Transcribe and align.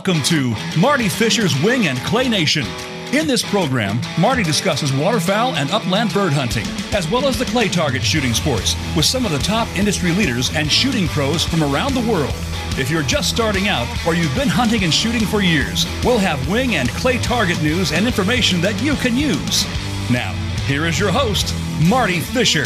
Welcome 0.00 0.22
to 0.28 0.54
Marty 0.78 1.10
Fisher's 1.10 1.62
Wing 1.62 1.88
and 1.88 1.98
Clay 1.98 2.26
Nation. 2.26 2.64
In 3.12 3.26
this 3.26 3.42
program, 3.42 4.00
Marty 4.18 4.42
discusses 4.42 4.94
waterfowl 4.94 5.54
and 5.56 5.70
upland 5.70 6.14
bird 6.14 6.32
hunting, 6.32 6.64
as 6.94 7.10
well 7.10 7.28
as 7.28 7.38
the 7.38 7.44
clay 7.44 7.68
target 7.68 8.02
shooting 8.02 8.32
sports, 8.32 8.74
with 8.96 9.04
some 9.04 9.26
of 9.26 9.30
the 9.30 9.38
top 9.40 9.68
industry 9.76 10.12
leaders 10.12 10.56
and 10.56 10.72
shooting 10.72 11.06
pros 11.08 11.44
from 11.44 11.62
around 11.62 11.92
the 11.92 12.10
world. 12.10 12.32
If 12.78 12.90
you're 12.90 13.02
just 13.02 13.28
starting 13.28 13.68
out 13.68 13.86
or 14.06 14.14
you've 14.14 14.34
been 14.34 14.48
hunting 14.48 14.84
and 14.84 14.94
shooting 14.94 15.26
for 15.26 15.42
years, 15.42 15.84
we'll 16.02 16.16
have 16.16 16.48
wing 16.48 16.76
and 16.76 16.88
clay 16.88 17.18
target 17.18 17.62
news 17.62 17.92
and 17.92 18.06
information 18.06 18.62
that 18.62 18.82
you 18.82 18.94
can 18.94 19.18
use. 19.18 19.66
Now, 20.10 20.32
here 20.64 20.86
is 20.86 20.98
your 20.98 21.12
host, 21.12 21.54
Marty 21.90 22.20
Fisher. 22.20 22.64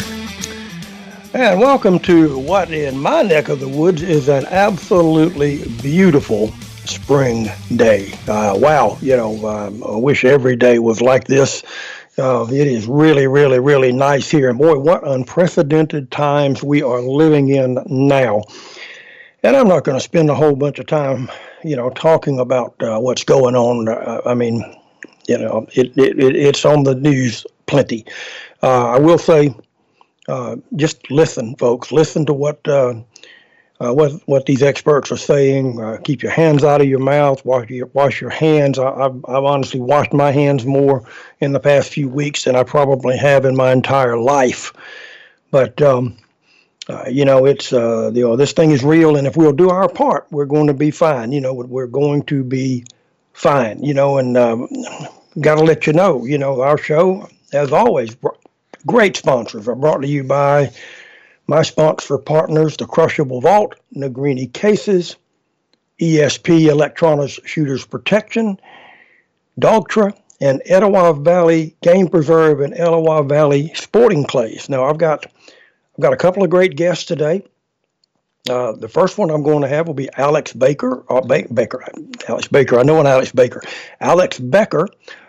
And 1.33 1.59
welcome 1.59 1.99
to 1.99 2.39
what 2.39 2.71
in 2.71 2.97
my 2.97 3.23
neck 3.23 3.49
of 3.49 3.59
the 3.59 3.67
woods 3.67 4.03
is 4.03 4.29
an 4.29 4.45
absolutely 4.45 5.65
beautiful 5.81 6.53
spring 6.87 7.49
day. 7.75 8.13
Uh, 8.27 8.53
wow, 8.57 8.97
you 9.01 9.15
know, 9.15 9.47
um, 9.47 9.83
I 9.83 9.95
wish 9.95 10.25
every 10.25 10.55
day 10.55 10.79
was 10.79 11.01
like 11.01 11.25
this. 11.25 11.63
Uh, 12.17 12.47
it 12.49 12.67
is 12.67 12.87
really, 12.87 13.27
really, 13.27 13.59
really 13.59 13.91
nice 13.91 14.29
here. 14.29 14.49
And 14.49 14.57
boy, 14.57 14.79
what 14.79 15.05
unprecedented 15.07 16.11
times 16.11 16.63
we 16.63 16.81
are 16.81 17.01
living 17.01 17.49
in 17.49 17.77
now. 17.87 18.43
And 19.43 19.55
I'm 19.55 19.67
not 19.67 19.83
going 19.83 19.97
to 19.97 20.03
spend 20.03 20.29
a 20.29 20.35
whole 20.35 20.55
bunch 20.55 20.79
of 20.79 20.87
time, 20.87 21.29
you 21.63 21.75
know, 21.75 21.89
talking 21.91 22.39
about 22.39 22.75
uh, 22.81 22.99
what's 22.99 23.23
going 23.23 23.55
on. 23.55 23.89
Uh, 23.89 24.21
I 24.25 24.33
mean, 24.33 24.63
you 25.27 25.37
know, 25.37 25.67
it, 25.73 25.95
it, 25.97 26.35
it's 26.35 26.65
on 26.65 26.83
the 26.83 26.95
news 26.95 27.45
plenty. 27.65 28.05
Uh, 28.63 28.91
I 28.91 28.99
will 28.99 29.17
say, 29.17 29.53
uh, 30.27 30.55
just 30.75 31.11
listen, 31.11 31.55
folks. 31.57 31.91
Listen 31.91 32.25
to 32.25 32.33
what 32.33 32.65
uh, 33.79 33.93
what 33.93 34.13
what 34.25 34.45
these 34.45 34.63
experts 34.63 35.11
are 35.11 35.17
saying. 35.17 35.81
Uh, 35.81 35.97
keep 36.03 36.23
your 36.23 36.31
hands 36.31 36.63
out 36.63 36.81
of 36.81 36.87
your 36.87 36.99
mouth. 36.99 37.43
Wash 37.45 37.69
your 37.69 37.87
wash 37.87 38.21
your 38.21 38.29
hands. 38.29 38.79
I, 38.79 39.03
have 39.03 39.25
I've 39.27 39.43
honestly 39.43 39.79
washed 39.79 40.13
my 40.13 40.31
hands 40.31 40.65
more 40.65 41.07
in 41.39 41.51
the 41.51 41.59
past 41.59 41.91
few 41.91 42.07
weeks 42.07 42.45
than 42.45 42.55
I 42.55 42.63
probably 42.63 43.17
have 43.17 43.45
in 43.45 43.55
my 43.55 43.71
entire 43.71 44.17
life. 44.17 44.73
But 45.51 45.81
um, 45.81 46.17
uh, 46.87 47.05
you 47.09 47.25
know, 47.25 47.45
it's 47.45 47.73
uh, 47.73 48.11
you 48.13 48.21
know 48.21 48.35
this 48.35 48.53
thing 48.53 48.71
is 48.71 48.83
real, 48.83 49.17
and 49.17 49.27
if 49.27 49.35
we'll 49.35 49.53
do 49.53 49.69
our 49.69 49.89
part, 49.89 50.27
we're 50.31 50.45
going 50.45 50.67
to 50.67 50.73
be 50.73 50.91
fine. 50.91 51.31
You 51.31 51.41
know, 51.41 51.53
we're 51.53 51.87
going 51.87 52.23
to 52.23 52.43
be 52.43 52.85
fine. 53.33 53.83
You 53.83 53.93
know, 53.93 54.17
and 54.17 54.37
um, 54.37 54.67
got 55.41 55.55
to 55.55 55.63
let 55.63 55.85
you 55.85 55.93
know. 55.93 56.23
You 56.25 56.37
know, 56.37 56.61
our 56.61 56.77
show, 56.77 57.27
as 57.51 57.73
always, 57.73 58.15
Great 58.85 59.17
sponsors 59.17 59.67
are 59.67 59.75
brought 59.75 60.01
to 60.01 60.07
you 60.07 60.23
by 60.23 60.71
my 61.47 61.61
sponsor 61.61 62.17
partners, 62.17 62.77
the 62.77 62.85
Crushable 62.85 63.41
Vault, 63.41 63.75
Negrini 63.95 64.51
Cases, 64.51 65.15
ESP 65.99 66.67
Electronics 66.67 67.39
Shooters 67.45 67.85
Protection, 67.85 68.59
Dogtra, 69.59 70.17
and 70.41 70.61
Etowah 70.65 71.13
Valley 71.13 71.75
Game 71.81 72.07
Preserve 72.07 72.59
and 72.61 72.73
Etowah 72.73 73.23
Valley 73.23 73.71
Sporting 73.73 74.25
Place. 74.25 74.67
Now, 74.67 74.85
I've 74.85 74.97
got 74.97 75.25
I've 75.25 76.01
got 76.01 76.13
a 76.13 76.17
couple 76.17 76.43
of 76.43 76.49
great 76.49 76.75
guests 76.75 77.05
today. 77.05 77.43
Uh, 78.49 78.73
the 78.73 78.89
first 78.89 79.17
one 79.17 79.31
I'm 79.31 79.43
going 79.43 79.61
to 79.61 79.67
have 79.67 79.87
will 79.87 79.95
be 79.95 80.09
Alex 80.17 80.53
Baker, 80.53 81.05
or 81.07 81.17
uh, 81.17 81.21
ba- 81.21 81.47
Baker, 81.51 81.83
Alex 82.27 82.47
Baker. 82.47 82.79
I 82.79 82.83
know 82.83 82.99
an 82.99 83.07
Alex 83.07 83.31
Baker. 83.31 83.61
Alex 84.01 84.37
Becker 84.37 84.87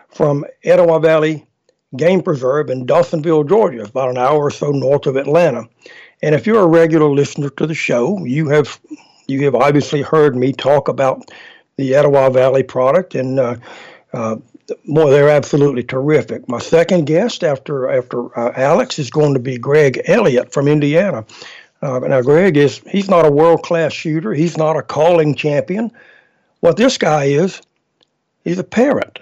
from 0.09 0.45
Etowah 0.63 0.99
Valley 0.99 1.47
game 1.95 2.21
preserve 2.21 2.69
in 2.69 2.85
Dawsonville, 2.85 3.47
Georgia, 3.47 3.83
about 3.83 4.09
an 4.09 4.17
hour 4.17 4.43
or 4.43 4.51
so 4.51 4.71
north 4.71 5.07
of 5.07 5.15
Atlanta. 5.15 5.67
And 6.21 6.33
if 6.33 6.47
you're 6.47 6.63
a 6.63 6.67
regular 6.67 7.09
listener 7.09 7.49
to 7.51 7.67
the 7.67 7.73
show, 7.73 8.23
you 8.25 8.49
have 8.49 8.79
you 9.27 9.43
have 9.45 9.55
obviously 9.55 10.01
heard 10.01 10.35
me 10.35 10.53
talk 10.53 10.87
about 10.87 11.29
the 11.77 11.93
Etowah 11.93 12.31
Valley 12.31 12.63
product, 12.63 13.13
and 13.13 13.39
uh, 13.39 13.55
uh, 14.13 14.37
they're 14.85 15.29
absolutely 15.29 15.83
terrific. 15.83 16.47
My 16.49 16.59
second 16.59 17.05
guest 17.05 17.43
after 17.43 17.89
after 17.89 18.37
uh, 18.37 18.53
Alex 18.55 18.99
is 18.99 19.09
going 19.09 19.33
to 19.33 19.39
be 19.39 19.57
Greg 19.57 20.01
Elliott 20.05 20.51
from 20.51 20.67
Indiana. 20.67 21.25
Uh, 21.81 21.99
now, 21.99 22.21
Greg 22.21 22.57
is 22.57 22.81
he's 22.89 23.09
not 23.09 23.25
a 23.25 23.31
world 23.31 23.61
class 23.61 23.93
shooter. 23.93 24.33
He's 24.33 24.57
not 24.57 24.77
a 24.77 24.81
calling 24.81 25.35
champion. 25.35 25.91
What 26.61 26.77
this 26.77 26.97
guy 26.97 27.25
is, 27.25 27.61
he's 28.43 28.57
a 28.57 28.63
parent. 28.63 29.19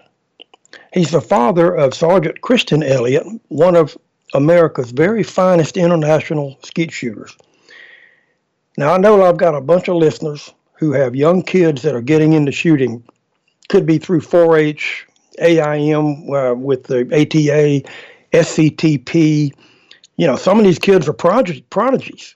He's 0.94 1.12
the 1.12 1.20
father 1.20 1.76
of 1.76 1.94
Sergeant 1.94 2.40
Christian 2.40 2.82
Elliott, 2.82 3.28
one 3.50 3.76
of 3.76 3.98
America's 4.36 4.92
very 4.92 5.24
finest 5.24 5.78
international 5.78 6.60
skeet 6.62 6.92
shooters. 6.92 7.36
Now, 8.78 8.94
I 8.94 8.98
know 8.98 9.24
I've 9.24 9.38
got 9.38 9.56
a 9.56 9.62
bunch 9.62 9.88
of 9.88 9.96
listeners 9.96 10.54
who 10.74 10.92
have 10.92 11.16
young 11.16 11.42
kids 11.42 11.82
that 11.84 11.96
are 11.96 12.02
getting 12.02 12.34
into 12.34 12.52
shooting. 12.52 13.04
Could 13.70 13.86
be 13.86 13.98
through 13.98 14.22
4 14.22 14.58
H, 14.58 15.08
AIM 15.40 16.30
uh, 16.30 16.54
with 16.54 16.84
the 16.84 17.02
ATA, 17.14 17.90
SCTP. 18.34 19.54
You 20.18 20.28
know, 20.28 20.36
some 20.36 20.60
of 20.60 20.66
these 20.66 20.80
kids 20.80 21.08
are 21.08 21.14
prod- 21.14 21.64
prodigies. 21.70 22.36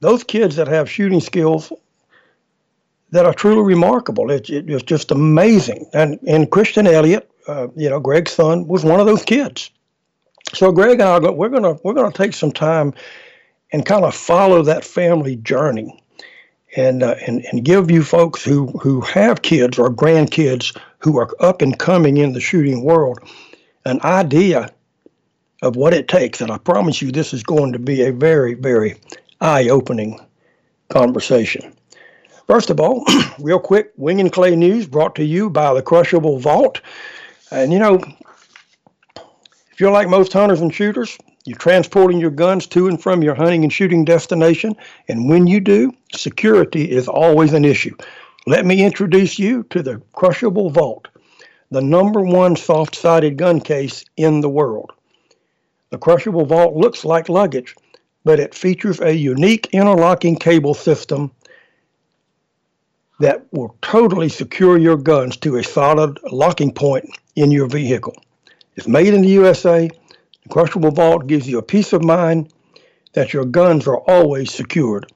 Those 0.00 0.22
kids 0.22 0.56
that 0.56 0.68
have 0.68 0.88
shooting 0.88 1.20
skills 1.20 1.72
that 3.10 3.24
are 3.24 3.34
truly 3.34 3.62
remarkable. 3.62 4.30
It, 4.30 4.48
it, 4.50 4.68
it's 4.68 4.82
just 4.82 5.10
amazing. 5.10 5.88
And 5.92 6.18
and 6.28 6.50
Christian 6.50 6.86
Elliott, 6.86 7.28
uh, 7.48 7.68
you 7.74 7.88
know, 7.88 7.98
Greg's 7.98 8.32
son, 8.32 8.68
was 8.68 8.84
one 8.84 9.00
of 9.00 9.06
those 9.06 9.24
kids. 9.24 9.70
So 10.54 10.72
Greg 10.72 11.00
and 11.00 11.02
I, 11.02 11.20
go, 11.20 11.32
we're 11.32 11.48
gonna 11.48 11.74
we're 11.84 11.94
gonna 11.94 12.12
take 12.12 12.32
some 12.32 12.52
time 12.52 12.94
and 13.72 13.84
kind 13.84 14.04
of 14.04 14.14
follow 14.14 14.62
that 14.62 14.84
family 14.84 15.36
journey, 15.36 16.02
and 16.76 17.02
uh, 17.02 17.16
and 17.26 17.44
and 17.52 17.64
give 17.64 17.90
you 17.90 18.02
folks 18.02 18.42
who 18.42 18.66
who 18.78 19.00
have 19.02 19.42
kids 19.42 19.78
or 19.78 19.90
grandkids 19.90 20.76
who 20.98 21.18
are 21.18 21.30
up 21.40 21.62
and 21.62 21.78
coming 21.78 22.16
in 22.16 22.32
the 22.32 22.40
shooting 22.40 22.82
world 22.82 23.18
an 23.84 24.00
idea 24.02 24.70
of 25.62 25.76
what 25.76 25.94
it 25.94 26.08
takes. 26.08 26.40
And 26.40 26.50
I 26.50 26.58
promise 26.58 27.00
you, 27.02 27.10
this 27.10 27.32
is 27.32 27.42
going 27.42 27.72
to 27.72 27.78
be 27.78 28.02
a 28.02 28.12
very 28.12 28.54
very 28.54 28.96
eye 29.40 29.68
opening 29.68 30.18
conversation. 30.88 31.74
First 32.46 32.70
of 32.70 32.80
all, 32.80 33.04
real 33.38 33.60
quick, 33.60 33.92
Wing 33.96 34.20
and 34.20 34.32
Clay 34.32 34.56
News 34.56 34.86
brought 34.86 35.14
to 35.16 35.24
you 35.24 35.50
by 35.50 35.74
the 35.74 35.82
Crushable 35.82 36.38
Vault. 36.38 36.80
And 37.50 37.72
you 37.72 37.78
know, 37.78 38.00
if 39.78 39.82
you're 39.82 39.92
like 39.92 40.08
most 40.08 40.32
hunters 40.32 40.60
and 40.60 40.74
shooters, 40.74 41.16
you're 41.44 41.56
transporting 41.56 42.18
your 42.18 42.32
guns 42.32 42.66
to 42.66 42.88
and 42.88 43.00
from 43.00 43.22
your 43.22 43.36
hunting 43.36 43.62
and 43.62 43.72
shooting 43.72 44.04
destination. 44.04 44.74
And 45.06 45.30
when 45.30 45.46
you 45.46 45.60
do, 45.60 45.92
security 46.12 46.90
is 46.90 47.06
always 47.06 47.52
an 47.52 47.64
issue. 47.64 47.96
Let 48.44 48.66
me 48.66 48.84
introduce 48.84 49.38
you 49.38 49.62
to 49.70 49.80
the 49.80 50.02
Crushable 50.14 50.70
Vault, 50.70 51.06
the 51.70 51.80
number 51.80 52.20
one 52.22 52.56
soft 52.56 52.96
sided 52.96 53.36
gun 53.36 53.60
case 53.60 54.04
in 54.16 54.40
the 54.40 54.48
world. 54.48 54.90
The 55.90 55.98
Crushable 55.98 56.46
Vault 56.46 56.74
looks 56.74 57.04
like 57.04 57.28
luggage, 57.28 57.76
but 58.24 58.40
it 58.40 58.56
features 58.56 58.98
a 58.98 59.14
unique 59.14 59.68
interlocking 59.70 60.34
cable 60.34 60.74
system 60.74 61.30
that 63.20 63.46
will 63.52 63.76
totally 63.80 64.28
secure 64.28 64.76
your 64.76 64.96
guns 64.96 65.36
to 65.36 65.54
a 65.54 65.62
solid 65.62 66.18
locking 66.32 66.74
point 66.74 67.08
in 67.36 67.52
your 67.52 67.68
vehicle. 67.68 68.16
It's 68.78 68.86
made 68.86 69.12
in 69.12 69.22
the 69.22 69.30
USA. 69.30 69.88
The 69.88 70.48
Crushable 70.48 70.92
Vault 70.92 71.26
gives 71.26 71.48
you 71.48 71.58
a 71.58 71.62
peace 71.62 71.92
of 71.92 72.04
mind 72.04 72.52
that 73.12 73.32
your 73.32 73.44
guns 73.44 73.88
are 73.88 73.96
always 73.96 74.54
secured. 74.54 75.12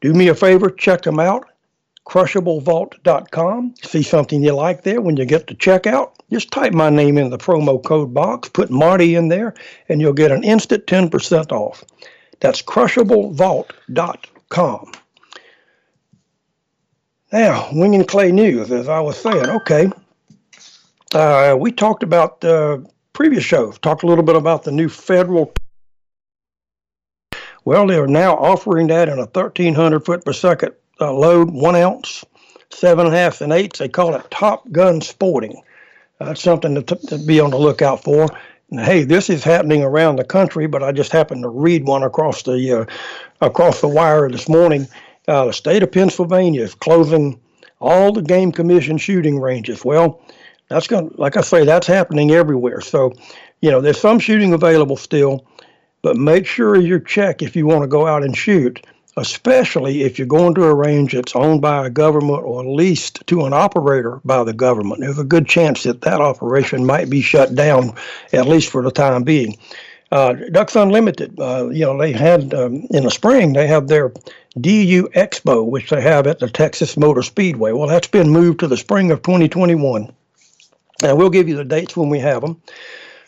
Do 0.00 0.12
me 0.12 0.26
a 0.26 0.34
favor, 0.34 0.68
check 0.68 1.02
them 1.02 1.20
out. 1.20 1.46
CrushableVault.com. 2.06 3.76
See 3.80 4.02
something 4.02 4.42
you 4.42 4.54
like 4.54 4.82
there 4.82 5.00
when 5.00 5.16
you 5.16 5.24
get 5.24 5.46
to 5.46 5.54
checkout? 5.54 6.14
Just 6.32 6.50
type 6.50 6.72
my 6.72 6.90
name 6.90 7.16
in 7.16 7.30
the 7.30 7.38
promo 7.38 7.80
code 7.80 8.12
box, 8.12 8.48
put 8.48 8.70
Marty 8.70 9.14
in 9.14 9.28
there, 9.28 9.54
and 9.88 10.00
you'll 10.00 10.12
get 10.12 10.32
an 10.32 10.42
instant 10.42 10.86
10% 10.86 11.52
off. 11.52 11.84
That's 12.40 12.60
CrushableVault.com. 12.62 14.92
Now, 17.30 17.68
Wing 17.72 17.94
and 17.94 18.08
Clay 18.08 18.32
News, 18.32 18.72
as 18.72 18.88
I 18.88 18.98
was 18.98 19.16
saying, 19.16 19.46
okay. 19.46 19.92
Uh, 21.14 21.56
we 21.58 21.72
talked 21.72 22.02
about 22.02 22.44
uh, 22.44 22.78
previous 23.12 23.44
shows, 23.44 23.78
talked 23.78 24.02
a 24.02 24.06
little 24.06 24.24
bit 24.24 24.36
about 24.36 24.64
the 24.64 24.72
new 24.72 24.88
federal. 24.88 25.52
Well, 27.64 27.86
they 27.86 27.96
are 27.96 28.06
now 28.06 28.36
offering 28.36 28.86
that 28.88 29.08
in 29.08 29.18
a 29.18 29.26
1,300 29.26 30.04
foot 30.04 30.24
per 30.24 30.32
second 30.32 30.72
uh, 31.00 31.12
load, 31.12 31.50
one 31.50 31.76
ounce, 31.76 32.24
seven 32.70 33.06
and 33.06 33.14
a 33.14 33.18
half 33.18 33.40
and 33.40 33.52
eighths. 33.52 33.78
They 33.78 33.88
call 33.88 34.14
it 34.14 34.30
Top 34.30 34.70
Gun 34.70 35.00
Sporting. 35.00 35.62
That's 36.18 36.42
something 36.42 36.74
to, 36.74 36.82
t- 36.82 37.06
to 37.08 37.18
be 37.18 37.40
on 37.40 37.50
the 37.50 37.58
lookout 37.58 38.02
for. 38.02 38.28
And 38.70 38.80
hey, 38.80 39.04
this 39.04 39.30
is 39.30 39.44
happening 39.44 39.82
around 39.82 40.16
the 40.16 40.24
country, 40.24 40.66
but 40.66 40.82
I 40.82 40.92
just 40.92 41.12
happened 41.12 41.42
to 41.42 41.48
read 41.48 41.86
one 41.86 42.02
across 42.02 42.42
the 42.42 42.80
uh, 42.80 42.84
across 43.40 43.80
the 43.80 43.88
wire 43.88 44.28
this 44.28 44.48
morning 44.48 44.88
uh, 45.28 45.44
the 45.44 45.52
state 45.52 45.82
of 45.82 45.92
Pennsylvania 45.92 46.62
is 46.62 46.74
closing 46.74 47.38
all 47.80 48.12
the 48.12 48.22
game 48.22 48.50
commission 48.50 48.98
shooting 48.98 49.38
ranges. 49.38 49.84
Well, 49.84 50.20
that's 50.68 50.86
going 50.86 51.14
like 51.16 51.36
I 51.36 51.40
say, 51.40 51.64
that's 51.64 51.86
happening 51.86 52.30
everywhere. 52.30 52.80
So, 52.80 53.12
you 53.60 53.70
know, 53.70 53.80
there's 53.80 54.00
some 54.00 54.18
shooting 54.18 54.52
available 54.52 54.96
still, 54.96 55.44
but 56.02 56.16
make 56.16 56.46
sure 56.46 56.76
you 56.76 57.00
check 57.00 57.42
if 57.42 57.56
you 57.56 57.66
want 57.66 57.82
to 57.82 57.88
go 57.88 58.06
out 58.06 58.22
and 58.22 58.36
shoot 58.36 58.84
especially 59.18 60.02
if 60.02 60.18
you're 60.18 60.26
going 60.26 60.54
to 60.54 60.64
a 60.64 60.74
range 60.74 61.12
that's 61.12 61.34
owned 61.34 61.60
by 61.60 61.86
a 61.86 61.90
government 61.90 62.42
or 62.44 62.64
leased 62.64 63.26
to 63.26 63.44
an 63.44 63.52
operator 63.52 64.20
by 64.24 64.44
the 64.44 64.52
government. 64.52 65.00
There's 65.00 65.18
a 65.18 65.24
good 65.24 65.46
chance 65.46 65.82
that 65.82 66.02
that 66.02 66.20
operation 66.20 66.86
might 66.86 67.10
be 67.10 67.20
shut 67.20 67.54
down, 67.54 67.94
at 68.32 68.46
least 68.46 68.70
for 68.70 68.82
the 68.82 68.90
time 68.90 69.24
being. 69.24 69.58
Uh, 70.10 70.34
Ducks 70.52 70.76
Unlimited, 70.76 71.38
uh, 71.38 71.68
you 71.68 71.84
know, 71.84 71.98
they 71.98 72.12
had 72.12 72.54
um, 72.54 72.86
in 72.90 73.04
the 73.04 73.10
spring, 73.10 73.52
they 73.52 73.66
have 73.66 73.88
their 73.88 74.10
DU 74.58 75.08
Expo, 75.14 75.66
which 75.66 75.90
they 75.90 76.00
have 76.00 76.26
at 76.26 76.38
the 76.38 76.48
Texas 76.48 76.96
Motor 76.96 77.22
Speedway. 77.22 77.72
Well, 77.72 77.88
that's 77.88 78.08
been 78.08 78.30
moved 78.30 78.60
to 78.60 78.68
the 78.68 78.76
spring 78.76 79.10
of 79.10 79.20
2021. 79.22 80.10
And 81.02 81.16
we'll 81.16 81.30
give 81.30 81.48
you 81.48 81.56
the 81.56 81.64
dates 81.64 81.96
when 81.96 82.08
we 82.08 82.18
have 82.18 82.42
them. 82.42 82.60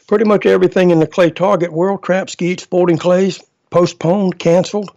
Pretty 0.09 0.25
much 0.25 0.45
everything 0.47 0.91
in 0.91 0.99
the 0.99 1.07
clay 1.07 1.31
target 1.31 1.73
world, 1.73 2.03
trap, 2.03 2.31
skeet, 2.31 2.61
sporting 2.61 2.99
clays, 2.99 3.41
postponed, 3.71 4.39
canceled. 4.39 4.91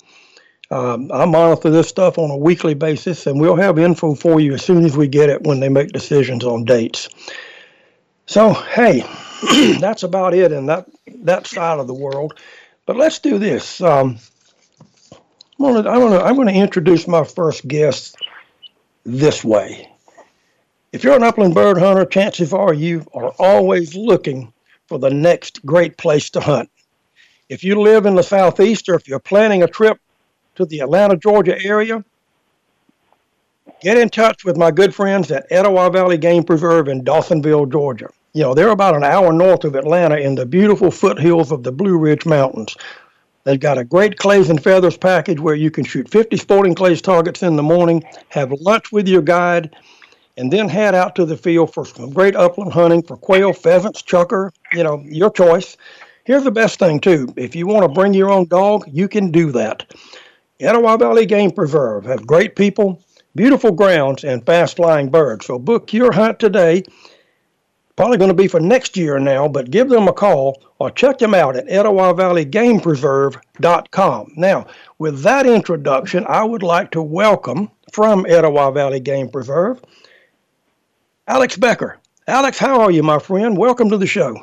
Um, 0.72 1.12
I 1.12 1.26
monitor 1.26 1.70
this 1.70 1.88
stuff 1.88 2.18
on 2.18 2.32
a 2.32 2.38
weekly 2.38 2.74
basis, 2.74 3.28
and 3.28 3.40
we'll 3.40 3.56
have 3.56 3.78
info 3.78 4.16
for 4.16 4.40
you 4.40 4.56
as 4.56 4.66
soon 4.66 4.86
as 4.86 4.98
we 4.98 5.08
get 5.08 5.30
it 5.30 5.44
when 5.44 5.60
they 5.60 5.70
make 5.70 5.90
decisions 5.90 6.44
on 6.44 6.66
dates. 6.66 7.10
So, 8.26 8.54
hey, 8.54 9.04
that's 9.80 10.02
about 10.02 10.34
it 10.34 10.52
in 10.52 10.66
that 10.68 10.88
that 11.24 11.46
side 11.46 11.80
of 11.80 11.86
the 11.86 11.94
world. 11.94 12.40
But 12.88 12.96
let's 12.96 13.20
do 13.20 13.38
this. 13.38 13.82
Um, 13.82 14.18
I'm 15.60 15.88
I'm 15.88 16.36
gonna 16.36 16.52
introduce 16.52 17.08
my 17.08 17.24
first 17.24 17.68
guest 17.68 18.16
this 19.06 19.44
way. 19.44 19.93
If 20.94 21.04
you're 21.04 21.16
an 21.16 21.24
upland 21.24 21.56
bird 21.56 21.80
hunter, 21.80 22.06
chances 22.06 22.54
are 22.54 22.72
you 22.72 23.04
are 23.16 23.34
always 23.40 23.96
looking 23.96 24.54
for 24.86 25.00
the 25.00 25.10
next 25.10 25.66
great 25.66 25.98
place 25.98 26.30
to 26.30 26.40
hunt. 26.40 26.70
If 27.50 27.64
you 27.64 27.82
live 27.82 28.06
in 28.06 28.14
the 28.14 28.22
southeast 28.22 28.88
or 28.88 28.94
if 28.94 29.08
you're 29.08 29.18
planning 29.18 29.64
a 29.64 29.68
trip 29.68 30.00
to 30.54 30.66
the 30.66 30.82
Atlanta, 30.82 31.18
Georgia 31.18 31.60
area, 31.66 32.06
get 33.82 33.98
in 33.98 34.10
touch 34.10 34.46
with 34.46 34.56
my 34.56 34.70
good 34.70 34.94
friends 34.94 35.32
at 35.32 35.48
Etowah 35.52 35.90
Valley 35.90 36.20
Game 36.20 36.44
Preserve 36.44 36.88
in 36.88 37.04
Dawsonville, 37.04 37.72
Georgia. 37.72 38.10
You 38.34 38.44
know, 38.44 38.54
they're 38.54 38.70
about 38.70 38.96
an 38.96 39.04
hour 39.04 39.34
north 39.34 39.64
of 39.64 39.74
Atlanta 39.74 40.18
in 40.18 40.36
the 40.36 40.46
beautiful 40.46 40.92
foothills 40.92 41.52
of 41.52 41.64
the 41.64 41.72
Blue 41.72 41.98
Ridge 41.98 42.28
Mountains. 42.28 42.78
They've 43.46 43.60
got 43.60 43.80
a 43.80 43.84
great 43.84 44.20
clays 44.20 44.52
and 44.52 44.64
feathers 44.64 44.96
package 44.96 45.40
where 45.40 45.56
you 45.56 45.72
can 45.72 45.86
shoot 45.86 46.08
50 46.08 46.38
sporting 46.38 46.76
clays 46.76 47.02
targets 47.02 47.42
in 47.42 47.56
the 47.56 47.64
morning, 47.64 48.04
have 48.30 48.52
lunch 48.62 48.92
with 48.92 49.08
your 49.08 49.24
guide, 49.24 49.76
and 50.38 50.52
then 50.52 50.70
head 50.70 50.96
out 50.96 51.16
to 51.16 51.26
the 51.26 51.38
field 51.38 51.74
for 51.74 51.86
some 51.86 52.12
great 52.12 52.36
upland 52.36 52.74
hunting 52.74 53.04
for 53.04 53.18
quail, 53.18 53.54
pheasants, 53.54 54.02
chukar, 54.02 54.52
you 54.74 54.84
know, 54.84 55.04
your 55.06 55.30
choice. 55.30 55.78
Here's 56.26 56.44
the 56.44 56.52
best 56.52 56.80
thing, 56.80 57.00
too. 57.00 57.28
If 57.36 57.56
you 57.56 57.68
want 57.68 57.84
to 57.84 57.90
bring 57.90 58.14
your 58.14 58.32
own 58.32 58.48
dog, 58.48 58.86
you 58.92 59.08
can 59.08 59.32
do 59.32 59.52
that. 59.52 59.94
Etowah 60.60 60.98
Valley 60.98 61.26
Game 61.26 61.52
Preserve 61.52 62.06
have 62.06 62.26
great 62.26 62.56
people, 62.56 63.04
beautiful 63.36 63.72
grounds, 63.72 64.24
and 64.24 64.46
fast 64.46 64.78
flying 64.78 65.10
birds. 65.10 65.46
So 65.46 65.60
book 65.60 65.92
your 65.92 66.14
hunt 66.14 66.40
today. 66.40 66.84
Probably 67.96 68.18
going 68.18 68.30
to 68.30 68.36
be 68.36 68.48
for 68.48 68.60
next 68.60 68.98
year 68.98 69.20
now, 69.20 69.48
but 69.48 69.70
give 69.70 69.90
them 69.90 70.08
a 70.08 70.14
call 70.14 70.64
or 70.80 70.90
check 70.90 71.20
them 71.20 71.36
out 71.36 71.56
at 71.56 71.68
EtowahValleyGamePreserve.com. 71.68 74.34
Now, 74.36 74.66
with 74.98 75.22
that 75.22 75.46
introduction, 75.46 76.26
I 76.28 76.44
would 76.44 76.64
like 76.64 76.90
to 76.92 77.04
welcome 77.04 77.70
from 77.92 78.26
Etowah 78.26 78.72
Valley 78.72 79.00
Game 79.00 79.30
Preserve, 79.30 79.80
Alex 81.28 81.56
Becker. 81.56 82.00
Alex, 82.28 82.58
how 82.58 82.82
are 82.82 82.92
you, 82.92 83.02
my 83.02 83.20
friend? 83.20 83.58
Welcome 83.58 83.90
to 83.90 83.98
the 83.98 84.08
show. 84.08 84.36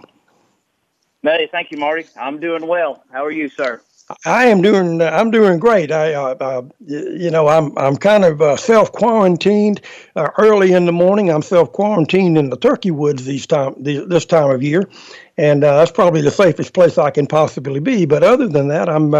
Hey, 1.22 1.48
thank 1.52 1.70
you, 1.70 1.76
Marty. 1.76 2.06
I'm 2.18 2.40
doing 2.40 2.66
well. 2.66 3.04
How 3.12 3.24
are 3.24 3.30
you, 3.30 3.50
sir? 3.50 3.82
I 4.24 4.46
am 4.46 4.62
doing. 4.62 5.00
Uh, 5.00 5.10
I'm 5.10 5.30
doing 5.30 5.58
great. 5.58 5.92
I, 5.92 6.14
uh, 6.14 6.34
uh, 6.40 6.62
you 6.86 7.30
know, 7.30 7.48
I'm 7.48 7.76
I'm 7.78 7.96
kind 7.96 8.24
of 8.24 8.40
uh, 8.40 8.56
self 8.56 8.90
quarantined 8.92 9.82
uh, 10.16 10.30
early 10.38 10.72
in 10.72 10.86
the 10.86 10.92
morning. 10.92 11.30
I'm 11.30 11.42
self 11.42 11.70
quarantined 11.72 12.38
in 12.38 12.48
the 12.48 12.56
turkey 12.56 12.90
woods 12.90 13.26
these 13.26 13.46
time 13.46 13.74
this 13.78 14.24
time 14.24 14.50
of 14.50 14.62
year, 14.62 14.88
and 15.36 15.62
uh, 15.62 15.76
that's 15.76 15.92
probably 15.92 16.22
the 16.22 16.30
safest 16.30 16.72
place 16.72 16.96
I 16.96 17.10
can 17.10 17.26
possibly 17.26 17.78
be. 17.78 18.06
But 18.06 18.22
other 18.22 18.48
than 18.48 18.68
that, 18.68 18.88
I'm. 18.88 19.14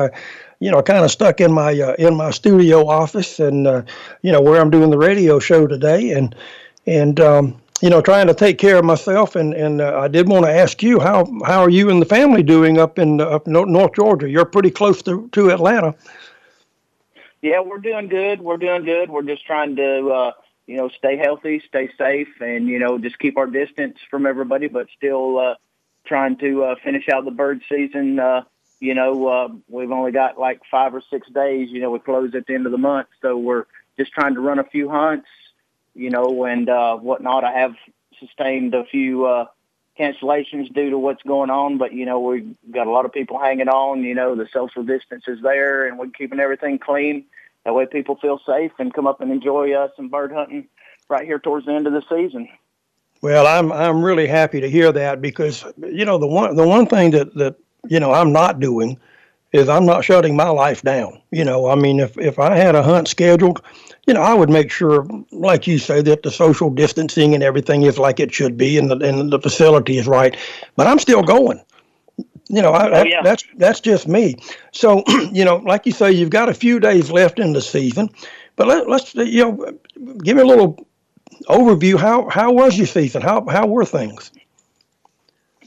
you 0.63 0.71
know, 0.71 0.83
kind 0.83 1.07
of 1.07 1.11
stuck 1.11 1.41
in 1.41 1.51
my 1.51 1.73
in 1.99 2.15
my 2.17 2.31
studio 2.31 2.87
office, 2.87 3.41
and 3.41 3.65
you 4.21 4.31
know 4.31 4.43
where 4.43 4.61
I'm 4.61 4.69
doing 4.69 4.91
the 4.91 4.99
radio 4.99 5.39
show 5.39 5.67
today, 5.67 6.11
and 6.11 6.37
and 6.87 7.21
um, 7.21 7.61
you 7.81 7.89
know, 7.89 8.03
trying 8.03 8.27
to 8.27 8.35
take 8.35 8.59
care 8.59 8.77
of 8.77 8.85
myself. 8.85 9.37
And 9.37 9.55
and 9.55 9.81
uh, 9.81 10.01
I 10.01 10.09
did 10.09 10.29
want 10.29 10.45
to 10.45 10.53
ask 10.53 10.83
you 10.83 11.01
how 11.01 11.27
how 11.45 11.61
are 11.61 11.71
you 11.71 11.91
and 11.91 12.01
the 12.01 12.07
family 12.07 12.43
doing 12.43 12.79
up 12.79 12.99
in 12.99 13.21
uh, 13.21 13.27
up 13.27 13.47
North 13.47 13.95
Georgia? 13.95 14.29
You're 14.29 14.45
pretty 14.45 14.71
close 14.71 15.03
to 15.03 15.29
to 15.33 15.51
Atlanta. 15.51 15.95
Yeah, 17.43 17.61
we're 17.61 17.79
doing 17.79 18.09
good. 18.09 18.43
We're 18.43 18.59
doing 18.59 18.85
good. 18.85 19.09
We're 19.09 19.23
just 19.23 19.47
trying 19.47 19.77
to 19.77 20.09
uh, 20.09 20.33
you 20.67 20.77
know 20.77 20.89
stay 20.91 21.17
healthy, 21.17 21.63
stay 21.69 21.89
safe, 21.97 22.29
and 22.41 22.69
you 22.69 22.79
know 22.79 22.99
just 22.99 23.19
keep 23.19 23.39
our 23.39 23.47
distance 23.47 23.99
from 24.11 24.27
everybody, 24.27 24.69
but 24.69 24.89
still 24.97 25.39
uh, 25.39 25.55
trying 26.05 26.37
to 26.39 26.65
uh, 26.65 26.75
finish 26.85 27.09
out 27.09 27.25
the 27.25 27.31
bird 27.31 27.63
season. 27.69 28.19
Uh, 28.19 28.43
you 28.79 28.95
know, 28.95 29.29
uh, 29.29 29.49
we've 29.69 29.91
only 29.91 30.13
got 30.13 30.39
like 30.39 30.61
five 30.71 30.95
or 30.95 31.03
six 31.11 31.29
days. 31.31 31.71
You 31.71 31.81
know, 31.81 31.91
we 31.91 31.99
close 31.99 32.35
at 32.35 32.47
the 32.47 32.55
end 32.55 32.67
of 32.67 32.73
the 32.73 32.79
month, 32.79 33.09
so 33.23 33.37
we're 33.37 33.65
just 33.99 34.13
trying 34.13 34.35
to 34.35 34.41
run 34.41 34.59
a 34.59 34.65
few 34.65 34.89
hunts, 34.89 35.29
you 35.95 36.11
know, 36.11 36.45
and 36.45 36.69
uh, 36.69 36.97
whatnot. 36.97 37.45
I 37.45 37.53
have 37.53 37.75
sustained 38.19 38.75
a 38.75 38.85
few 38.85 39.27
uh, 39.27 39.47
cancellations 39.99 40.73
due 40.73 40.91
to 40.91 40.99
what's 40.99 41.23
going 41.23 41.51
on, 41.51 41.79
but 41.79 41.93
you 41.93 42.07
know, 42.07 42.21
we've 42.21 42.55
got 42.71 42.87
a 42.87 42.91
lot 42.91 43.05
of 43.05 43.13
people 43.13 43.39
hanging 43.39 43.69
on. 43.69 44.03
You 44.03 44.15
know, 44.15 44.35
the 44.35 44.49
social 44.53 44.83
distance 44.83 45.25
is 45.27 45.41
there, 45.43 45.87
and 45.87 45.99
we're 45.99 46.09
keeping 46.09 46.41
everything 46.41 46.79
clean. 46.79 47.25
That 47.65 47.75
way, 47.75 47.87
people 47.87 48.17
feel 48.17 48.41
safe 48.47 48.73
and 48.79 48.93
come 48.93 49.07
up 49.07 49.21
and 49.21 49.31
enjoy 49.31 49.73
uh, 49.73 49.89
some 49.97 50.09
bird 50.09 50.33
hunting 50.33 50.67
right 51.09 51.27
here 51.27 51.39
towards 51.39 51.67
the 51.67 51.73
end 51.73 51.87
of 51.87 51.93
the 51.93 52.03
season. 52.09 52.49
Well, 53.23 53.47
I'm 53.47 53.71
I'm 53.71 54.03
really 54.03 54.27
happy 54.27 54.61
to 54.61 54.71
hear 54.71 54.93
that 54.93 55.21
because 55.21 55.65
you 55.79 56.05
know 56.05 56.17
the 56.19 56.27
one 56.27 56.57
the 56.57 56.67
one 56.67 56.87
thing 56.87 57.11
that 57.11 57.35
that 57.35 57.57
you 57.89 58.01
know 58.01 58.13
I'm 58.13 58.33
not 58.33 58.61
doing 58.61 58.99
is 59.53 59.69
I'm 59.69 59.85
not 59.85 60.05
shutting 60.05 60.37
my 60.37 60.49
life 60.49 60.83
down. 60.83 61.21
You 61.31 61.45
know, 61.45 61.69
I 61.69 61.75
mean, 61.75 62.01
if 62.01 62.17
if 62.17 62.39
I 62.39 62.57
had 62.57 62.75
a 62.75 62.83
hunt 62.83 63.09
scheduled, 63.09 63.63
you 64.07 64.15
know, 64.15 64.23
I 64.23 64.35
would 64.35 64.51
make 64.51 64.71
sure, 64.71 65.07
like 65.31 65.67
you 65.67 65.79
say, 65.79 66.03
that 66.03 66.23
the 66.23 66.31
social 66.31 66.71
distancing 66.71 67.35
and 67.35 67.43
everything 67.43 67.83
is 67.83 67.99
like 67.99 68.19
it 68.19 68.33
should 68.33 68.57
be, 68.57 68.79
and 68.79 68.91
the 68.91 68.97
and 68.97 69.31
the 69.31 69.39
facility 69.39 69.99
is 69.99 70.07
right. 70.07 70.37
But 70.77 70.87
I'm 70.87 70.99
still 70.99 71.23
going. 71.23 71.61
You 72.49 72.63
know, 72.63 72.73
I, 72.73 73.01
oh, 73.01 73.05
yeah. 73.05 73.23
that's 73.23 73.45
that's 73.57 73.81
just 73.81 74.09
me. 74.09 74.37
So, 74.73 75.05
you 75.33 75.45
know, 75.45 75.57
like 75.57 75.87
you 75.87 75.93
say, 75.93 76.11
you've 76.11 76.31
got 76.31 76.49
a 76.49 76.55
few 76.55 76.81
days 76.81 77.11
left 77.11 77.39
in 77.39 77.53
the 77.53 77.61
season, 77.61 78.09
but 78.57 78.67
let, 78.67 78.89
let's 78.89 79.15
you 79.15 79.45
know, 79.45 79.79
give 80.19 80.37
me 80.37 80.43
a 80.43 80.47
little 80.47 80.87
overview. 81.49 81.99
How 81.99 82.29
how 82.29 82.51
was 82.53 82.77
your 82.77 82.87
season? 82.87 83.23
How 83.23 83.47
how 83.47 83.67
were 83.67 83.85
things? 83.85 84.33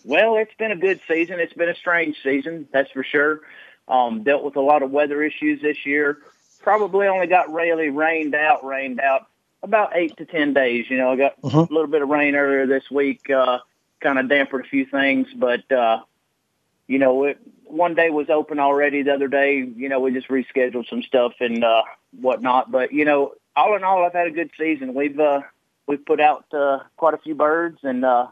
Well, 0.04 0.36
it's 0.36 0.54
been 0.56 0.72
a 0.72 0.76
good 0.76 1.00
season. 1.08 1.40
It's 1.40 1.54
been 1.54 1.70
a 1.70 1.76
strange 1.76 2.22
season, 2.22 2.68
that's 2.74 2.92
for 2.92 3.04
sure. 3.04 3.42
Um, 3.88 4.24
dealt 4.24 4.44
with 4.44 4.58
a 4.58 4.62
lot 4.62 4.84
of 4.84 4.92
weather 4.92 5.24
issues 5.24 5.62
this 5.62 5.86
year 5.86 6.20
probably 6.64 7.08
only 7.08 7.28
got 7.28 7.54
really 7.54 7.90
rained 7.90 8.34
out, 8.34 8.66
rained 8.66 9.00
out 9.00 9.28
about 9.62 9.96
eight 9.96 10.18
to 10.18 10.26
ten 10.26 10.54
days. 10.54 10.90
You 10.90 10.98
know, 10.98 11.12
I 11.12 11.16
got 11.16 11.36
uh-huh. 11.44 11.68
a 11.70 11.74
little 11.74 11.88
bit 11.88 12.02
of 12.02 12.10
rain 12.10 12.36
earlier 12.36 12.66
this 12.66 12.90
week, 12.90 13.30
uh, 13.30 13.60
kind 14.00 14.18
of 14.18 14.28
dampened 14.28 14.66
a 14.66 14.68
few 14.68 14.86
things, 14.86 15.28
but 15.36 15.70
uh, 15.72 16.00
you 16.88 17.00
know, 17.00 17.26
it, 17.26 17.40
one 17.66 17.96
day 17.96 18.10
was 18.10 18.30
open 18.30 18.60
already. 18.60 19.04
The 19.04 19.14
other 19.14 19.28
day, 19.28 19.58
you 19.58 19.90
know, 19.90 20.00
we 20.00 20.12
just 20.14 20.28
rescheduled 20.28 20.90
some 20.90 21.04
stuff 21.04 21.34
and 21.40 21.64
uh, 21.64 21.84
whatnot. 22.20 22.72
But 22.72 22.92
you 22.92 23.06
know, 23.06 23.34
all 23.56 23.76
in 23.76 23.84
all, 23.84 24.04
I've 24.04 24.14
had 24.14 24.28
a 24.28 24.32
good 24.32 24.52
season. 24.58 24.94
We've 24.94 25.20
uh, 25.20 25.42
we've 25.88 26.06
put 26.06 26.20
out 26.20 26.46
uh, 26.54 26.80
quite 26.98 27.14
a 27.14 27.20
few 27.20 27.36
birds 27.36 27.80
and. 27.84 28.04
Uh, 28.04 28.28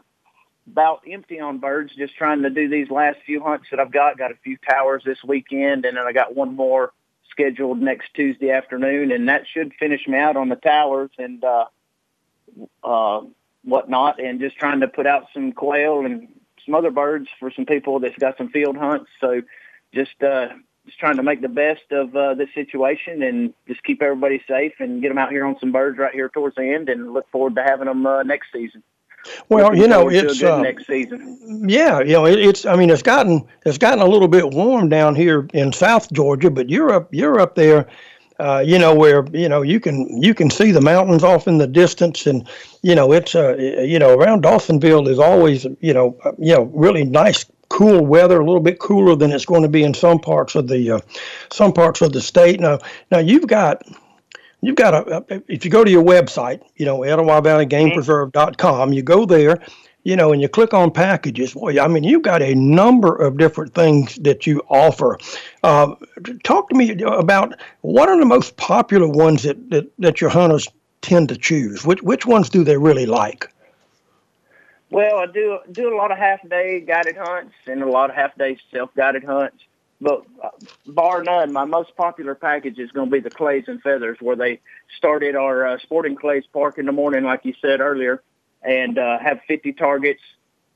about 0.70 1.02
empty 1.10 1.40
on 1.40 1.58
birds, 1.58 1.92
just 1.96 2.14
trying 2.14 2.42
to 2.42 2.48
do 2.48 2.68
these 2.68 2.88
last 2.88 3.18
few 3.26 3.42
hunts 3.42 3.66
that 3.72 3.80
I've 3.80 3.90
got. 3.90 4.16
Got 4.16 4.30
a 4.30 4.36
few 4.44 4.56
towers 4.58 5.02
this 5.04 5.18
weekend, 5.24 5.84
and 5.84 5.96
then 5.96 6.06
I 6.06 6.12
got 6.12 6.36
one 6.36 6.54
more 6.54 6.92
scheduled 7.32 7.80
next 7.80 8.14
Tuesday 8.14 8.50
afternoon, 8.50 9.10
and 9.10 9.28
that 9.28 9.42
should 9.52 9.72
finish 9.80 10.06
me 10.06 10.16
out 10.16 10.36
on 10.36 10.48
the 10.48 10.56
towers 10.56 11.10
and 11.18 11.42
uh, 11.42 11.64
uh, 12.84 13.22
whatnot, 13.64 14.20
and 14.20 14.38
just 14.38 14.56
trying 14.56 14.80
to 14.80 14.88
put 14.88 15.06
out 15.06 15.24
some 15.34 15.52
quail 15.52 16.04
and 16.06 16.28
some 16.64 16.74
other 16.76 16.92
birds 16.92 17.28
for 17.40 17.50
some 17.50 17.66
people 17.66 17.98
that's 17.98 18.18
got 18.18 18.36
some 18.38 18.50
field 18.50 18.76
hunts. 18.76 19.10
So 19.20 19.42
just 19.92 20.22
uh, 20.22 20.48
just 20.86 20.98
trying 20.98 21.16
to 21.16 21.22
make 21.22 21.40
the 21.40 21.48
best 21.48 21.90
of 21.90 22.14
uh, 22.14 22.34
this 22.34 22.48
situation 22.54 23.22
and 23.22 23.54
just 23.66 23.82
keep 23.82 24.02
everybody 24.02 24.42
safe 24.48 24.74
and 24.78 25.00
get 25.02 25.08
them 25.08 25.18
out 25.18 25.30
here 25.30 25.44
on 25.44 25.58
some 25.58 25.72
birds 25.72 25.98
right 25.98 26.14
here 26.14 26.28
towards 26.28 26.56
the 26.56 26.64
end, 26.64 26.88
and 26.88 27.12
look 27.12 27.28
forward 27.30 27.56
to 27.56 27.62
having 27.62 27.86
them 27.86 28.06
uh, 28.06 28.22
next 28.22 28.48
season. 28.52 28.82
Well, 29.48 29.76
you 29.76 29.86
know, 29.86 30.08
it's 30.08 30.42
uh, 30.42 30.60
next 30.60 30.86
season. 30.86 31.68
Yeah, 31.68 32.00
you 32.00 32.12
know, 32.12 32.26
it, 32.26 32.38
it's. 32.38 32.66
I 32.66 32.76
mean, 32.76 32.90
it's 32.90 33.02
gotten 33.02 33.46
it's 33.64 33.78
gotten 33.78 34.00
a 34.00 34.06
little 34.06 34.28
bit 34.28 34.50
warm 34.50 34.88
down 34.88 35.14
here 35.14 35.48
in 35.52 35.72
South 35.72 36.12
Georgia, 36.12 36.50
but 36.50 36.68
you're 36.68 36.92
up 36.92 37.12
you're 37.12 37.38
up 37.38 37.54
there, 37.54 37.88
uh, 38.38 38.62
you 38.66 38.78
know, 38.78 38.94
where 38.94 39.24
you 39.32 39.48
know 39.48 39.62
you 39.62 39.80
can 39.80 40.22
you 40.22 40.34
can 40.34 40.50
see 40.50 40.72
the 40.72 40.80
mountains 40.80 41.22
off 41.22 41.46
in 41.46 41.58
the 41.58 41.66
distance, 41.66 42.26
and 42.26 42.48
you 42.82 42.94
know 42.94 43.12
it's 43.12 43.34
uh, 43.34 43.56
you 43.56 43.98
know 43.98 44.18
around 44.18 44.42
Dawsonville 44.42 45.08
is 45.08 45.18
always 45.18 45.66
you 45.80 45.94
know 45.94 46.16
uh, 46.24 46.32
you 46.38 46.54
know 46.54 46.64
really 46.74 47.04
nice 47.04 47.44
cool 47.72 48.04
weather, 48.04 48.38
a 48.38 48.44
little 48.44 48.60
bit 48.60 48.78
cooler 48.78 49.16
than 49.16 49.32
it's 49.32 49.46
going 49.46 49.62
to 49.62 49.68
be 49.68 49.82
in 49.82 49.94
some 49.94 50.18
parts 50.18 50.54
of 50.54 50.68
the 50.68 50.90
uh, 50.92 51.00
some 51.50 51.72
parts 51.72 52.02
of 52.02 52.12
the 52.12 52.20
state. 52.20 52.60
Now, 52.60 52.78
now 53.10 53.18
you've 53.18 53.46
got 53.46 53.82
you've 54.62 54.76
got 54.76 54.94
a 54.94 55.42
if 55.48 55.64
you 55.64 55.70
go 55.70 55.84
to 55.84 55.90
your 55.90 56.02
website, 56.02 56.62
you 56.76 56.86
know, 56.86 57.02
Etowah 57.02 57.42
Valley 57.42 57.66
Game 57.66 57.88
mm-hmm. 57.88 57.96
Preserve.com, 57.96 58.92
you 58.94 59.02
go 59.02 59.26
there, 59.26 59.60
you 60.04 60.16
know, 60.16 60.32
and 60.32 60.40
you 60.40 60.48
click 60.48 60.72
on 60.72 60.90
packages. 60.90 61.52
Boy, 61.52 61.78
I 61.78 61.88
mean, 61.88 62.04
you've 62.04 62.22
got 62.22 62.40
a 62.40 62.54
number 62.54 63.14
of 63.14 63.36
different 63.36 63.74
things 63.74 64.16
that 64.16 64.46
you 64.46 64.62
offer. 64.68 65.18
Uh, 65.62 65.94
talk 66.44 66.70
to 66.70 66.74
me 66.74 66.92
about 67.02 67.60
what 67.82 68.08
are 68.08 68.18
the 68.18 68.24
most 68.24 68.56
popular 68.56 69.08
ones 69.08 69.42
that, 69.42 69.70
that, 69.70 69.90
that 69.98 70.20
your 70.20 70.30
hunters 70.30 70.68
tend 71.02 71.28
to 71.28 71.36
choose? 71.36 71.84
Which 71.84 72.02
which 72.02 72.24
ones 72.24 72.48
do 72.48 72.64
they 72.64 72.76
really 72.76 73.06
like? 73.06 73.48
Well, 74.90 75.16
I 75.16 75.26
do 75.26 75.58
do 75.70 75.94
a 75.94 75.96
lot 75.96 76.10
of 76.10 76.18
half 76.18 76.46
day 76.48 76.80
guided 76.80 77.16
hunts 77.16 77.54
and 77.66 77.82
a 77.82 77.88
lot 77.88 78.10
of 78.10 78.16
half 78.16 78.36
day 78.36 78.58
self 78.70 78.94
guided 78.94 79.24
hunts. 79.24 79.64
But 80.02 80.24
uh, 80.42 80.48
bar 80.84 81.22
none, 81.22 81.52
my 81.52 81.64
most 81.64 81.96
popular 81.96 82.34
package 82.34 82.80
is 82.80 82.90
going 82.90 83.08
to 83.08 83.12
be 83.12 83.20
the 83.20 83.30
clays 83.30 83.64
and 83.68 83.80
feathers, 83.80 84.18
where 84.20 84.34
they 84.34 84.60
start 84.96 85.22
at 85.22 85.36
our 85.36 85.64
uh, 85.64 85.78
sporting 85.78 86.16
clays 86.16 86.42
park 86.52 86.76
in 86.78 86.86
the 86.86 86.92
morning, 86.92 87.22
like 87.22 87.44
you 87.44 87.54
said 87.62 87.80
earlier, 87.80 88.20
and 88.62 88.98
uh, 88.98 89.20
have 89.20 89.40
50 89.46 89.74
targets 89.74 90.20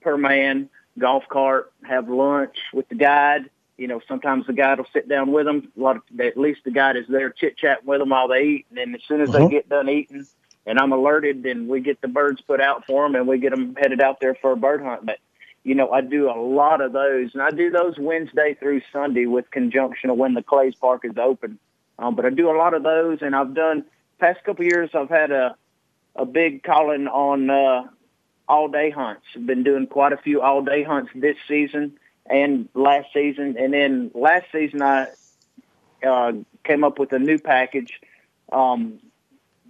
per 0.00 0.16
man, 0.16 0.70
golf 0.96 1.24
cart, 1.28 1.72
have 1.82 2.08
lunch 2.08 2.56
with 2.72 2.88
the 2.88 2.94
guide. 2.94 3.50
You 3.76 3.88
know, 3.88 4.00
sometimes 4.06 4.46
the 4.46 4.52
guide 4.52 4.78
will 4.78 4.86
sit 4.92 5.08
down 5.08 5.32
with 5.32 5.46
them. 5.46 5.72
A 5.76 5.80
lot 5.80 5.96
of, 5.96 6.20
at 6.20 6.36
least 6.36 6.60
the 6.64 6.70
guide 6.70 6.96
is 6.96 7.06
there 7.08 7.30
chit 7.30 7.58
chatting 7.58 7.84
with 7.84 7.98
them 7.98 8.10
while 8.10 8.28
they 8.28 8.42
eat, 8.44 8.66
and 8.68 8.78
then 8.78 8.94
as 8.94 9.00
soon 9.08 9.20
as 9.22 9.30
uh-huh. 9.30 9.48
they 9.48 9.48
get 9.48 9.68
done 9.68 9.88
eating, 9.88 10.24
and 10.66 10.78
I'm 10.78 10.92
alerted, 10.92 11.42
then 11.42 11.66
we 11.66 11.80
get 11.80 12.00
the 12.00 12.08
birds 12.08 12.40
put 12.42 12.60
out 12.60 12.86
for 12.86 13.04
them, 13.04 13.16
and 13.16 13.26
we 13.26 13.38
get 13.38 13.50
them 13.50 13.74
headed 13.74 14.00
out 14.00 14.20
there 14.20 14.36
for 14.36 14.52
a 14.52 14.56
bird 14.56 14.82
hunt. 14.82 15.04
But 15.04 15.18
you 15.66 15.74
know, 15.74 15.90
I 15.90 16.00
do 16.00 16.30
a 16.30 16.38
lot 16.38 16.80
of 16.80 16.92
those, 16.92 17.30
and 17.34 17.42
I 17.42 17.50
do 17.50 17.70
those 17.70 17.98
Wednesday 17.98 18.54
through 18.54 18.82
Sunday 18.92 19.26
with 19.26 19.50
conjunction 19.50 20.10
of 20.10 20.16
when 20.16 20.34
the 20.34 20.42
Clays 20.42 20.76
Park 20.76 21.04
is 21.04 21.18
open. 21.18 21.58
Um, 21.98 22.14
but 22.14 22.24
I 22.24 22.30
do 22.30 22.48
a 22.48 22.56
lot 22.56 22.72
of 22.72 22.84
those, 22.84 23.18
and 23.20 23.34
I've 23.34 23.52
done 23.52 23.84
past 24.20 24.44
couple 24.44 24.64
of 24.64 24.70
years. 24.70 24.90
I've 24.94 25.08
had 25.08 25.32
a 25.32 25.56
a 26.14 26.24
big 26.24 26.62
calling 26.62 27.08
on 27.08 27.50
uh, 27.50 27.82
all 28.48 28.68
day 28.68 28.90
hunts. 28.90 29.24
I've 29.34 29.44
been 29.44 29.64
doing 29.64 29.88
quite 29.88 30.12
a 30.12 30.16
few 30.16 30.40
all 30.40 30.62
day 30.62 30.84
hunts 30.84 31.10
this 31.16 31.36
season 31.48 31.98
and 32.26 32.68
last 32.74 33.08
season, 33.12 33.56
and 33.58 33.74
then 33.74 34.12
last 34.14 34.46
season 34.52 34.82
I 34.82 35.08
uh, 36.06 36.32
came 36.62 36.84
up 36.84 37.00
with 37.00 37.12
a 37.12 37.18
new 37.18 37.38
package 37.38 38.00
um, 38.52 39.00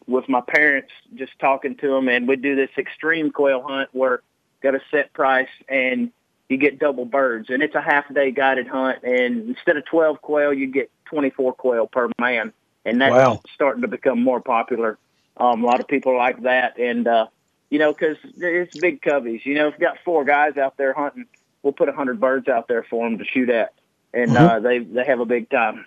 with 0.06 0.28
my 0.28 0.42
parents, 0.42 0.92
just 1.14 1.38
talking 1.38 1.74
to 1.76 1.88
them, 1.88 2.10
and 2.10 2.28
we 2.28 2.36
do 2.36 2.54
this 2.54 2.70
extreme 2.76 3.30
quail 3.30 3.62
hunt 3.62 3.88
where 3.92 4.20
got 4.62 4.74
a 4.74 4.80
set 4.90 5.12
price 5.12 5.48
and 5.68 6.10
you 6.48 6.56
get 6.56 6.78
double 6.78 7.04
birds. 7.04 7.50
And 7.50 7.62
it's 7.62 7.74
a 7.74 7.80
half 7.80 8.12
day 8.12 8.30
guided 8.30 8.66
hunt 8.66 9.02
and 9.02 9.48
instead 9.48 9.76
of 9.76 9.84
12 9.86 10.22
quail 10.22 10.52
you 10.52 10.66
get 10.66 10.90
24 11.06 11.54
quail 11.54 11.86
per 11.86 12.10
man. 12.20 12.52
And 12.84 13.00
that's 13.00 13.12
wow. 13.12 13.40
starting 13.54 13.82
to 13.82 13.88
become 13.88 14.22
more 14.22 14.40
popular. 14.40 14.98
Um, 15.36 15.64
a 15.64 15.66
lot 15.66 15.80
of 15.80 15.88
people 15.88 16.16
like 16.16 16.42
that. 16.42 16.78
And 16.78 17.06
uh, 17.06 17.26
you 17.70 17.78
know 17.78 17.92
because 17.92 18.16
it's 18.36 18.78
big 18.78 19.02
coveys 19.02 19.44
you 19.44 19.54
know 19.54 19.68
if 19.68 19.74
you 19.74 19.80
got 19.80 19.98
four 20.04 20.24
guys 20.24 20.56
out 20.56 20.76
there 20.76 20.92
hunting 20.92 21.26
we'll 21.62 21.72
put 21.72 21.88
a 21.88 21.92
hundred 21.92 22.20
birds 22.20 22.48
out 22.48 22.68
there 22.68 22.84
for 22.84 23.08
them 23.08 23.18
to 23.18 23.24
shoot 23.24 23.50
at. 23.50 23.72
And 24.14 24.30
mm-hmm. 24.30 24.44
uh, 24.44 24.60
they 24.60 24.78
they 24.78 25.04
have 25.04 25.20
a 25.20 25.26
big 25.26 25.50
time. 25.50 25.84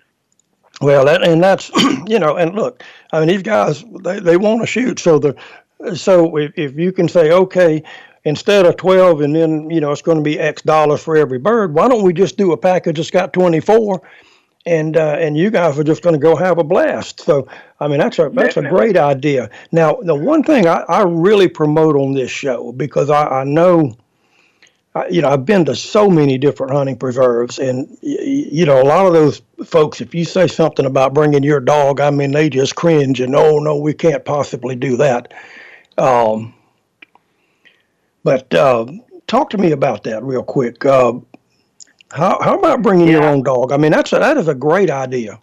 Well 0.80 1.04
that 1.06 1.26
and 1.26 1.42
that's 1.42 1.70
you 2.06 2.18
know 2.18 2.36
and 2.36 2.54
look 2.54 2.82
i 3.12 3.18
mean 3.18 3.28
these 3.28 3.42
guys 3.42 3.84
they, 4.02 4.20
they 4.20 4.36
want 4.36 4.60
to 4.60 4.66
shoot. 4.66 4.98
So 5.00 5.18
the 5.18 5.36
so 5.94 6.36
if, 6.36 6.52
if 6.56 6.78
you 6.78 6.92
can 6.92 7.08
say 7.08 7.32
okay 7.32 7.82
instead 8.24 8.66
of 8.66 8.76
12 8.76 9.22
and 9.22 9.34
then 9.34 9.70
you 9.70 9.80
know 9.80 9.92
it's 9.92 10.02
going 10.02 10.18
to 10.18 10.24
be 10.24 10.38
x 10.38 10.62
dollars 10.62 11.02
for 11.02 11.16
every 11.16 11.38
bird 11.38 11.72
why 11.74 11.88
don't 11.88 12.02
we 12.02 12.12
just 12.12 12.36
do 12.36 12.52
a 12.52 12.56
package 12.56 12.96
that's 12.96 13.10
got 13.10 13.32
24 13.32 14.02
and 14.66 14.96
uh, 14.96 15.16
and 15.18 15.36
you 15.36 15.50
guys 15.50 15.78
are 15.78 15.84
just 15.84 16.02
going 16.02 16.14
to 16.14 16.20
go 16.20 16.36
have 16.36 16.58
a 16.58 16.64
blast. 16.64 17.20
So 17.20 17.48
i 17.80 17.88
mean 17.88 17.98
that's 17.98 18.18
a 18.18 18.30
that's 18.32 18.56
a 18.56 18.62
great 18.62 18.96
idea. 18.96 19.50
Now 19.72 19.94
the 19.94 20.14
one 20.14 20.42
thing 20.42 20.66
i, 20.66 20.84
I 20.88 21.02
really 21.02 21.48
promote 21.48 21.96
on 21.96 22.12
this 22.12 22.30
show 22.30 22.72
because 22.72 23.10
i, 23.10 23.40
I 23.40 23.44
know 23.44 23.96
I, 24.94 25.08
you 25.08 25.22
know 25.22 25.30
i've 25.30 25.46
been 25.46 25.64
to 25.66 25.74
so 25.74 26.10
many 26.10 26.36
different 26.36 26.72
hunting 26.72 26.98
preserves 26.98 27.58
and 27.58 27.96
you 28.02 28.66
know 28.66 28.82
a 28.82 28.84
lot 28.84 29.06
of 29.06 29.12
those 29.12 29.40
folks 29.64 30.00
if 30.00 30.14
you 30.14 30.24
say 30.24 30.46
something 30.46 30.84
about 30.84 31.14
bringing 31.14 31.42
your 31.42 31.60
dog 31.60 32.00
i 32.00 32.10
mean 32.10 32.32
they 32.32 32.50
just 32.50 32.74
cringe 32.74 33.20
and 33.20 33.34
oh 33.34 33.60
no 33.60 33.76
we 33.76 33.94
can't 33.94 34.24
possibly 34.24 34.74
do 34.76 34.96
that. 34.98 35.32
Um, 35.96 36.54
but 38.24 38.52
uh, 38.54 38.86
talk 39.26 39.50
to 39.50 39.58
me 39.58 39.72
about 39.72 40.04
that 40.04 40.22
real 40.22 40.42
quick. 40.42 40.84
Uh, 40.84 41.14
how 42.10 42.40
how 42.42 42.58
about 42.58 42.82
bringing 42.82 43.06
yeah. 43.06 43.14
your 43.14 43.24
own 43.24 43.42
dog? 43.42 43.72
I 43.72 43.76
mean, 43.76 43.92
that's 43.92 44.12
a, 44.12 44.18
that 44.18 44.36
is 44.36 44.48
a 44.48 44.54
great 44.54 44.90
idea. 44.90 45.40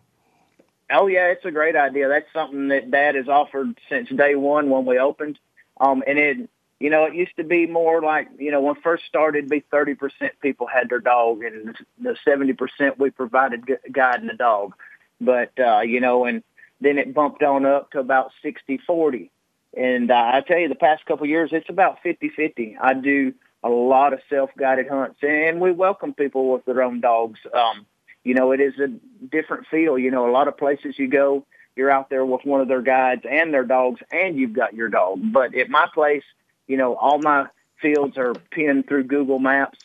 Oh 0.92 1.08
yeah, 1.08 1.28
it's 1.28 1.46
a 1.46 1.52
great 1.52 1.76
idea. 1.76 2.08
That's 2.08 2.32
something 2.32 2.70
that 2.70 2.92
Dad 2.92 3.16
has 3.16 3.28
offered 3.28 3.78
since 3.90 4.10
day 4.10 4.36
one 4.36 4.70
when 4.70 4.86
we 4.86 4.98
opened. 4.98 5.38
Um, 5.80 6.04
and 6.08 6.18
it, 6.18 6.50
you 6.80 6.90
know, 6.90 7.06
it 7.06 7.14
used 7.14 7.36
to 7.38 7.44
be 7.44 7.68
more 7.68 8.02
like, 8.02 8.30
you 8.40 8.52
know, 8.52 8.62
when 8.62 8.76
first 8.76 9.06
started, 9.06 9.50
be 9.50 9.62
thirty 9.72 9.96
percent 9.96 10.34
people 10.42 10.68
had 10.68 10.90
their 10.90 11.00
dog, 11.00 11.44
and 11.44 11.76
the 12.00 12.16
seventy 12.24 12.54
percent 12.54 13.00
we 13.00 13.10
provided 13.10 13.66
guide 13.92 14.22
and 14.22 14.30
the 14.30 14.36
dog. 14.36 14.74
But 15.20 15.52
uh, 15.60 15.82
you 15.82 16.00
know, 16.00 16.26
and 16.26 16.44
then 16.80 16.98
it 16.98 17.14
bumped 17.14 17.44
on 17.44 17.66
up 17.66 17.92
to 17.92 18.00
about 18.00 18.32
sixty 18.42 18.78
forty. 18.78 19.32
And 19.78 20.10
uh, 20.10 20.32
I 20.34 20.42
tell 20.42 20.58
you, 20.58 20.70
the 20.70 20.76
past 20.76 21.06
couple 21.06 21.26
of 21.26 21.30
years, 21.30 21.52
it's 21.54 21.70
about 21.70 22.00
50-50. 22.04 22.78
I 22.82 22.96
do 22.96 23.34
a 23.64 23.70
lot 23.70 24.14
of 24.14 24.20
self-guided 24.30 24.88
hunts, 24.88 25.20
and 25.22 25.62
we 25.62 25.72
welcome 25.72 26.14
people 26.14 26.52
with 26.52 26.66
their 26.66 26.82
own 26.82 27.00
dogs. 27.00 27.40
Um, 27.54 27.86
you 28.24 28.34
know, 28.34 28.52
it 28.52 28.60
is 28.60 28.74
a 28.80 28.88
different 29.28 29.68
feel. 29.70 30.00
You 30.00 30.10
know, 30.10 30.30
a 30.30 30.32
lot 30.32 30.48
of 30.48 30.58
places 30.58 30.98
you 30.98 31.08
go, 31.08 31.46
you're 31.76 31.92
out 31.92 32.10
there 32.10 32.26
with 32.26 32.44
one 32.44 32.60
of 32.60 32.68
their 32.68 32.82
guides 32.82 33.22
and 33.30 33.54
their 33.54 33.64
dogs, 33.64 34.02
and 34.12 34.38
you've 34.38 34.54
got 34.54 34.74
your 34.74 34.90
dog. 34.90 35.20
But 35.32 35.56
at 35.56 35.70
my 35.70 35.88
place, 35.94 36.24
you 36.66 36.76
know, 36.76 36.96
all 36.96 37.20
my 37.20 37.46
fields 37.80 38.18
are 38.18 38.34
pinned 38.52 38.88
through 38.88 39.04
Google 39.04 39.38
Maps. 39.38 39.78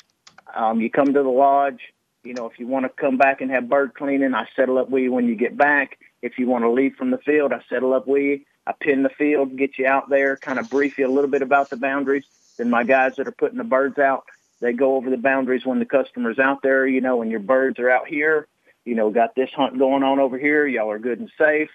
Um, 0.55 0.81
you 0.81 0.91
come 0.91 1.13
to 1.13 1.23
the 1.23 1.29
lodge. 1.29 1.81
You 2.25 2.35
know, 2.35 2.47
if 2.47 2.59
you 2.59 2.67
want 2.67 2.85
to 2.85 2.89
come 2.89 3.19
back 3.19 3.41
and 3.43 3.51
have 3.51 3.69
bird 3.69 3.95
cleaning, 3.95 4.35
I 4.35 4.47
settle 4.57 4.79
up 4.79 4.89
with 4.89 5.03
you 5.03 5.13
when 5.13 5.27
you 5.27 5.35
get 5.35 5.57
back. 5.57 5.99
If 6.23 6.39
you 6.39 6.47
want 6.47 6.65
to 6.65 6.71
leave 6.71 6.95
from 6.95 7.11
the 7.11 7.19
field, 7.19 7.53
I 7.53 7.61
settle 7.69 7.93
up 7.93 8.07
with 8.07 8.23
you. 8.23 8.41
I 8.67 8.73
pin 8.73 9.03
the 9.03 9.09
field, 9.09 9.57
get 9.57 9.79
you 9.79 9.87
out 9.87 10.09
there, 10.09 10.37
kind 10.37 10.59
of 10.59 10.71
brief 10.71 10.99
you 10.99 11.07
a 11.07 11.11
little 11.11 11.31
bit 11.31 11.43
about 11.43 11.71
the 11.71 11.77
boundaries. 11.77 12.25
Then 12.59 12.71
my 12.71 12.85
guys 12.85 13.17
that 13.17 13.27
are 13.27 13.33
putting 13.33 13.59
the 13.59 13.65
birds 13.65 13.99
out, 13.99 14.25
they 14.61 14.73
go 14.73 14.97
over 14.97 15.11
the 15.11 15.17
boundaries 15.17 15.67
when 15.67 15.81
the 15.81 15.85
customer's 15.85 16.39
out 16.39 16.63
there, 16.63 16.87
you 16.87 17.01
know, 17.01 17.17
when 17.17 17.31
your 17.31 17.41
birds 17.41 17.79
are 17.81 17.91
out 17.91 18.07
here, 18.07 18.47
you 18.85 18.95
know, 18.95 19.11
got 19.11 19.35
this 19.35 19.51
hunt 19.51 19.79
going 19.79 20.03
on 20.03 20.21
over 20.21 20.39
here. 20.39 20.67
Y'all 20.67 20.91
are 20.91 20.99
good 20.99 21.19
and 21.19 21.31
safe. 21.37 21.71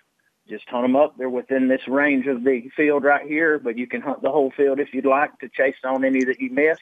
Just 0.48 0.70
hunt 0.70 0.86
them 0.86 0.96
up. 0.96 1.18
They're 1.18 1.30
within 1.30 1.68
this 1.68 1.86
range 1.88 2.26
of 2.28 2.44
the 2.44 2.70
field 2.76 3.04
right 3.04 3.28
here, 3.28 3.60
but 3.60 3.78
you 3.78 3.88
can 3.88 4.02
hunt 4.02 4.22
the 4.22 4.32
whole 4.32 4.52
field 4.52 4.80
if 4.80 4.94
you'd 4.94 5.06
like 5.06 5.38
to 5.40 5.50
chase 5.50 5.76
on 5.84 6.06
any 6.06 6.24
that 6.24 6.40
you 6.40 6.50
miss 6.52 6.80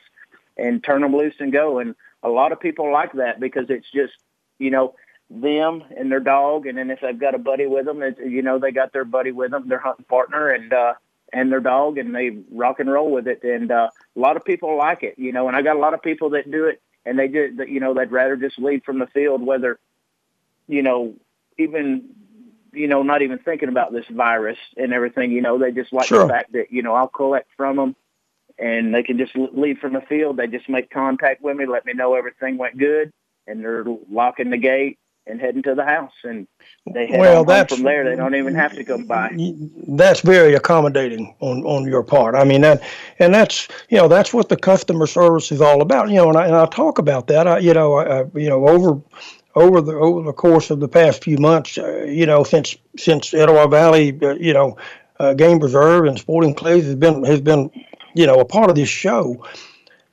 and 0.56 0.84
turn 0.84 1.02
them 1.02 1.16
loose 1.16 1.36
and 1.40 1.52
go. 1.52 1.80
And 1.80 1.96
a 2.22 2.30
lot 2.30 2.52
of 2.52 2.60
people 2.60 2.92
like 2.92 3.14
that 3.14 3.40
because 3.40 3.70
it's 3.70 3.90
just, 3.92 4.14
you 4.60 4.70
know, 4.70 4.94
them 5.30 5.84
and 5.98 6.12
their 6.12 6.20
dog, 6.20 6.68
and 6.68 6.78
then 6.78 6.92
if 6.92 7.00
they've 7.02 7.20
got 7.20 7.36
a 7.36 7.40
buddy 7.40 7.66
with 7.66 7.86
them, 7.86 8.02
it, 8.02 8.18
you 8.20 8.42
know 8.42 8.60
they 8.60 8.72
got 8.72 8.94
their 8.94 9.06
buddy 9.06 9.32
with 9.32 9.52
them, 9.52 9.68
their 9.68 9.80
hunting 9.80 10.06
partner, 10.06 10.50
and 10.50 10.72
uh, 10.72 10.94
and 11.34 11.52
their 11.52 11.60
dog, 11.60 11.98
and 11.98 12.14
they 12.14 12.38
rock 12.52 12.80
and 12.80 12.92
roll 12.92 13.12
with 13.12 13.28
it. 13.28 13.44
And 13.44 13.72
uh, 13.72 13.90
a 14.16 14.20
lot 14.20 14.38
of 14.38 14.46
people 14.46 14.78
like 14.78 15.04
it, 15.04 15.16
you 15.18 15.32
know. 15.32 15.48
And 15.48 15.58
I 15.58 15.62
got 15.62 15.76
a 15.76 15.80
lot 15.80 15.94
of 15.94 16.02
people 16.02 16.32
that 16.32 16.50
do 16.50 16.66
it, 16.66 16.82
and 17.06 17.18
they 17.18 17.28
do, 17.28 17.66
you 17.68 17.80
know, 17.80 17.94
they'd 17.94 18.12
rather 18.12 18.36
just 18.36 18.60
leave 18.60 18.84
from 18.84 19.00
the 19.00 19.08
field, 19.08 19.42
whether, 19.42 19.80
you 20.68 20.84
know, 20.84 21.16
even 21.58 22.10
you 22.72 22.88
know, 22.88 23.04
not 23.04 23.22
even 23.22 23.40
thinking 23.40 23.70
about 23.70 23.94
this 23.94 24.06
virus 24.10 24.58
and 24.78 24.94
everything. 24.94 25.32
You 25.32 25.42
know, 25.42 25.58
they 25.58 25.72
just 25.72 25.94
like 25.94 26.08
sure. 26.08 26.24
the 26.24 26.30
fact 26.30 26.52
that 26.54 26.72
you 26.72 26.84
know 26.84 26.94
I'll 26.94 27.08
collect 27.08 27.50
from 27.58 27.78
them, 27.78 27.96
and 28.60 28.94
they 28.94 29.02
can 29.02 29.18
just 29.18 29.36
leave 29.36 29.80
from 29.80 29.94
the 29.94 30.02
field. 30.02 30.38
They 30.38 30.48
just 30.48 30.70
make 30.70 30.92
contact 30.92 31.42
with 31.42 31.58
me, 31.58 31.66
let 31.66 31.86
me 31.86 31.94
know 31.94 32.14
everything 32.14 32.58
went 32.58 32.78
good, 32.78 33.12
and 33.48 33.62
they're 33.62 33.86
locking 34.10 34.52
the 34.52 34.58
gate 34.58 35.00
and 35.28 35.42
heading 35.42 35.64
to 35.64 35.76
the 35.76 35.84
house, 35.84 36.14
and 36.24 36.48
they 36.94 37.08
head 37.08 37.20
well, 37.20 37.44
that's, 37.44 37.74
from 37.74 37.84
there. 37.84 38.04
They 38.04 38.16
don't 38.16 38.36
even 38.36 38.56
have 38.56 38.74
to 38.74 38.84
come 38.84 39.06
by. 39.06 39.36
That's 39.88 40.22
very 40.22 40.54
accommodating 40.54 41.36
on 41.40 41.64
on 41.64 41.86
your 41.86 42.04
part. 42.04 42.36
I 42.36 42.44
mean 42.44 42.62
that, 42.62 42.82
and 43.20 43.34
that's 43.34 43.68
you 43.90 43.98
know 43.98 44.08
that's 44.08 44.34
what 44.34 44.50
the 44.50 44.58
customer 44.58 45.08
service 45.08 45.52
is 45.52 45.62
all 45.62 45.82
about. 45.82 46.10
You 46.10 46.16
know, 46.16 46.30
and 46.30 46.38
I 46.38 46.46
and 46.46 46.56
I 46.56 46.66
talk 46.68 47.00
about 47.00 47.28
that. 47.28 47.48
I 47.48 47.60
you 47.60 47.74
know 47.74 47.96
I, 47.96 48.26
you 48.38 48.50
know 48.50 48.68
over 48.68 49.02
over 49.56 49.82
the 49.82 49.94
over 49.94 50.22
the 50.24 50.34
course 50.34 50.70
of 50.70 50.80
the 50.80 50.88
past 50.88 51.24
few 51.24 51.38
months, 51.38 51.78
uh, 51.78 52.04
you 52.04 52.26
know, 52.26 52.44
since 52.44 52.76
since 52.98 53.34
Etowah 53.34 53.70
Valley, 53.70 54.18
uh, 54.22 54.36
you 54.36 54.54
know, 54.54 54.78
uh, 55.20 55.34
Game 55.34 55.60
Preserve 55.60 56.06
and 56.06 56.20
Sporting 56.20 56.54
Clays 56.54 56.86
has 56.86 56.96
been 56.96 57.24
has 57.24 57.42
been, 57.42 57.72
you 58.14 58.28
know, 58.28 58.40
a 58.40 58.46
part 58.46 58.70
of 58.70 58.76
this 58.76 58.90
show. 58.90 59.46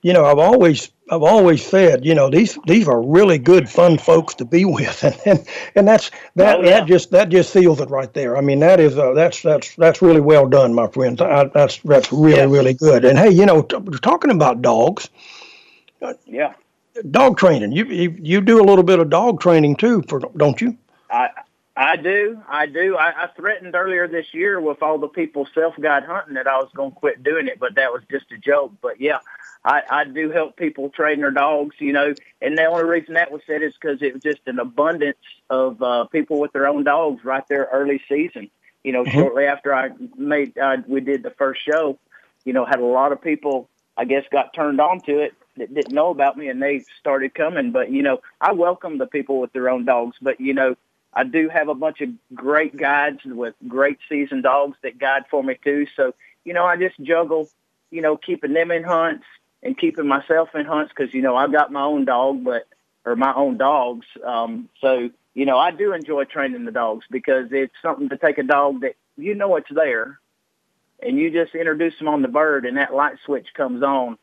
You 0.03 0.11
know, 0.13 0.25
I've 0.25 0.37
always 0.37 0.91
I've 1.09 1.23
always 1.23 1.65
said, 1.65 2.05
you 2.05 2.13
know, 2.13 2.29
these 2.29 2.59
these 2.67 2.87
are 2.87 3.01
really 3.01 3.37
good, 3.37 3.69
fun 3.69 3.97
folks 3.97 4.35
to 4.35 4.45
be 4.45 4.65
with, 4.77 5.03
and 5.03 5.17
and, 5.25 5.47
and 5.75 5.87
that's 5.87 6.11
that 6.35 6.59
oh, 6.59 6.63
yeah. 6.63 6.79
that 6.79 6.87
just 6.87 7.11
that 7.11 7.29
just 7.29 7.51
seals 7.51 7.79
it 7.79 7.89
right 7.89 8.13
there. 8.13 8.37
I 8.37 8.41
mean, 8.41 8.59
that 8.59 8.79
is 8.79 8.97
uh, 8.97 9.13
that's 9.13 9.41
that's 9.41 9.75
that's 9.75 10.01
really 10.01 10.21
well 10.21 10.47
done, 10.47 10.73
my 10.73 10.87
friends. 10.87 11.21
I, 11.21 11.45
that's 11.45 11.77
that's 11.79 12.11
really 12.11 12.37
yeah. 12.37 12.43
really 12.43 12.73
good. 12.73 13.05
And 13.05 13.17
hey, 13.17 13.31
you 13.31 13.45
know, 13.45 13.61
t- 13.61 13.79
talking 14.01 14.29
about 14.29 14.61
dogs, 14.61 15.09
yeah, 16.25 16.53
dog 17.09 17.37
training. 17.37 17.71
You, 17.71 17.85
you 17.85 18.15
you 18.19 18.41
do 18.41 18.61
a 18.61 18.65
little 18.65 18.83
bit 18.83 18.99
of 18.99 19.09
dog 19.09 19.39
training 19.39 19.77
too, 19.77 20.03
for 20.09 20.19
don't 20.19 20.59
you? 20.59 20.77
I 21.09 21.29
I 21.75 21.95
do, 21.95 22.41
I 22.47 22.67
do. 22.67 22.97
I, 22.97 23.23
I 23.23 23.27
threatened 23.35 23.73
earlier 23.73 24.07
this 24.07 24.33
year 24.33 24.61
with 24.61 24.83
all 24.83 24.99
the 24.99 25.07
people 25.07 25.47
self 25.55 25.75
guide 25.79 26.03
hunting 26.03 26.35
that 26.35 26.47
I 26.47 26.57
was 26.57 26.69
going 26.75 26.91
to 26.91 26.99
quit 26.99 27.23
doing 27.23 27.47
it, 27.47 27.59
but 27.59 27.75
that 27.75 27.91
was 27.91 28.03
just 28.11 28.31
a 28.31 28.37
joke. 28.37 28.73
But 28.81 29.01
yeah, 29.01 29.19
I, 29.65 29.81
I 29.89 30.03
do 30.03 30.29
help 30.29 30.57
people 30.57 30.89
train 30.89 31.21
their 31.21 31.31
dogs, 31.31 31.75
you 31.79 31.93
know, 31.93 32.13
and 32.41 32.57
the 32.57 32.65
only 32.65 32.83
reason 32.83 33.13
that 33.13 33.31
was 33.31 33.41
said 33.47 33.61
is 33.61 33.73
because 33.79 34.01
it 34.01 34.13
was 34.13 34.21
just 34.21 34.41
an 34.45 34.59
abundance 34.59 35.17
of 35.49 35.81
uh, 35.81 36.05
people 36.05 36.39
with 36.39 36.51
their 36.51 36.67
own 36.67 36.83
dogs 36.83 37.23
right 37.23 37.47
there 37.47 37.69
early 37.71 38.01
season. 38.09 38.49
You 38.83 38.91
know, 38.91 39.03
mm-hmm. 39.03 39.17
shortly 39.17 39.45
after 39.45 39.73
I 39.73 39.91
made, 40.17 40.57
uh, 40.57 40.77
we 40.87 40.99
did 40.99 41.23
the 41.23 41.31
first 41.31 41.61
show, 41.63 41.97
you 42.43 42.51
know, 42.51 42.65
had 42.65 42.79
a 42.79 42.85
lot 42.85 43.13
of 43.13 43.21
people, 43.21 43.69
I 43.95 44.03
guess, 44.03 44.25
got 44.29 44.53
turned 44.53 44.81
on 44.81 44.99
to 45.01 45.19
it 45.19 45.33
that 45.55 45.73
didn't 45.73 45.93
know 45.93 46.09
about 46.09 46.37
me 46.37 46.49
and 46.49 46.61
they 46.61 46.83
started 46.99 47.33
coming. 47.33 47.71
But, 47.71 47.89
you 47.89 48.01
know, 48.01 48.19
I 48.41 48.51
welcome 48.51 48.97
the 48.97 49.07
people 49.07 49.39
with 49.39 49.53
their 49.53 49.69
own 49.69 49.85
dogs, 49.85 50.17
but, 50.21 50.41
you 50.41 50.53
know, 50.53 50.75
I 51.13 51.23
do 51.23 51.47
have 51.47 51.69
a 51.69 51.75
bunch 51.75 52.01
of 52.01 52.09
great 52.33 52.75
guides 52.75 53.19
with 53.23 53.53
great 53.67 53.99
seasoned 54.09 54.43
dogs 54.43 54.77
that 54.83 54.97
guide 54.97 55.23
for 55.31 55.41
me 55.41 55.57
too. 55.63 55.87
So, 55.95 56.13
you 56.43 56.53
know, 56.53 56.65
I 56.65 56.75
just 56.75 56.99
juggle, 56.99 57.49
you 57.91 58.01
know, 58.01 58.17
keeping 58.17 58.51
them 58.51 58.71
in 58.71 58.83
hunts 58.83 59.25
and 59.63 59.77
keeping 59.77 60.07
myself 60.07 60.49
in 60.53 60.65
hunts 60.65 60.93
because, 60.95 61.13
you 61.13 61.21
know, 61.21 61.35
I've 61.35 61.51
got 61.51 61.71
my 61.71 61.81
own 61.81 62.05
dog, 62.05 62.43
but, 62.43 62.67
or 63.05 63.15
my 63.15 63.33
own 63.33 63.57
dogs. 63.57 64.05
Um, 64.23 64.69
so, 64.79 65.09
you 65.33 65.45
know, 65.45 65.57
I 65.57 65.71
do 65.71 65.93
enjoy 65.93 66.25
training 66.25 66.65
the 66.65 66.71
dogs 66.71 67.05
because 67.09 67.47
it's 67.51 67.73
something 67.81 68.09
to 68.09 68.17
take 68.17 68.37
a 68.37 68.43
dog 68.43 68.81
that 68.81 68.95
you 69.17 69.33
know 69.33 69.55
it's 69.55 69.69
there 69.73 70.19
and 71.01 71.17
you 71.17 71.31
just 71.31 71.55
introduce 71.55 71.97
them 71.97 72.07
on 72.07 72.21
the 72.21 72.27
bird 72.27 72.65
and 72.65 72.77
that 72.77 72.93
light 72.93 73.17
switch 73.25 73.47
comes 73.55 73.83
on 73.83 74.17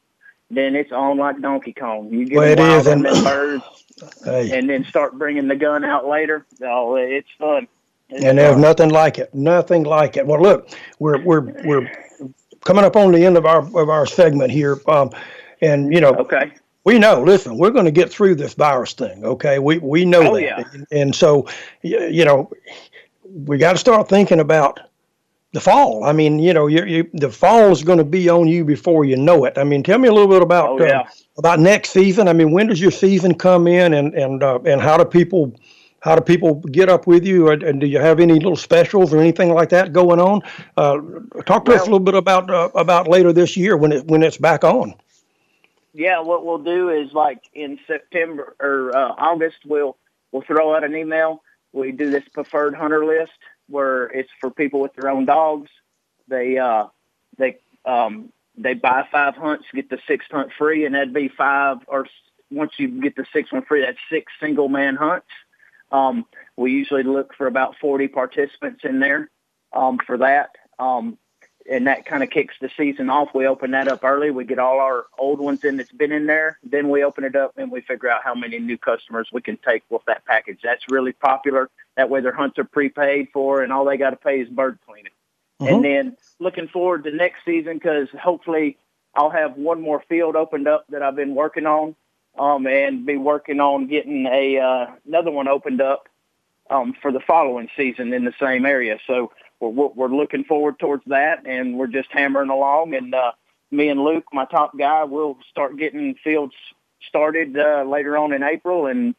then 0.51 0.75
it's 0.75 0.91
on 0.91 1.17
like 1.17 1.41
Donkey 1.41 1.73
Kong. 1.73 2.13
You 2.13 2.27
get 2.27 2.37
well, 2.37 2.57
wild 2.57 2.89
on 2.89 3.03
them 3.03 3.25
birds, 3.25 3.65
hey. 4.25 4.59
and 4.59 4.69
then 4.69 4.85
start 4.85 5.17
bringing 5.17 5.49
the 5.49 5.57
gun 5.57 5.85
out 5.85 6.07
later. 6.07 6.45
Oh, 6.63 6.97
it's 6.97 7.29
fun. 7.39 7.69
It's 8.09 8.25
and 8.25 8.39
there's 8.39 8.57
nothing 8.57 8.91
like 8.91 9.19
it. 9.19 9.33
Nothing 9.33 9.85
like 9.85 10.17
it. 10.17 10.27
Well, 10.27 10.43
look, 10.43 10.69
we're 10.99 11.23
we're 11.23 11.41
we're 11.65 12.10
coming 12.65 12.85
up 12.85 12.97
on 12.97 13.13
the 13.13 13.25
end 13.25 13.37
of 13.37 13.47
our 13.47 13.61
of 13.61 13.89
our 13.89 14.07
segment 14.07 14.51
here, 14.51 14.81
um, 14.87 15.11
and 15.61 15.93
you 15.93 16.01
know, 16.01 16.15
okay. 16.15 16.53
We 16.83 16.99
know. 16.99 17.23
Listen, 17.23 17.59
we're 17.59 17.71
going 17.71 17.85
to 17.85 17.91
get 17.91 18.11
through 18.11 18.37
this 18.37 18.55
virus 18.55 18.95
thing. 18.95 19.23
Okay, 19.23 19.59
we 19.59 19.79
we 19.79 20.07
know 20.07 20.31
oh, 20.31 20.35
that, 20.35 20.43
yeah. 20.43 20.65
and 20.91 21.15
so 21.15 21.47
you 21.83 22.25
know, 22.25 22.51
we 23.23 23.59
got 23.59 23.73
to 23.73 23.79
start 23.79 24.09
thinking 24.09 24.41
about 24.41 24.81
the 25.53 25.61
fall. 25.61 26.05
I 26.05 26.13
mean, 26.13 26.39
you 26.39 26.55
know, 26.55 26.69
you, 26.69 26.85
you, 26.85 27.11
the 27.13 27.31
fall 27.31 27.71
is 27.71 27.83
going 27.83 27.99
to 27.99 28.05
be 28.05 28.29
on 28.29 28.47
you 28.47 28.65
before 28.65 29.05
you 29.05 29.17
know 29.17 29.45
it. 29.45 29.59
I 29.59 29.65
mean, 29.65 29.83
tell 29.83 29.99
me 29.99 30.09
a 30.09 30.13
little 30.13 30.29
bit 30.29 30.43
about 30.43 30.81
oh, 30.81 30.85
yeah. 30.85 31.01
uh, 31.01 31.05
about 31.39 31.61
next 31.61 31.91
season. 31.91 32.29
I 32.29 32.33
mean, 32.33 32.53
when 32.53 32.69
does 32.69 32.81
your 32.81 32.91
season 32.93 33.35
come 33.35 33.67
in, 33.67 33.95
and 33.95 34.15
and 34.15 34.43
uh, 34.43 34.59
and 34.65 34.81
how 34.81 34.97
do 34.97 35.05
people 35.05 35.55
how 36.01 36.15
do 36.15 36.23
people 36.23 36.57
get 36.73 36.89
up 36.89 37.07
with 37.07 37.27
you, 37.27 37.51
and, 37.51 37.63
and, 37.63 37.81
do 37.81 37.87
you 37.87 37.99
have 37.99 38.21
any 38.21 38.35
little 38.35 38.57
specials 38.57 39.13
or 39.13 39.19
anything 39.19 39.53
like 39.53 39.69
that 39.69 39.93
going 39.93 40.19
on? 40.19 40.41
Uh, 40.77 40.99
talk 41.45 41.67
to 41.67 41.71
well, 41.71 41.81
us 41.81 41.83
a 41.83 41.85
little 41.85 42.01
bit 42.01 42.15
about 42.15 42.51
uh, 42.51 42.71
about 42.75 43.07
later 43.07 43.33
this 43.33 43.57
year 43.57 43.77
when 43.77 43.93
it 43.93 44.07
when 44.07 44.23
it's 44.23 44.39
back 44.39 44.65
on. 44.65 44.95
Yeah, 45.93 46.21
what 46.21 46.47
we'll 46.47 46.59
do 46.59 46.89
is 46.89 47.13
like 47.13 47.43
in 47.53 47.79
September 47.87 48.57
or 48.61 48.97
uh, 48.97 49.15
August, 49.19 49.59
we'll 49.67 49.97
we'll 50.33 50.43
throw 50.43 50.75
out 50.75 50.85
an 50.85 50.97
email. 50.97 51.43
We 51.73 51.93
do 51.93 52.11
this 52.11 52.25
preferred 52.29 52.75
hunter 52.75 53.05
list 53.05 53.33
where 53.69 54.07
it's 54.07 54.31
for 54.41 54.51
people 54.51 54.81
with 54.81 54.95
their 54.95 55.11
own 55.11 55.27
dogs. 55.27 55.71
They 56.29 56.59
uh, 56.59 56.87
they 57.37 57.59
um, 57.85 58.33
they 58.57 58.75
buy 58.75 59.07
five 59.11 59.37
hunts, 59.37 59.67
get 59.75 59.91
the 59.91 59.99
sixth 60.07 60.31
hunt 60.31 60.51
free, 60.57 60.87
and 60.87 60.95
that'd 60.95 61.13
be 61.13 61.29
five. 61.29 61.79
Or 61.87 62.07
once 62.51 62.73
you 62.79 62.89
get 62.89 63.17
the 63.17 63.27
sixth 63.33 63.53
one 63.53 63.63
free, 63.63 63.83
that's 63.83 63.99
six 64.11 64.33
single 64.41 64.69
man 64.69 64.97
hunts. 64.97 65.27
Um, 65.93 66.27
we 66.57 66.73
usually 66.73 67.03
look 67.03 67.35
for 67.35 67.47
about 67.47 67.77
40 67.81 68.09
participants 68.09 68.83
in 68.85 69.01
there 69.01 69.31
um, 69.73 69.99
for 70.05 70.19
that. 70.19 70.57
Um, 70.79 71.19
and 71.71 71.87
that 71.87 72.07
kind 72.07 72.23
of 72.23 72.31
kicks 72.31 72.55
the 72.61 72.71
season 72.77 73.11
off. 73.11 73.29
We 73.35 73.47
open 73.47 73.73
that 73.73 73.87
up 73.87 74.03
early. 74.03 74.31
We 74.31 74.45
get 74.45 74.59
all 74.59 74.81
our 74.81 75.07
old 75.19 75.41
ones 75.41 75.65
in 75.65 75.77
that's 75.77 75.93
been 75.93 76.13
in 76.13 76.27
there. 76.27 76.59
Then 76.63 76.89
we 76.89 77.05
open 77.05 77.25
it 77.25 77.37
up 77.37 77.53
and 77.57 77.71
we 77.71 77.81
figure 77.81 78.11
out 78.11 78.23
how 78.25 78.35
many 78.35 78.59
new 78.59 78.79
customers 78.79 79.29
we 79.33 79.43
can 79.43 79.59
take 79.59 79.83
with 79.91 80.03
that 80.07 80.25
package. 80.25 80.61
That's 80.63 80.85
really 80.89 81.13
popular. 81.13 81.69
That 81.97 82.09
way 82.09 82.21
their 82.23 82.33
hunts 82.33 82.59
are 82.59 82.65
prepaid 82.65 83.29
for 83.33 83.63
and 83.63 83.73
all 83.73 83.85
they 83.85 83.99
got 83.99 84.11
to 84.11 84.17
pay 84.17 84.41
is 84.41 84.49
bird 84.49 84.79
cleaning. 84.87 85.13
Mm-hmm. 85.61 85.75
And 85.75 85.85
then 85.85 86.17
looking 86.39 86.69
forward 86.69 87.05
to 87.05 87.13
next 87.13 87.45
season 87.45 87.75
because 87.75 88.09
hopefully 88.19 88.79
I'll 89.15 89.31
have 89.31 89.57
one 89.57 89.81
more 89.83 90.03
field 90.09 90.37
opened 90.37 90.67
up 90.67 90.87
that 90.89 91.03
I've 91.03 91.17
been 91.17 91.35
working 91.35 91.67
on 91.67 91.95
um, 92.39 92.67
and 92.67 93.05
be 93.07 93.17
working 93.17 93.61
on 93.61 93.87
getting 93.87 94.27
a 94.27 94.59
uh, 94.59 94.87
another 95.07 95.31
one 95.31 95.49
opened 95.49 95.81
up 95.81 96.09
um, 96.71 96.95
for 97.01 97.13
the 97.13 97.21
following 97.21 97.69
season 97.77 98.13
in 98.13 98.25
the 98.25 98.35
same 98.41 98.65
area. 98.65 98.99
So 99.07 99.33
we're, 99.59 99.89
we're 99.89 100.09
looking 100.09 100.45
forward 100.45 100.79
towards 100.79 101.05
that, 101.07 101.47
and 101.47 101.77
we're 101.77 101.89
just 101.89 102.09
hammering 102.11 102.51
along. 102.51 102.95
And 102.95 103.15
uh, 103.15 103.33
me 103.71 103.89
and 103.89 104.03
Luke, 104.03 104.27
my 104.33 104.47
top 104.47 104.77
guy, 104.79 105.05
will 105.05 105.39
start 105.51 105.77
getting 105.77 106.15
fields 106.23 106.55
started 107.09 107.59
uh, 107.59 107.83
later 107.85 108.17
on 108.17 108.33
in 108.33 108.43
April, 108.43 108.87
and 108.87 109.15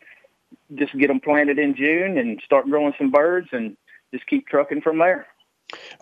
just 0.76 0.98
get 0.98 1.08
them 1.08 1.20
planted 1.20 1.60
in 1.60 1.76
June, 1.76 2.18
and 2.18 2.42
start 2.46 2.70
growing 2.70 2.94
some 2.98 3.12
birds, 3.12 3.50
and 3.52 3.76
just 4.14 4.26
keep 4.28 4.48
trucking 4.48 4.82
from 4.82 5.00
there. 5.00 5.28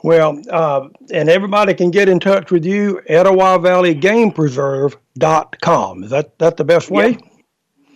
Well, 0.04 0.42
uh, 0.50 0.90
and 1.12 1.30
everybody 1.30 1.74
can 1.74 1.92
get 1.92 2.10
in 2.10 2.20
touch 2.20 2.52
with 2.52 2.66
you, 2.66 3.02
Etowah 3.08 3.60
Valley 3.60 3.94
Game 3.94 4.32
Preserve.com. 4.32 6.04
Is 6.04 6.10
that, 6.12 6.38
that 6.40 6.58
the 6.58 6.64
best 6.64 6.90
way? 6.90 7.18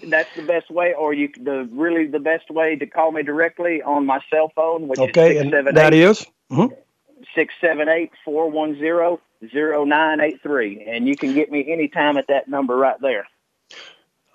That's 0.05 0.29
the 0.35 0.43
best 0.43 0.69
way, 0.69 0.93
or 0.93 1.13
you 1.13 1.29
the 1.39 1.69
really 1.71 2.07
the 2.07 2.19
best 2.19 2.49
way 2.51 2.75
to 2.75 2.85
call 2.85 3.13
me 3.13 3.23
directly 3.23 3.81
on 3.81 4.05
my 4.05 4.19
cell 4.29 4.51
phone, 4.53 4.89
which 4.89 4.99
okay, 4.99 5.37
is 5.37 5.41
and 5.43 5.53
that 5.77 5.93
is 5.93 6.25
mm-hmm. 6.51 6.73
six 7.33 7.53
seven 7.61 7.87
eight 7.87 8.11
four 8.25 8.51
one 8.51 8.77
zero 8.77 9.21
zero 9.49 9.85
nine 9.85 10.19
eight 10.19 10.41
three, 10.41 10.83
and 10.85 11.07
you 11.07 11.15
can 11.15 11.33
get 11.33 11.49
me 11.49 11.71
anytime 11.71 12.17
at 12.17 12.27
that 12.27 12.49
number 12.49 12.75
right 12.75 12.99
there. 12.99 13.25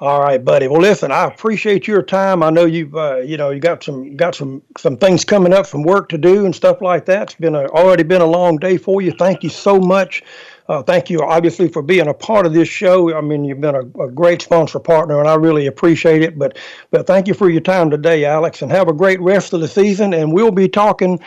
All 0.01 0.21
right, 0.21 0.45
buddy. 0.45 0.69
Well, 0.69 0.81
listen, 0.81 1.11
I 1.11 1.25
appreciate 1.25 1.89
your 1.89 2.03
time. 2.03 2.43
I 2.43 2.51
know 2.51 2.67
you've, 2.67 2.95
uh, 2.95 3.17
you 3.17 3.37
know, 3.37 3.51
you 3.51 3.59
got 3.59 3.83
some 3.83 4.17
got 4.17 4.35
some 4.35 4.63
some 4.77 4.97
things 4.97 5.25
coming 5.25 5.53
up, 5.53 5.67
some 5.67 5.83
work 5.83 6.09
to 6.11 6.19
do 6.19 6.45
and 6.45 6.55
stuff 6.55 6.81
like 6.81 7.05
that. 7.07 7.23
It's 7.23 7.35
been 7.35 7.57
a, 7.57 7.67
already 7.67 8.05
been 8.05 8.23
a 8.23 8.27
long 8.27 8.59
day 8.59 8.77
for 8.77 9.03
you. 9.03 9.11
Thank 9.11 9.43
you 9.43 9.49
so 9.49 9.81
much 9.81 10.23
uh, 10.69 10.83
thank 10.83 11.09
you, 11.09 11.23
obviously, 11.23 11.69
for 11.69 11.81
being 11.81 12.09
a 12.09 12.15
part 12.15 12.45
of 12.45 12.53
this 12.53 12.69
show. 12.69 13.17
I 13.17 13.23
mean, 13.23 13.45
you've 13.45 13.61
been 13.61 13.75
a, 13.75 14.03
a, 14.03 14.11
great 14.11 14.43
sponsor 14.43 14.79
partner, 14.79 15.19
and 15.19 15.27
I 15.27 15.35
really 15.35 15.67
appreciate 15.67 16.23
it. 16.23 16.39
But, 16.39 16.59
but 16.91 17.07
thank 17.07 17.27
you 17.27 17.33
for 17.33 17.49
your 17.49 17.63
time 17.63 17.89
today, 17.89 18.27
Alex, 18.27 18.61
and 18.61 18.71
have 18.71 18.89
a 18.89 18.93
great 18.93 19.19
rest 19.21 19.55
of 19.55 19.61
the 19.61 19.69
season. 19.69 20.13
And 20.13 20.31
we'll 20.31 20.51
be 20.51 20.69
talking 20.69 21.21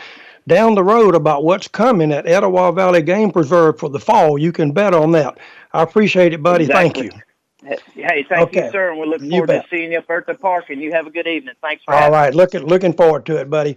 down 0.46 0.76
the 0.76 0.84
road 0.84 1.16
about 1.16 1.42
what's 1.42 1.66
coming 1.66 2.12
at 2.12 2.26
Etowah 2.26 2.72
Valley 2.72 3.02
Game 3.02 3.32
Preserve 3.32 3.80
for 3.80 3.90
the 3.90 3.98
fall. 3.98 4.38
You 4.38 4.52
can 4.52 4.70
bet 4.70 4.94
on 4.94 5.10
that. 5.12 5.38
I 5.72 5.82
appreciate 5.82 6.32
it, 6.32 6.42
buddy. 6.42 6.64
Exactly. 6.64 7.02
Thank 7.02 7.14
you. 7.14 7.22
Hey, 7.64 8.24
thank 8.28 8.48
okay. 8.48 8.66
you, 8.66 8.72
sir, 8.72 8.90
and 8.90 9.00
we 9.00 9.06
look 9.06 9.20
forward 9.20 9.46
to 9.46 9.64
seeing 9.70 9.92
you 9.92 9.98
up 9.98 10.10
at 10.10 10.26
the 10.26 10.34
park. 10.34 10.70
And 10.70 10.82
you 10.82 10.92
have 10.92 11.06
a 11.06 11.10
good 11.10 11.28
evening. 11.28 11.54
Thanks 11.62 11.84
for 11.84 11.94
all 11.94 12.10
right. 12.10 12.34
Looking 12.34 12.66
looking 12.66 12.92
forward 12.92 13.24
to 13.26 13.36
it, 13.36 13.48
buddy. 13.48 13.76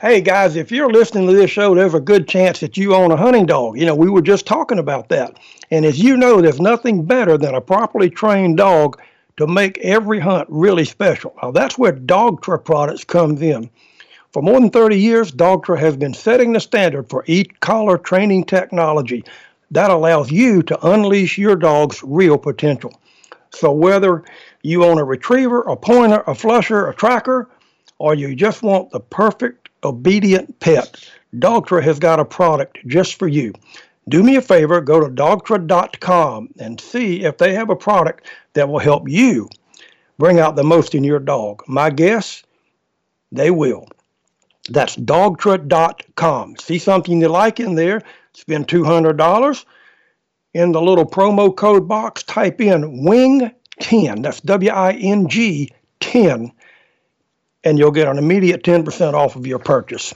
Hey 0.00 0.20
guys, 0.20 0.56
if 0.56 0.72
you're 0.72 0.90
listening 0.90 1.28
to 1.28 1.32
this 1.32 1.50
show, 1.50 1.74
there's 1.74 1.94
a 1.94 2.00
good 2.00 2.26
chance 2.26 2.60
that 2.60 2.76
you 2.76 2.94
own 2.94 3.12
a 3.12 3.16
hunting 3.16 3.46
dog. 3.46 3.78
You 3.78 3.86
know, 3.86 3.94
we 3.94 4.10
were 4.10 4.22
just 4.22 4.46
talking 4.46 4.78
about 4.78 5.08
that, 5.10 5.38
and 5.70 5.84
as 5.84 6.00
you 6.00 6.16
know, 6.16 6.40
there's 6.40 6.60
nothing 6.60 7.04
better 7.04 7.38
than 7.38 7.54
a 7.54 7.60
properly 7.60 8.10
trained 8.10 8.56
dog 8.56 9.00
to 9.36 9.46
make 9.46 9.78
every 9.78 10.18
hunt 10.18 10.48
really 10.50 10.84
special. 10.84 11.34
Now 11.40 11.52
that's 11.52 11.78
where 11.78 11.92
Dogtra 11.92 12.64
products 12.64 13.04
comes 13.04 13.42
in. 13.42 13.70
For 14.32 14.42
more 14.42 14.60
than 14.60 14.70
30 14.70 14.98
years, 14.98 15.32
Dogtra 15.32 15.78
has 15.78 15.96
been 15.96 16.14
setting 16.14 16.52
the 16.52 16.60
standard 16.60 17.08
for 17.08 17.24
e-collar 17.26 17.98
training 17.98 18.44
technology 18.44 19.24
that 19.72 19.90
allows 19.90 20.30
you 20.30 20.62
to 20.64 20.86
unleash 20.86 21.38
your 21.38 21.56
dog's 21.56 22.02
real 22.02 22.38
potential. 22.38 22.92
So 23.52 23.72
whether 23.72 24.24
you 24.62 24.84
own 24.84 24.98
a 24.98 25.04
retriever, 25.04 25.62
a 25.62 25.76
pointer, 25.76 26.22
a 26.26 26.34
flusher, 26.34 26.88
a 26.88 26.94
tracker, 26.94 27.48
or 27.98 28.14
you 28.14 28.34
just 28.34 28.62
want 28.62 28.90
the 28.90 29.00
perfect 29.00 29.68
obedient 29.84 30.58
pet, 30.60 31.08
Dogtra 31.36 31.82
has 31.82 31.98
got 31.98 32.20
a 32.20 32.24
product 32.24 32.78
just 32.86 33.18
for 33.18 33.28
you. 33.28 33.52
Do 34.08 34.22
me 34.22 34.36
a 34.36 34.42
favor, 34.42 34.80
go 34.80 35.00
to 35.00 35.06
dogtra.com 35.06 36.48
and 36.58 36.80
see 36.80 37.22
if 37.22 37.38
they 37.38 37.54
have 37.54 37.70
a 37.70 37.76
product 37.76 38.26
that 38.54 38.68
will 38.68 38.78
help 38.78 39.08
you 39.08 39.48
bring 40.18 40.38
out 40.38 40.56
the 40.56 40.64
most 40.64 40.94
in 40.94 41.04
your 41.04 41.18
dog. 41.18 41.62
My 41.66 41.90
guess, 41.90 42.42
they 43.32 43.50
will. 43.50 43.86
That's 44.68 44.96
dogtra.com. 44.96 46.56
See 46.56 46.78
something 46.78 47.20
you 47.20 47.28
like 47.28 47.60
in 47.60 47.74
there, 47.74 48.02
spend 48.32 48.68
$200 48.68 49.64
in 50.54 50.72
the 50.72 50.82
little 50.82 51.06
promo 51.06 51.54
code 51.54 51.86
box, 51.88 52.22
type 52.22 52.60
in 52.60 53.04
WING10, 53.04 54.22
that's 54.22 54.40
W 54.40 54.70
I 54.70 54.92
N 54.92 55.28
G 55.28 55.70
10, 56.00 56.52
and 57.64 57.78
you'll 57.78 57.90
get 57.90 58.08
an 58.08 58.18
immediate 58.18 58.62
10% 58.62 59.14
off 59.14 59.36
of 59.36 59.46
your 59.46 59.58
purchase. 59.58 60.14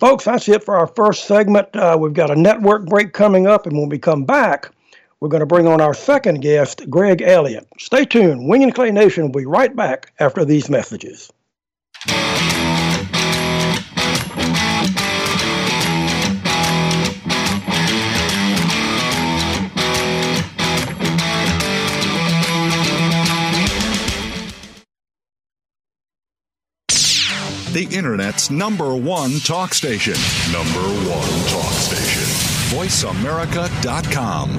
Folks, 0.00 0.24
that's 0.24 0.48
it 0.48 0.64
for 0.64 0.76
our 0.76 0.86
first 0.86 1.26
segment. 1.26 1.74
Uh, 1.76 1.96
we've 2.00 2.14
got 2.14 2.30
a 2.30 2.36
network 2.36 2.86
break 2.86 3.12
coming 3.12 3.46
up, 3.46 3.66
and 3.66 3.76
when 3.76 3.88
we 3.88 3.98
come 3.98 4.24
back, 4.24 4.70
we're 5.20 5.28
going 5.28 5.40
to 5.40 5.46
bring 5.46 5.66
on 5.66 5.80
our 5.80 5.94
second 5.94 6.40
guest, 6.40 6.88
Greg 6.88 7.22
Elliott. 7.22 7.66
Stay 7.78 8.04
tuned. 8.04 8.48
Wing 8.48 8.62
and 8.62 8.74
Clay 8.74 8.90
Nation 8.90 9.24
will 9.24 9.40
be 9.40 9.46
right 9.46 9.74
back 9.74 10.12
after 10.20 10.44
these 10.44 10.70
messages. 10.70 11.30
The 27.74 27.84
Internet's 27.94 28.50
number 28.50 28.94
one 28.94 29.40
talk 29.40 29.74
station. 29.74 30.14
Number 30.52 30.80
one 31.10 31.48
talk 31.48 31.72
station. 31.72 32.22
VoiceAmerica.com. 32.78 34.58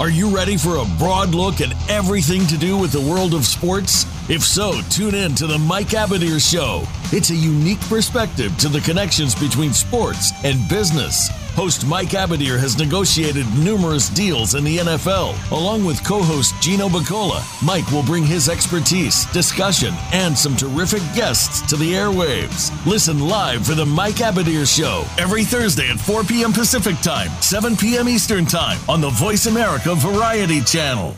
Are 0.00 0.10
you 0.10 0.34
ready 0.34 0.56
for 0.56 0.78
a 0.78 0.84
broad 0.98 1.36
look 1.36 1.60
at 1.60 1.72
everything 1.88 2.46
to 2.48 2.58
do 2.58 2.76
with 2.76 2.90
the 2.90 3.00
world 3.00 3.32
of 3.32 3.46
sports? 3.46 4.06
If 4.28 4.42
so, 4.42 4.80
tune 4.90 5.14
in 5.14 5.36
to 5.36 5.46
the 5.46 5.58
Mike 5.58 5.88
Abadir 5.88 6.40
Show. 6.40 6.82
It's 7.16 7.30
a 7.30 7.36
unique 7.36 7.80
perspective 7.82 8.56
to 8.58 8.68
the 8.68 8.80
connections 8.80 9.36
between 9.36 9.72
sports 9.72 10.32
and 10.42 10.68
business. 10.68 11.30
Host 11.60 11.86
Mike 11.86 12.12
Abadir 12.12 12.58
has 12.58 12.78
negotiated 12.78 13.44
numerous 13.54 14.08
deals 14.08 14.54
in 14.54 14.64
the 14.64 14.78
NFL. 14.78 15.34
Along 15.52 15.84
with 15.84 16.02
co 16.02 16.22
host 16.22 16.54
Gino 16.62 16.88
Bacola, 16.88 17.42
Mike 17.62 17.86
will 17.92 18.02
bring 18.02 18.24
his 18.24 18.48
expertise, 18.48 19.26
discussion, 19.26 19.92
and 20.14 20.36
some 20.36 20.56
terrific 20.56 21.02
guests 21.14 21.60
to 21.68 21.76
the 21.76 21.92
airwaves. 21.92 22.72
Listen 22.86 23.28
live 23.28 23.66
for 23.66 23.74
the 23.74 23.84
Mike 23.84 24.14
Abadir 24.14 24.64
Show 24.64 25.04
every 25.18 25.44
Thursday 25.44 25.90
at 25.90 26.00
4 26.00 26.24
p.m. 26.24 26.54
Pacific 26.54 26.96
Time, 27.00 27.28
7 27.42 27.76
p.m. 27.76 28.08
Eastern 28.08 28.46
Time 28.46 28.78
on 28.88 29.02
the 29.02 29.10
Voice 29.10 29.44
America 29.44 29.94
Variety 29.94 30.62
Channel. 30.62 31.14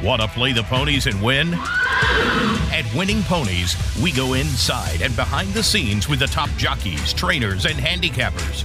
Want 0.00 0.22
to 0.22 0.28
play 0.28 0.52
the 0.52 0.62
ponies 0.62 1.08
and 1.08 1.20
win? 1.20 1.54
At 1.54 2.84
Winning 2.94 3.24
Ponies, 3.24 3.76
we 4.00 4.12
go 4.12 4.34
inside 4.34 5.02
and 5.02 5.16
behind 5.16 5.52
the 5.54 5.62
scenes 5.64 6.08
with 6.08 6.20
the 6.20 6.28
top 6.28 6.50
jockeys, 6.50 7.12
trainers, 7.12 7.66
and 7.66 7.74
handicappers. 7.74 8.64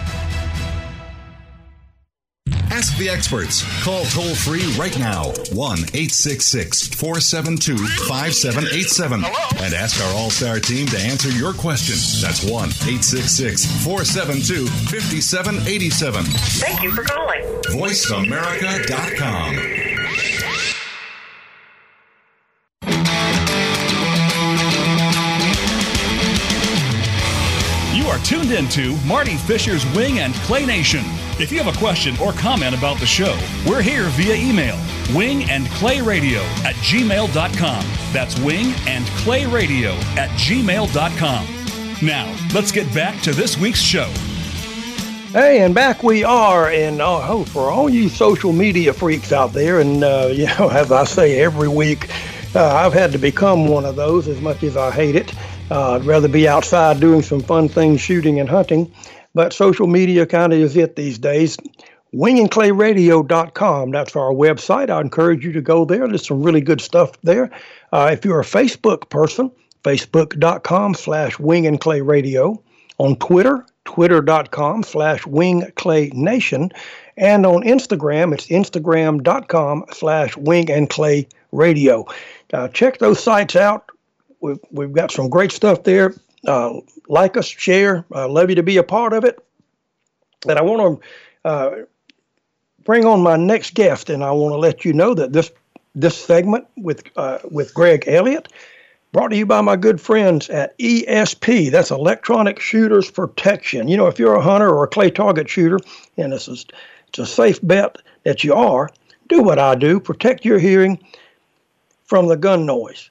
The 3.01 3.09
experts. 3.09 3.65
Call 3.83 4.05
toll 4.05 4.35
free 4.35 4.63
right 4.77 4.97
now 4.99 5.23
1 5.53 5.77
866 5.79 6.87
472 6.89 7.75
5787 8.05 9.25
and 9.25 9.73
ask 9.73 9.99
our 10.05 10.13
All 10.15 10.29
Star 10.29 10.59
team 10.59 10.85
to 10.87 10.99
answer 10.99 11.31
your 11.31 11.53
question. 11.53 11.95
That's 12.21 12.43
1 12.43 12.51
866 12.53 13.65
472 13.83 14.67
5787. 14.67 16.25
Thank 16.25 16.83
you 16.83 16.91
for 16.91 17.01
calling. 17.03 17.41
VoiceAmerica.com. 17.73 19.55
You 27.95 28.05
are 28.07 28.19
tuned 28.19 28.51
into 28.51 28.95
Marty 29.07 29.37
Fisher's 29.37 29.85
Wing 29.95 30.19
and 30.19 30.35
Clay 30.45 30.67
Nation. 30.67 31.03
If 31.39 31.51
you 31.51 31.61
have 31.61 31.73
a 31.73 31.77
question 31.79 32.15
or 32.19 32.33
comment 32.33 32.77
about 32.77 32.99
the 32.99 33.05
show, 33.05 33.37
we're 33.67 33.81
here 33.81 34.05
via 34.09 34.35
email 34.35 34.77
wing 35.15 35.49
and 35.49 35.67
clay 35.71 36.01
radio 36.01 36.39
at 36.63 36.75
gmail.com. 36.75 37.85
That's 38.13 38.39
wing 38.39 38.73
and 38.87 39.05
clay 39.07 39.45
radio 39.45 39.91
at 40.17 40.29
gmail.com. 40.31 41.47
Now, 42.01 42.35
let's 42.53 42.71
get 42.71 42.93
back 42.93 43.21
to 43.23 43.31
this 43.31 43.57
week's 43.57 43.81
show. 43.81 44.11
Hey, 45.31 45.61
and 45.63 45.73
back 45.73 46.03
we 46.03 46.23
are, 46.23 46.69
and 46.69 47.01
oh, 47.01 47.45
for 47.45 47.71
all 47.71 47.89
you 47.89 48.09
social 48.09 48.51
media 48.51 48.91
freaks 48.91 49.31
out 49.31 49.53
there, 49.53 49.79
and 49.79 50.03
uh, 50.03 50.29
you 50.31 50.45
know, 50.45 50.69
as 50.69 50.91
I 50.91 51.05
say 51.05 51.41
every 51.41 51.69
week, 51.69 52.09
uh, 52.53 52.65
I've 52.65 52.93
had 52.93 53.11
to 53.13 53.17
become 53.17 53.67
one 53.67 53.85
of 53.85 53.95
those. 53.95 54.27
As 54.27 54.41
much 54.41 54.61
as 54.63 54.75
I 54.75 54.91
hate 54.91 55.15
it, 55.15 55.33
uh, 55.71 55.93
I'd 55.93 56.05
rather 56.05 56.27
be 56.27 56.47
outside 56.47 56.99
doing 56.99 57.21
some 57.21 57.39
fun 57.39 57.69
things, 57.69 58.01
shooting 58.01 58.39
and 58.39 58.49
hunting. 58.49 58.91
But 59.33 59.53
social 59.53 59.87
media 59.87 60.25
kind 60.25 60.53
of 60.53 60.59
is 60.59 60.75
it 60.75 60.95
these 60.95 61.17
days. 61.17 61.57
Wingandclayradio.com. 62.13 63.91
That's 63.91 64.15
our 64.15 64.33
website. 64.33 64.89
I 64.89 64.99
encourage 64.99 65.45
you 65.45 65.53
to 65.53 65.61
go 65.61 65.85
there. 65.85 66.07
There's 66.07 66.27
some 66.27 66.43
really 66.43 66.59
good 66.61 66.81
stuff 66.81 67.11
there. 67.21 67.49
Uh, 67.93 68.09
if 68.11 68.25
you're 68.25 68.41
a 68.41 68.45
Facebook 68.45 69.09
person, 69.09 69.49
facebook.com 69.83 70.93
slash 70.95 71.37
wingandclayradio. 71.37 72.61
On 72.97 73.15
Twitter, 73.15 73.65
twitter.com 73.85 74.83
slash 74.83 75.23
wingclaynation. 75.23 76.71
And 77.17 77.45
on 77.45 77.63
Instagram, 77.63 78.33
it's 78.33 78.47
instagram.com 78.47 79.85
slash 79.93 80.35
wingandclayradio. 80.35 82.13
Uh, 82.53 82.67
check 82.67 82.99
those 82.99 83.23
sites 83.23 83.55
out. 83.55 83.89
We've, 84.41 84.59
we've 84.71 84.93
got 84.93 85.11
some 85.11 85.29
great 85.29 85.51
stuff 85.51 85.83
there. 85.83 86.13
Uh, 86.45 86.79
like 87.07 87.37
us, 87.37 87.45
share. 87.45 88.05
I 88.11 88.25
love 88.25 88.49
you 88.49 88.55
to 88.55 88.63
be 88.63 88.77
a 88.77 88.83
part 88.83 89.13
of 89.13 89.23
it. 89.23 89.39
And 90.47 90.57
I 90.57 90.61
want 90.63 91.01
to 91.01 91.49
uh, 91.49 91.75
bring 92.83 93.05
on 93.05 93.21
my 93.21 93.35
next 93.35 93.75
guest, 93.75 94.09
and 94.09 94.23
I 94.23 94.31
want 94.31 94.53
to 94.53 94.57
let 94.57 94.83
you 94.83 94.93
know 94.93 95.13
that 95.13 95.33
this 95.33 95.51
this 95.93 96.17
segment 96.17 96.65
with 96.77 97.03
uh, 97.15 97.39
with 97.49 97.73
Greg 97.73 98.05
Elliott 98.07 98.51
brought 99.11 99.27
to 99.27 99.37
you 99.37 99.45
by 99.45 99.61
my 99.61 99.75
good 99.75 100.01
friends 100.01 100.49
at 100.49 100.75
ESP. 100.79 101.69
That's 101.69 101.91
Electronic 101.91 102.59
Shooters 102.59 103.11
Protection. 103.11 103.87
You 103.87 103.97
know, 103.97 104.07
if 104.07 104.17
you're 104.17 104.35
a 104.35 104.41
hunter 104.41 104.69
or 104.69 104.85
a 104.85 104.87
clay 104.87 105.11
target 105.11 105.47
shooter, 105.47 105.79
and 106.17 106.33
this 106.33 106.47
is 106.47 106.65
it's 107.09 107.19
a 107.19 107.25
safe 107.25 107.59
bet 107.61 107.97
that 108.23 108.43
you 108.43 108.55
are, 108.55 108.89
do 109.29 109.43
what 109.43 109.59
I 109.59 109.75
do. 109.75 109.99
Protect 109.99 110.43
your 110.43 110.57
hearing 110.57 110.97
from 112.05 112.27
the 112.27 112.37
gun 112.37 112.65
noise 112.65 113.10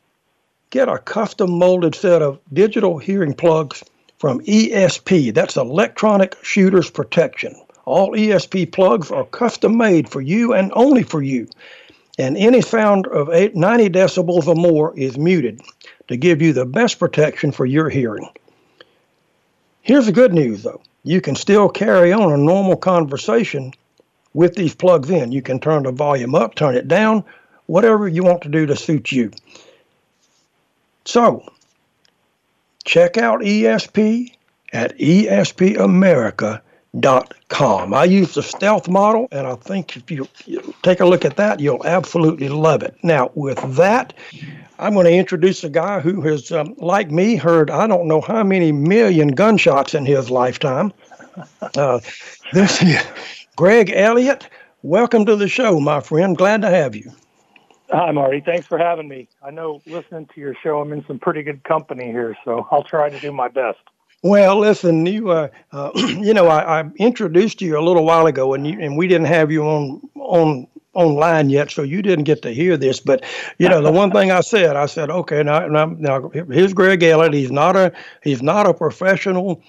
get 0.71 0.89
a 0.89 0.99
custom 0.99 1.59
molded 1.59 1.95
set 1.95 2.23
of 2.23 2.39
digital 2.53 2.99
hearing 2.99 3.35
plugs 3.35 3.83
from 4.19 4.41
ESP. 4.41 5.35
That's 5.35 5.57
Electronic 5.57 6.37
Shooters 6.43 6.91
Protection. 6.91 7.55
All 7.85 8.13
ESP 8.13 8.71
plugs 8.71 9.11
are 9.11 9.25
custom 9.25 9.77
made 9.77 10.09
for 10.09 10.21
you 10.21 10.53
and 10.55 10.71
only 10.75 11.03
for 11.03 11.23
you. 11.23 11.49
And 12.19 12.37
any 12.37 12.61
sound 12.61 13.07
of 13.09 13.29
90 13.29 13.89
decibels 13.91 14.47
or 14.47 14.55
more 14.55 14.97
is 14.97 15.19
muted 15.19 15.61
to 16.09 16.17
give 16.17 16.41
you 16.41 16.53
the 16.53 16.67
best 16.67 16.99
protection 16.99 17.51
for 17.51 17.67
your 17.67 17.89
hearing. 17.89 18.29
Here's 19.83 20.07
the 20.07 20.13
good 20.13 20.33
news 20.33 20.63
though 20.63 20.83
you 21.03 21.21
can 21.21 21.35
still 21.35 21.69
carry 21.69 22.13
on 22.13 22.31
a 22.31 22.37
normal 22.37 22.77
conversation 22.77 23.73
with 24.35 24.55
these 24.55 24.75
plugs 24.75 25.09
in. 25.09 25.33
You 25.33 25.41
can 25.41 25.59
turn 25.59 25.85
the 25.85 25.93
volume 25.93 26.35
up, 26.35 26.55
turn 26.55 26.77
it 26.77 26.87
down, 26.87 27.25
whatever 27.67 28.07
you 28.07 28.23
want 28.23 28.43
to 28.43 28.51
do 28.51 28.67
to 28.67 28.77
suit 28.77 29.11
you. 29.11 29.31
So, 31.05 31.45
check 32.85 33.17
out 33.17 33.41
ESP 33.41 34.33
at 34.73 34.97
espamerica.com. 34.99 37.95
I 37.95 38.05
use 38.05 38.35
the 38.35 38.43
stealth 38.43 38.89
model, 38.89 39.29
and 39.33 39.47
I 39.47 39.55
think 39.57 39.97
if 39.97 40.11
you, 40.11 40.29
you 40.47 40.75
take 40.83 41.01
a 41.01 41.07
look 41.07 41.25
at 41.25 41.37
that, 41.37 41.61
you'll 41.61 41.87
absolutely 41.87 42.49
love 42.49 42.83
it. 42.83 42.97
Now, 43.03 43.31
with 43.35 43.77
that, 43.77 44.15
I'm 44.79 44.95
going 44.95 45.07
to 45.07 45.13
introduce 45.13 45.65
a 45.65 45.71
guy 45.71 46.01
who 46.01 46.21
has, 46.23 46.51
um, 46.53 46.75
like 46.79 47.11
me, 47.11 47.37
heard 47.37 47.71
I 47.71 47.87
don't 47.87 48.07
know 48.07 48.21
how 48.21 48.43
many 48.43 48.73
million 48.73 49.29
gunshots 49.29 49.95
in 49.95 50.07
his 50.07 50.31
lifetime. 50.31 50.93
Uh, 51.77 52.01
this 52.53 52.83
is 52.83 52.99
Greg 53.57 53.91
Elliott. 53.95 54.49
Welcome 54.83 55.27
to 55.27 55.37
the 55.37 55.49
show, 55.49 55.79
my 55.81 56.01
friend. 56.01 56.37
Glad 56.37 56.63
to 56.63 56.71
have 56.71 56.97
you. 56.97 57.13
Hi, 57.93 58.13
Marty. 58.13 58.41
Thanks 58.41 58.69
for 58.69 58.79
having 58.79 59.09
me. 59.09 59.27
I 59.43 59.51
know 59.51 59.83
listening 59.85 60.29
to 60.35 60.41
your 60.41 60.55
show, 60.63 60.81
I'm 60.81 60.93
in 60.93 61.05
some 61.07 61.19
pretty 61.19 61.43
good 61.43 61.65
company 61.65 62.07
here, 62.07 62.37
so 62.45 62.69
I'll 62.71 62.85
try 62.85 63.11
to 63.11 63.19
do 63.19 63.33
my 63.33 63.49
best. 63.49 63.81
Well, 64.23 64.59
listen, 64.59 65.07
you 65.07 65.31
uh, 65.31 65.49
uh, 65.73 65.91
you 65.97 66.33
know, 66.33 66.47
I, 66.47 66.83
I, 66.83 66.91
introduced 66.99 67.61
you 67.61 67.79
a 67.79 67.83
little 67.83 68.05
while 68.05 68.27
ago, 68.27 68.55
and 68.55 68.65
you, 68.65 68.79
and 68.81 68.97
we 68.97 69.09
didn't 69.09 69.27
have 69.27 69.51
you 69.51 69.65
on 69.65 70.01
on 70.15 70.69
online 70.95 71.51
yet, 71.51 71.71
so 71.71 71.83
you 71.83 72.01
didn't 72.01 72.25
get 72.25 72.43
to 72.43 72.53
hear 72.53 72.77
this. 72.77 73.01
But 73.01 73.25
you 73.59 73.69
know, 73.69 73.83
the 73.83 73.91
one 73.91 74.13
thing 74.13 74.31
I 74.31 74.41
said, 74.41 74.77
I 74.77 74.87
said, 74.87 75.11
okay, 75.11 75.43
now 75.43 75.67
now, 75.67 75.87
now 75.87 76.29
here's 76.29 76.75
Greg 76.75 77.03
Elliott. 77.03 77.35
He's 77.35 77.51
not 77.51 77.75
a 77.75 77.93
he's 78.23 78.43
not 78.43 78.69
a 78.69 78.75
professional 78.75 79.63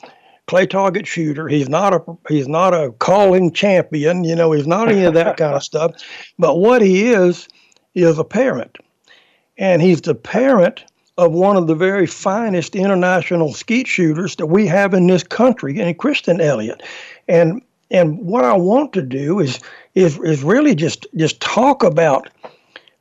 clay 0.46 0.68
target 0.68 1.08
shooter. 1.08 1.48
He's 1.48 1.70
not 1.70 1.94
a 1.94 2.04
he's 2.28 2.48
not 2.48 2.74
a 2.74 2.92
calling 3.00 3.52
champion. 3.52 4.26
You 4.26 4.36
know, 4.36 4.52
he's 4.52 4.68
not 4.68 4.90
any 4.90 5.06
of 5.06 5.16
that 5.16 5.38
kind 5.38 5.56
of 5.56 5.64
stuff. 5.64 5.94
But 6.38 6.58
what 6.58 6.82
he 6.84 7.14
is 7.14 7.48
is 7.96 8.18
a 8.18 8.24
parent, 8.24 8.78
and 9.58 9.82
he's 9.82 10.02
the 10.02 10.16
parent 10.16 10.84
of 11.18 11.32
one 11.32 11.58
of 11.58 11.68
the 11.68 11.76
very 11.76 12.08
finest 12.08 12.76
international 12.76 13.54
skeet 13.54 13.88
shooters 13.88 14.36
that 14.38 14.48
we 14.48 14.66
have 14.68 14.94
in 14.94 15.08
this 15.08 15.24
country, 15.24 15.80
and 15.80 15.98
Christian 15.98 16.42
Elliott. 16.42 16.82
And 17.28 17.62
and 17.90 18.20
what 18.20 18.46
I 18.46 18.54
want 18.54 18.94
to 18.94 19.02
do 19.02 19.40
is 19.40 19.60
is 19.96 20.18
is 20.20 20.44
really 20.44 20.76
just 20.76 21.06
just 21.16 21.42
talk 21.42 21.84
about 21.84 22.30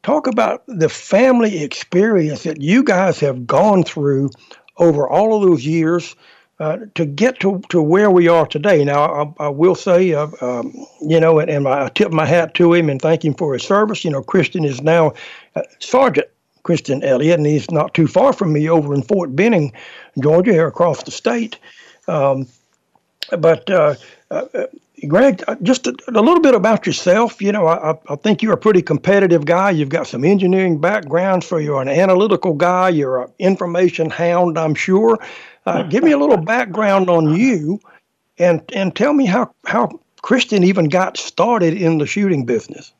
talk 0.02 0.26
about 0.26 0.62
the 0.66 0.88
family 0.88 1.62
experience 1.62 2.42
that 2.42 2.60
you 2.60 2.82
guys 2.82 3.20
have 3.20 3.46
gone 3.46 3.84
through 3.84 4.30
over 4.78 5.08
all 5.08 5.34
of 5.34 5.48
those 5.48 5.64
years 5.64 6.16
uh, 6.60 6.76
to 6.94 7.06
get 7.06 7.40
to, 7.40 7.60
to 7.70 7.82
where 7.82 8.10
we 8.10 8.28
are 8.28 8.46
today. 8.46 8.84
Now, 8.84 9.32
I, 9.38 9.46
I 9.46 9.48
will 9.48 9.74
say, 9.74 10.12
uh, 10.12 10.28
um, 10.42 10.74
you 11.00 11.18
know, 11.18 11.38
and, 11.38 11.50
and, 11.50 11.66
I 11.66 11.88
tip 11.88 12.12
my 12.12 12.26
hat 12.26 12.52
to 12.56 12.74
him 12.74 12.90
and 12.90 13.00
thank 13.00 13.24
him 13.24 13.32
for 13.32 13.54
his 13.54 13.62
service. 13.62 14.04
You 14.04 14.10
know, 14.10 14.22
Christian 14.22 14.64
is 14.66 14.82
now 14.82 15.14
uh, 15.56 15.62
Sergeant 15.78 16.28
Christian 16.62 17.02
Elliott, 17.02 17.38
and 17.38 17.46
he's 17.46 17.70
not 17.70 17.94
too 17.94 18.06
far 18.06 18.34
from 18.34 18.52
me 18.52 18.68
over 18.68 18.94
in 18.94 19.02
Fort 19.02 19.34
Benning, 19.34 19.72
Georgia, 20.22 20.52
here 20.52 20.66
across 20.66 21.02
the 21.02 21.10
state. 21.10 21.58
Um, 22.06 22.46
but 23.38 23.70
uh, 23.70 23.94
uh, 24.30 24.44
Greg, 25.08 25.42
just 25.62 25.86
a, 25.86 25.96
a, 26.08 26.20
little 26.20 26.40
bit 26.40 26.54
about 26.54 26.86
yourself. 26.86 27.40
You 27.40 27.52
know, 27.52 27.66
I, 27.66 27.96
I, 28.08 28.16
think 28.16 28.42
you're 28.42 28.52
a 28.52 28.58
pretty 28.58 28.82
competitive 28.82 29.46
guy. 29.46 29.70
You've 29.70 29.88
got 29.88 30.06
some 30.06 30.24
engineering 30.24 30.78
background, 30.78 31.42
so 31.42 31.56
you're 31.56 31.80
an 31.80 31.88
analytical 31.88 32.52
guy. 32.52 32.90
You're 32.90 33.22
an 33.22 33.32
information 33.38 34.10
hound, 34.10 34.58
I'm 34.58 34.74
sure. 34.74 35.18
Uh, 35.66 35.82
give 35.82 36.02
me 36.02 36.12
a 36.12 36.18
little 36.18 36.38
background 36.38 37.10
on 37.10 37.34
you, 37.34 37.80
and 38.38 38.62
and 38.72 38.94
tell 38.94 39.12
me 39.12 39.26
how 39.26 39.52
how 39.66 39.88
Christian 40.22 40.64
even 40.64 40.88
got 40.88 41.16
started 41.16 41.74
in 41.74 41.98
the 41.98 42.06
shooting 42.06 42.44
business. 42.44 42.92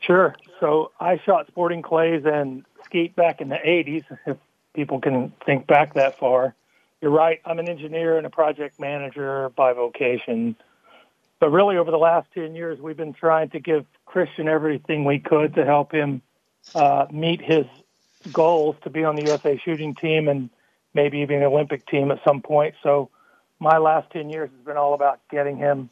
Sure. 0.00 0.34
So 0.60 0.92
I 1.00 1.18
shot 1.18 1.46
sporting 1.48 1.82
clays 1.82 2.24
and 2.24 2.64
skeet 2.84 3.16
back 3.16 3.40
in 3.40 3.48
the 3.48 3.56
80s, 3.56 4.04
if 4.26 4.36
people 4.72 5.00
can 5.00 5.32
think 5.44 5.66
back 5.66 5.94
that 5.94 6.18
far. 6.18 6.54
You're 7.00 7.10
right. 7.10 7.40
I'm 7.44 7.58
an 7.58 7.68
engineer 7.68 8.16
and 8.16 8.26
a 8.26 8.30
project 8.30 8.80
manager 8.80 9.50
by 9.50 9.72
vocation. 9.72 10.56
But 11.38 11.50
really, 11.50 11.76
over 11.76 11.90
the 11.90 11.98
last 11.98 12.28
10 12.34 12.54
years, 12.54 12.80
we've 12.80 12.96
been 12.96 13.12
trying 13.12 13.50
to 13.50 13.60
give 13.60 13.84
Christian 14.06 14.48
everything 14.48 15.04
we 15.04 15.18
could 15.18 15.54
to 15.56 15.64
help 15.64 15.92
him 15.92 16.22
uh, 16.74 17.06
meet 17.10 17.42
his 17.42 17.66
goals 18.32 18.76
to 18.82 18.90
be 18.90 19.04
on 19.04 19.16
the 19.16 19.24
USA 19.24 19.60
shooting 19.62 19.94
team 19.94 20.28
and 20.28 20.48
maybe 20.96 21.18
even 21.18 21.36
an 21.36 21.44
Olympic 21.44 21.86
team 21.86 22.10
at 22.10 22.18
some 22.26 22.40
point. 22.40 22.74
So 22.82 23.10
my 23.60 23.78
last 23.78 24.10
10 24.12 24.30
years 24.30 24.50
has 24.50 24.64
been 24.64 24.78
all 24.78 24.94
about 24.94 25.20
getting 25.30 25.56
him 25.56 25.90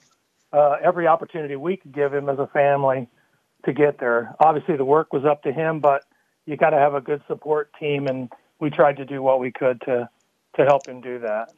uh, 0.52 0.76
every 0.82 1.06
opportunity 1.06 1.56
we 1.56 1.76
could 1.76 1.92
give 1.92 2.12
him 2.12 2.28
as 2.28 2.38
a 2.38 2.46
family 2.48 3.08
to 3.66 3.72
get 3.72 3.98
there. 3.98 4.34
Obviously, 4.40 4.76
the 4.76 4.84
work 4.84 5.12
was 5.12 5.24
up 5.24 5.42
to 5.42 5.52
him, 5.52 5.80
but 5.80 6.04
you 6.46 6.56
got 6.56 6.70
to 6.70 6.78
have 6.78 6.94
a 6.94 7.00
good 7.00 7.22
support 7.26 7.70
team, 7.78 8.06
and 8.06 8.30
we 8.60 8.70
tried 8.70 8.96
to 8.96 9.04
do 9.04 9.22
what 9.22 9.40
we 9.40 9.52
could 9.52 9.80
to 9.82 10.08
to 10.56 10.64
help 10.64 10.86
him 10.86 11.00
do 11.00 11.18
that. 11.18 11.52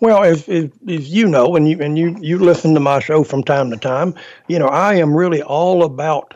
Well, 0.00 0.24
as, 0.24 0.48
as, 0.48 0.70
as, 0.88 1.08
you 1.08 1.28
know, 1.28 1.54
and 1.54 1.68
you 1.68 1.80
and 1.80 1.96
you 1.96 2.16
you 2.20 2.38
listen 2.38 2.74
to 2.74 2.80
my 2.80 2.98
show 2.98 3.22
from 3.22 3.44
time 3.44 3.70
to 3.70 3.76
time, 3.76 4.14
you 4.48 4.58
know, 4.58 4.66
I 4.66 4.94
am 4.94 5.14
really 5.14 5.42
all 5.42 5.84
about 5.84 6.34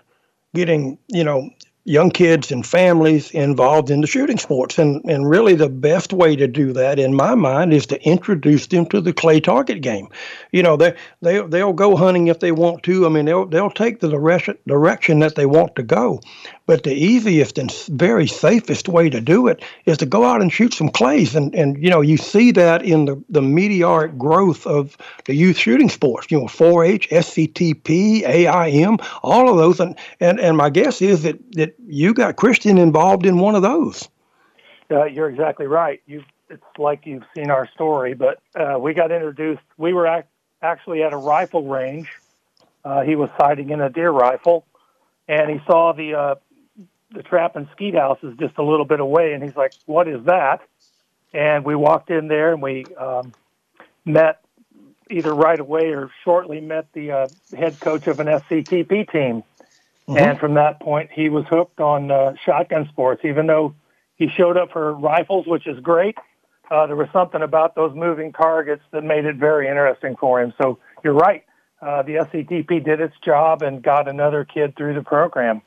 getting 0.55 0.99
you 1.09 1.25
know 1.25 1.51
young 1.91 2.11
kids 2.11 2.53
and 2.53 2.65
families 2.65 3.33
involved 3.33 3.91
in 3.91 4.01
the 4.01 4.07
shooting 4.07 4.39
sports. 4.39 4.79
And, 4.79 5.05
and 5.05 5.29
really, 5.29 5.55
the 5.55 5.69
best 5.69 6.13
way 6.13 6.37
to 6.37 6.47
do 6.47 6.73
that, 6.73 7.01
in 7.01 7.15
my 7.15 7.35
mind, 7.35 7.73
is 7.73 7.87
to 7.87 8.01
introduce 8.03 8.69
them 8.69 8.87
to 8.87 9.01
the 9.01 9.13
clay 9.13 9.41
target 9.41 9.83
game. 9.83 10.09
You 10.53 10.63
know, 10.63 10.77
they, 10.77 10.95
they, 11.21 11.43
they'll 11.43 11.73
go 11.73 11.97
hunting 11.97 12.29
if 12.29 12.39
they 12.39 12.53
want 12.53 12.85
to. 12.85 13.07
I 13.07 13.09
mean, 13.09 13.25
they'll, 13.25 13.47
they'll 13.47 13.71
take 13.71 13.99
the 13.99 14.09
direction, 14.09 14.57
direction 14.69 15.19
that 15.19 15.35
they 15.35 15.47
want 15.47 15.75
to 15.77 15.83
go. 15.83 16.21
But 16.71 16.85
the 16.85 16.95
easiest 16.95 17.59
and 17.59 17.73
very 17.89 18.29
safest 18.29 18.89
way 18.89 19.11
to 19.11 19.21
do 19.21 19.49
it 19.49 19.61
is 19.87 19.99
to 19.99 20.07
go 20.07 20.25
out 20.25 20.41
and 20.41 20.53
shoot 20.53 20.73
some 20.73 20.89
clays. 20.89 21.35
And, 21.35 21.53
and 21.53 21.77
you 21.83 21.91
know, 21.91 22.01
you 22.01 22.17
see 22.17 22.53
that 22.53 22.85
in 22.85 23.07
the, 23.07 23.21
the 23.29 23.43
meteoric 23.43 24.17
growth 24.17 24.69
of 24.69 24.97
the 25.25 25.35
youth 25.35 25.57
shooting 25.57 25.89
sports, 25.89 26.31
you 26.31 26.39
know, 26.39 26.47
4 26.47 26.85
H, 26.85 27.09
SCTP, 27.09 28.23
AIM, 28.23 28.99
all 29.25 29.51
of 29.51 29.57
those. 29.57 29.81
And, 29.81 29.97
and, 30.21 30.39
and 30.39 30.57
my 30.57 30.71
guess 30.71 31.03
is 31.03 31.25
that, 31.25 31.41
that 31.55 31.75
you 31.89 32.15
got 32.15 32.37
Christian 32.37 32.79
involved 32.79 33.27
in 33.27 33.41
one 33.41 33.57
of 33.57 33.63
those. 33.63 34.09
Uh, 34.93 35.07
you're 35.07 35.29
exactly 35.29 35.67
right. 35.67 36.01
You, 36.07 36.23
it's 36.51 36.63
like 36.79 37.05
you've 37.05 37.25
seen 37.35 37.51
our 37.51 37.69
story, 37.75 38.15
but 38.15 38.41
uh, 38.55 38.79
we 38.79 38.95
got 38.95 39.11
introduced. 39.11 39.65
We 39.77 39.93
were 39.93 40.07
ac- 40.07 40.29
actually 40.63 41.03
at 41.03 41.13
a 41.13 41.17
rifle 41.17 41.67
range. 41.67 42.13
Uh, 42.85 43.01
he 43.01 43.17
was 43.17 43.29
sighting 43.37 43.71
in 43.71 43.81
a 43.81 43.91
deer 43.91 44.13
rifle, 44.13 44.65
and 45.27 45.51
he 45.51 45.61
saw 45.67 45.93
the 45.93 46.15
uh, 46.15 46.35
the 47.13 47.23
trap 47.23 47.57
and 47.57 47.69
skeet 47.73 47.95
house 47.95 48.19
is 48.23 48.37
just 48.39 48.57
a 48.59 48.63
little 48.63 48.85
bit 48.85 49.01
away, 49.01 49.33
and 49.33 49.43
he's 49.43 49.57
like, 49.57 49.73
"What 49.87 50.09
is 50.09 50.25
that?" 50.25 50.61
And 51.33 51.65
we 51.65 51.75
walked 51.75 52.11
in 52.11 52.29
there, 52.29 52.53
and 52.53 52.63
we 52.63 52.85
um, 52.97 53.33
met 54.05 54.43
either 55.11 55.35
right 55.35 55.59
away 55.59 55.93
or 55.93 56.11
shortly 56.25 56.61
met 56.61 56.87
the 56.93 57.11
uh, 57.13 57.29
head 57.57 57.79
coach 57.81 58.07
of 58.07 58.21
an 58.21 58.27
SCTP 58.27 59.11
team. 59.11 59.43
Mm-hmm. 60.09 60.17
And 60.17 60.39
from 60.39 60.55
that 60.55 60.81
point, 60.81 61.11
he 61.13 61.29
was 61.29 61.45
hooked 61.49 61.81
on 61.81 62.11
uh, 62.11 62.35
shotgun 62.45 62.89
sports. 62.89 63.25
Even 63.25 63.47
though 63.47 63.75
he 64.17 64.29
showed 64.29 64.57
up 64.57 64.73
for 64.73 64.93
rifles, 64.93 65.47
which 65.47 65.67
is 65.67 65.79
great, 65.81 66.17
uh, 66.71 66.87
there 66.87 66.97
was 66.97 67.09
something 67.13 67.43
about 67.43 67.75
those 67.75 67.95
moving 67.95 68.33
targets 68.33 68.83
that 68.93 69.03
made 69.03 69.25
it 69.25 69.37
very 69.37 69.69
interesting 69.69 70.17
for 70.17 70.41
him. 70.41 70.53
So 70.59 70.79
you're 71.03 71.15
right. 71.15 71.45
Uh, 71.83 72.03
the 72.03 72.17
SCTP 72.17 72.85
did 72.85 73.01
its 73.01 73.15
job 73.25 73.63
and 73.63 73.83
got 73.83 74.07
another 74.09 74.45
kid 74.45 74.77
through 74.77 74.95
the 74.95 75.03
program. 75.03 75.63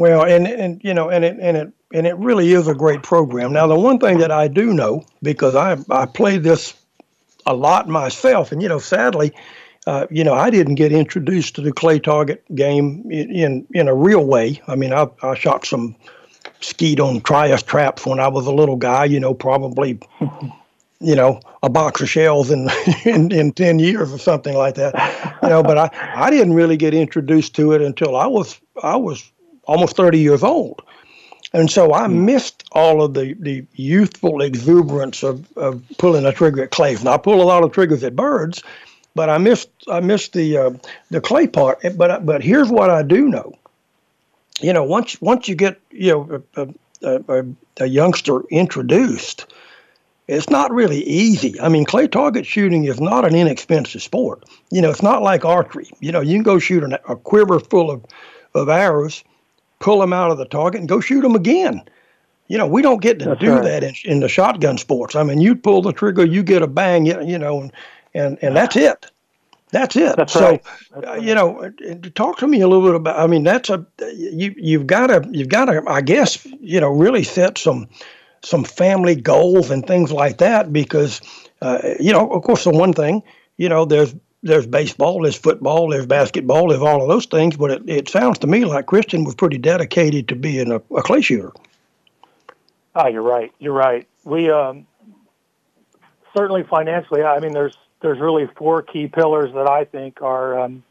Well, 0.00 0.24
and 0.24 0.48
and 0.48 0.80
you 0.82 0.94
know, 0.94 1.10
and 1.10 1.26
it 1.26 1.36
and 1.42 1.58
it 1.58 1.72
and 1.92 2.06
it 2.06 2.16
really 2.16 2.52
is 2.52 2.66
a 2.66 2.74
great 2.74 3.02
program. 3.02 3.52
Now, 3.52 3.66
the 3.66 3.78
one 3.78 3.98
thing 3.98 4.16
that 4.20 4.30
I 4.30 4.48
do 4.48 4.72
know 4.72 5.04
because 5.22 5.54
I 5.54 5.76
I 5.90 6.06
play 6.06 6.38
this 6.38 6.72
a 7.44 7.52
lot 7.52 7.86
myself, 7.86 8.50
and 8.50 8.62
you 8.62 8.68
know, 8.70 8.78
sadly, 8.78 9.34
uh, 9.86 10.06
you 10.10 10.24
know, 10.24 10.32
I 10.32 10.48
didn't 10.48 10.76
get 10.76 10.90
introduced 10.90 11.54
to 11.56 11.60
the 11.60 11.70
clay 11.70 11.98
target 11.98 12.42
game 12.54 13.04
in 13.10 13.30
in, 13.30 13.66
in 13.74 13.88
a 13.88 13.94
real 13.94 14.24
way. 14.24 14.62
I 14.66 14.74
mean, 14.74 14.94
I 14.94 15.06
I 15.22 15.34
shot 15.34 15.66
some 15.66 15.94
skeet 16.60 16.98
on 16.98 17.20
Trius 17.20 17.62
traps 17.62 18.06
when 18.06 18.20
I 18.20 18.28
was 18.28 18.46
a 18.46 18.52
little 18.52 18.76
guy. 18.76 19.04
You 19.04 19.20
know, 19.20 19.34
probably. 19.34 20.00
you 21.02 21.14
know, 21.14 21.40
a 21.62 21.70
box 21.70 22.02
of 22.02 22.10
shells 22.10 22.50
in, 22.50 22.68
in 23.04 23.32
in 23.32 23.52
ten 23.52 23.78
years 23.78 24.12
or 24.12 24.18
something 24.18 24.54
like 24.54 24.76
that, 24.76 24.94
you 25.42 25.48
know. 25.50 25.62
But 25.62 25.76
I 25.76 25.90
I 26.14 26.30
didn't 26.30 26.54
really 26.54 26.78
get 26.78 26.94
introduced 26.94 27.54
to 27.56 27.72
it 27.72 27.82
until 27.82 28.16
I 28.16 28.26
was 28.26 28.60
I 28.82 28.96
was 28.96 29.30
almost 29.70 29.96
30 29.96 30.18
years 30.18 30.42
old. 30.42 30.82
And 31.52 31.70
so 31.70 31.92
I 31.92 32.06
hmm. 32.06 32.24
missed 32.26 32.64
all 32.72 33.02
of 33.02 33.14
the, 33.14 33.34
the 33.38 33.64
youthful 33.74 34.42
exuberance 34.42 35.22
of, 35.22 35.50
of 35.56 35.82
pulling 35.98 36.24
a 36.24 36.32
trigger 36.32 36.64
at 36.64 36.72
clays. 36.72 37.04
Now 37.04 37.14
I 37.14 37.18
pull 37.18 37.40
a 37.40 37.44
lot 37.44 37.62
of 37.62 37.72
triggers 37.72 38.02
at 38.02 38.16
birds, 38.16 38.62
but 39.14 39.28
I 39.30 39.38
missed 39.38 39.70
I 39.88 40.00
missed 40.00 40.32
the 40.32 40.56
uh, 40.56 40.70
the 41.10 41.20
clay 41.20 41.46
part. 41.46 41.80
But 41.96 42.26
but 42.26 42.42
here's 42.42 42.68
what 42.68 42.90
I 42.90 43.02
do 43.02 43.28
know. 43.28 43.52
You 44.60 44.72
know, 44.72 44.84
once 44.84 45.20
once 45.20 45.48
you 45.48 45.54
get 45.54 45.80
you 45.90 46.12
know 46.12 46.42
a, 46.56 46.68
a, 47.02 47.38
a, 47.40 47.44
a 47.80 47.86
youngster 47.86 48.42
introduced, 48.50 49.52
it's 50.28 50.50
not 50.50 50.70
really 50.72 51.02
easy. 51.02 51.60
I 51.60 51.68
mean, 51.68 51.84
clay 51.84 52.06
target 52.06 52.46
shooting 52.46 52.84
is 52.84 53.00
not 53.00 53.24
an 53.24 53.34
inexpensive 53.34 54.02
sport. 54.02 54.44
You 54.70 54.82
know, 54.82 54.90
it's 54.90 55.02
not 55.02 55.22
like 55.22 55.44
archery. 55.44 55.90
You 55.98 56.12
know, 56.12 56.20
you 56.20 56.34
can 56.34 56.44
go 56.44 56.60
shoot 56.60 56.84
an, 56.84 56.92
a 57.08 57.16
quiver 57.16 57.58
full 57.58 57.90
of 57.90 58.04
of 58.54 58.68
arrows 58.68 59.24
pull 59.80 59.98
them 59.98 60.12
out 60.12 60.30
of 60.30 60.38
the 60.38 60.44
target 60.44 60.78
and 60.78 60.88
go 60.88 61.00
shoot 61.00 61.22
them 61.22 61.34
again. 61.34 61.82
You 62.46 62.58
know, 62.58 62.66
we 62.66 62.82
don't 62.82 63.00
get 63.00 63.18
to 63.20 63.26
That's 63.26 63.40
do 63.40 63.52
right. 63.54 63.64
that 63.64 63.84
in, 63.84 63.94
in, 64.04 64.20
the 64.20 64.28
shotgun 64.28 64.78
sports. 64.78 65.14
I 65.14 65.22
mean, 65.22 65.40
you 65.40 65.54
pull 65.54 65.82
the 65.82 65.92
trigger, 65.92 66.24
you 66.24 66.42
get 66.42 66.62
a 66.62 66.66
bang, 66.66 67.06
you 67.06 67.38
know, 67.38 67.60
and 67.60 67.72
and, 68.14 68.38
and 68.42 68.56
that's 68.56 68.76
it. 68.76 69.06
That's 69.70 69.94
it. 69.94 70.16
That's 70.16 70.32
so, 70.32 70.40
right. 70.40 70.62
That's 70.92 71.06
uh, 71.06 71.14
you 71.14 71.34
know, 71.34 71.72
talk 72.16 72.38
to 72.38 72.48
me 72.48 72.60
a 72.60 72.66
little 72.66 72.84
bit 72.84 72.96
about. 72.96 73.20
I 73.20 73.26
mean, 73.28 73.44
that's 73.44 73.70
a 73.70 73.86
you 74.12 74.52
you've 74.56 74.86
got 74.86 75.08
to 75.08 75.28
you've 75.30 75.48
got 75.48 75.66
to 75.66 75.82
I 75.86 76.00
guess 76.00 76.44
you 76.60 76.80
know 76.80 76.90
really 76.90 77.22
set 77.22 77.56
some 77.56 77.88
some 78.42 78.64
family 78.64 79.14
goals 79.14 79.70
and 79.70 79.86
things 79.86 80.10
like 80.10 80.38
that 80.38 80.72
because 80.72 81.20
uh, 81.62 81.80
you 82.00 82.12
know 82.12 82.30
of 82.32 82.42
course 82.42 82.64
the 82.64 82.70
one 82.70 82.92
thing 82.92 83.22
you 83.58 83.68
know 83.68 83.84
there's 83.84 84.14
there's 84.42 84.66
baseball, 84.66 85.22
there's 85.22 85.36
football, 85.36 85.88
there's 85.88 86.06
basketball, 86.06 86.68
there's 86.68 86.80
all 86.82 87.02
of 87.02 87.08
those 87.08 87.26
things. 87.26 87.56
But 87.56 87.70
it, 87.70 87.88
it 87.88 88.08
sounds 88.08 88.38
to 88.40 88.46
me 88.46 88.64
like 88.64 88.86
Christian 88.86 89.24
was 89.24 89.34
pretty 89.34 89.58
dedicated 89.58 90.28
to 90.28 90.36
being 90.36 90.72
a, 90.72 90.76
a 90.94 91.02
clay 91.02 91.20
shooter. 91.20 91.52
Ah, 92.94 93.06
you're 93.06 93.22
right. 93.22 93.52
You're 93.58 93.74
right. 93.74 94.06
We 94.24 94.50
um, 94.50 94.86
certainly 96.36 96.64
financially. 96.64 97.22
I 97.22 97.38
mean, 97.40 97.52
there's 97.52 97.76
there's 98.00 98.18
really 98.18 98.48
four 98.56 98.82
key 98.82 99.08
pillars 99.08 99.52
that 99.54 99.68
I 99.68 99.84
think 99.84 100.22
are 100.22 100.58
um, 100.58 100.82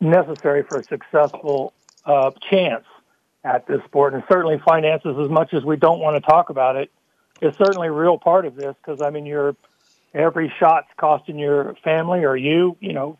necessary 0.00 0.62
for 0.62 0.78
a 0.78 0.84
successful 0.84 1.72
uh, 2.04 2.30
chance 2.50 2.84
at 3.44 3.66
this 3.66 3.82
sport, 3.84 4.14
and 4.14 4.22
certainly 4.28 4.58
finances. 4.58 5.16
As 5.18 5.28
much 5.28 5.54
as 5.54 5.64
we 5.64 5.76
don't 5.76 6.00
want 6.00 6.16
to 6.16 6.20
talk 6.20 6.50
about 6.50 6.76
it, 6.76 6.90
is 7.40 7.54
certainly 7.56 7.88
a 7.88 7.92
real 7.92 8.18
part 8.18 8.46
of 8.46 8.56
this 8.56 8.74
because 8.82 9.00
I 9.02 9.10
mean, 9.10 9.26
you're 9.26 9.54
every 10.14 10.52
shot's 10.58 10.88
costing 10.96 11.38
your 11.38 11.74
family 11.84 12.24
or 12.24 12.36
you, 12.36 12.76
you 12.80 12.92
know, 12.92 13.18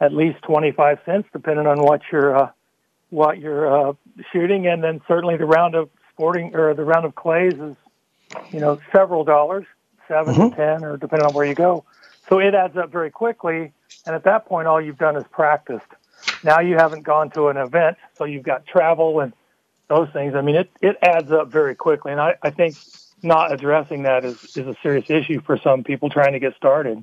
at 0.00 0.12
least 0.12 0.42
25 0.42 0.98
cents, 1.04 1.28
depending 1.32 1.66
on 1.66 1.80
what 1.80 2.00
you're, 2.10 2.36
uh, 2.36 2.50
what 3.10 3.38
you're 3.38 3.90
uh, 3.90 3.92
shooting. 4.32 4.66
And 4.66 4.82
then 4.82 5.00
certainly 5.06 5.36
the 5.36 5.44
round 5.46 5.74
of 5.74 5.90
sporting 6.12 6.54
or 6.54 6.74
the 6.74 6.84
round 6.84 7.04
of 7.04 7.14
clays 7.14 7.54
is, 7.54 7.76
you 8.52 8.60
know, 8.60 8.78
several 8.94 9.24
dollars, 9.24 9.66
7 10.08 10.34
Mhm. 10.34 10.50
to 10.50 10.56
ten, 10.56 10.84
or 10.84 10.96
depending 10.96 11.26
on 11.26 11.34
where 11.34 11.46
you 11.46 11.54
go. 11.54 11.84
So 12.28 12.38
it 12.38 12.54
adds 12.54 12.76
up 12.76 12.90
very 12.90 13.10
quickly. 13.10 13.72
And 14.06 14.14
at 14.14 14.24
that 14.24 14.46
point, 14.46 14.66
all 14.66 14.80
you've 14.80 14.98
done 14.98 15.16
is 15.16 15.24
practiced. 15.30 15.86
Now 16.42 16.60
you 16.60 16.76
haven't 16.76 17.02
gone 17.02 17.30
to 17.30 17.48
an 17.48 17.56
event, 17.56 17.98
so 18.16 18.24
you've 18.24 18.42
got 18.44 18.66
travel 18.66 19.20
and 19.20 19.32
those 19.88 20.08
things. 20.12 20.34
I 20.34 20.40
mean, 20.40 20.56
it, 20.56 20.70
it 20.80 20.96
adds 21.02 21.30
up 21.32 21.48
very 21.48 21.74
quickly. 21.74 22.12
And 22.12 22.20
I, 22.20 22.36
I 22.42 22.50
think 22.50 22.76
not 23.22 23.52
addressing 23.52 24.02
that 24.04 24.24
is, 24.24 24.56
is 24.56 24.66
a 24.66 24.74
serious 24.82 25.10
issue 25.10 25.40
for 25.40 25.58
some 25.58 25.84
people 25.84 26.10
trying 26.10 26.32
to 26.32 26.38
get 26.38 26.54
started. 26.56 27.02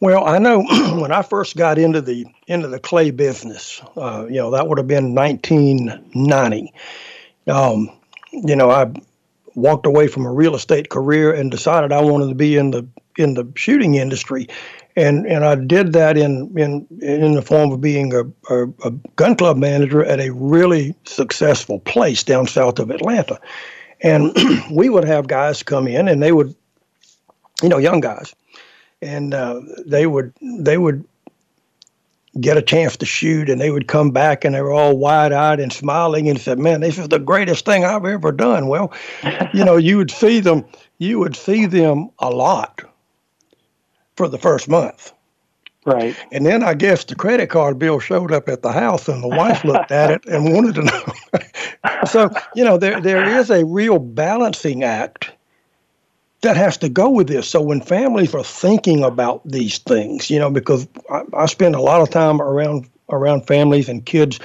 Well, 0.00 0.26
I 0.26 0.38
know 0.38 0.62
when 1.00 1.12
I 1.12 1.22
first 1.22 1.56
got 1.56 1.78
into 1.78 2.00
the 2.00 2.26
into 2.46 2.68
the 2.68 2.80
clay 2.80 3.10
business, 3.10 3.82
uh, 3.96 4.26
you 4.28 4.36
know, 4.36 4.50
that 4.52 4.66
would 4.66 4.78
have 4.78 4.88
been 4.88 5.14
1990. 5.14 6.72
Um, 7.46 7.90
you 8.32 8.56
know, 8.56 8.70
I 8.70 8.90
walked 9.54 9.86
away 9.86 10.06
from 10.06 10.24
a 10.24 10.32
real 10.32 10.54
estate 10.54 10.88
career 10.88 11.32
and 11.32 11.50
decided 11.50 11.92
I 11.92 12.00
wanted 12.00 12.28
to 12.28 12.34
be 12.34 12.56
in 12.56 12.70
the 12.70 12.86
in 13.18 13.34
the 13.34 13.50
shooting 13.56 13.96
industry, 13.96 14.48
and 14.96 15.26
and 15.26 15.44
I 15.44 15.54
did 15.56 15.92
that 15.92 16.16
in 16.16 16.56
in 16.56 16.86
in 17.02 17.34
the 17.34 17.42
form 17.42 17.72
of 17.72 17.80
being 17.80 18.14
a, 18.14 18.24
a, 18.52 18.68
a 18.84 18.90
gun 19.16 19.36
club 19.36 19.58
manager 19.58 20.02
at 20.04 20.20
a 20.20 20.30
really 20.30 20.94
successful 21.04 21.78
place 21.80 22.22
down 22.22 22.46
south 22.46 22.78
of 22.78 22.90
Atlanta, 22.90 23.38
and 24.02 24.36
we 24.70 24.88
would 24.88 25.04
have 25.04 25.28
guys 25.28 25.62
come 25.62 25.86
in 25.86 26.08
and 26.08 26.22
they 26.22 26.32
would, 26.32 26.54
you 27.62 27.68
know, 27.68 27.78
young 27.78 28.00
guys. 28.00 28.34
And 29.02 29.32
uh, 29.32 29.60
they 29.86 30.06
would 30.06 30.34
they 30.42 30.76
would 30.76 31.04
get 32.38 32.56
a 32.56 32.62
chance 32.62 32.96
to 32.96 33.06
shoot 33.06 33.50
and 33.50 33.60
they 33.60 33.70
would 33.70 33.88
come 33.88 34.10
back 34.10 34.44
and 34.44 34.54
they 34.54 34.62
were 34.62 34.72
all 34.72 34.96
wide-eyed 34.96 35.58
and 35.58 35.72
smiling 35.72 36.28
and 36.28 36.40
said 36.40 36.60
man 36.60 36.80
this 36.80 36.96
is 36.96 37.08
the 37.08 37.18
greatest 37.18 37.64
thing 37.64 37.84
i've 37.84 38.04
ever 38.04 38.30
done. 38.30 38.68
Well 38.68 38.92
you 39.52 39.64
know 39.64 39.76
you 39.76 39.96
would 39.96 40.10
see 40.10 40.38
them 40.38 40.64
you 40.98 41.18
would 41.18 41.34
see 41.34 41.66
them 41.66 42.10
a 42.20 42.30
lot 42.30 42.82
for 44.16 44.28
the 44.28 44.38
first 44.38 44.68
month. 44.68 45.12
Right. 45.86 46.14
and 46.30 46.44
then 46.44 46.62
i 46.62 46.74
guess 46.74 47.04
the 47.04 47.14
credit 47.14 47.48
card 47.48 47.78
bill 47.78 47.98
showed 48.00 48.32
up 48.32 48.50
at 48.50 48.60
the 48.60 48.70
house 48.70 49.08
and 49.08 49.22
the 49.24 49.28
wife 49.28 49.64
looked 49.64 49.90
at 49.90 50.10
it 50.10 50.26
and 50.26 50.52
wanted 50.52 50.74
to 50.74 50.82
know 50.82 51.04
so 52.06 52.30
you 52.54 52.64
know 52.64 52.76
there 52.76 53.00
there 53.00 53.24
is 53.38 53.50
a 53.50 53.64
real 53.64 53.98
balancing 53.98 54.84
act 54.84 55.30
that 56.42 56.56
has 56.56 56.76
to 56.78 56.88
go 56.88 57.10
with 57.10 57.28
this. 57.28 57.48
So 57.48 57.60
when 57.60 57.80
families 57.80 58.34
are 58.34 58.44
thinking 58.44 59.04
about 59.04 59.42
these 59.46 59.78
things, 59.78 60.30
you 60.30 60.38
know, 60.38 60.50
because 60.50 60.88
I, 61.10 61.22
I 61.34 61.46
spend 61.46 61.74
a 61.74 61.80
lot 61.82 62.00
of 62.00 62.10
time 62.10 62.40
around 62.40 62.88
around 63.10 63.46
families 63.46 63.88
and 63.88 64.06
kids 64.06 64.40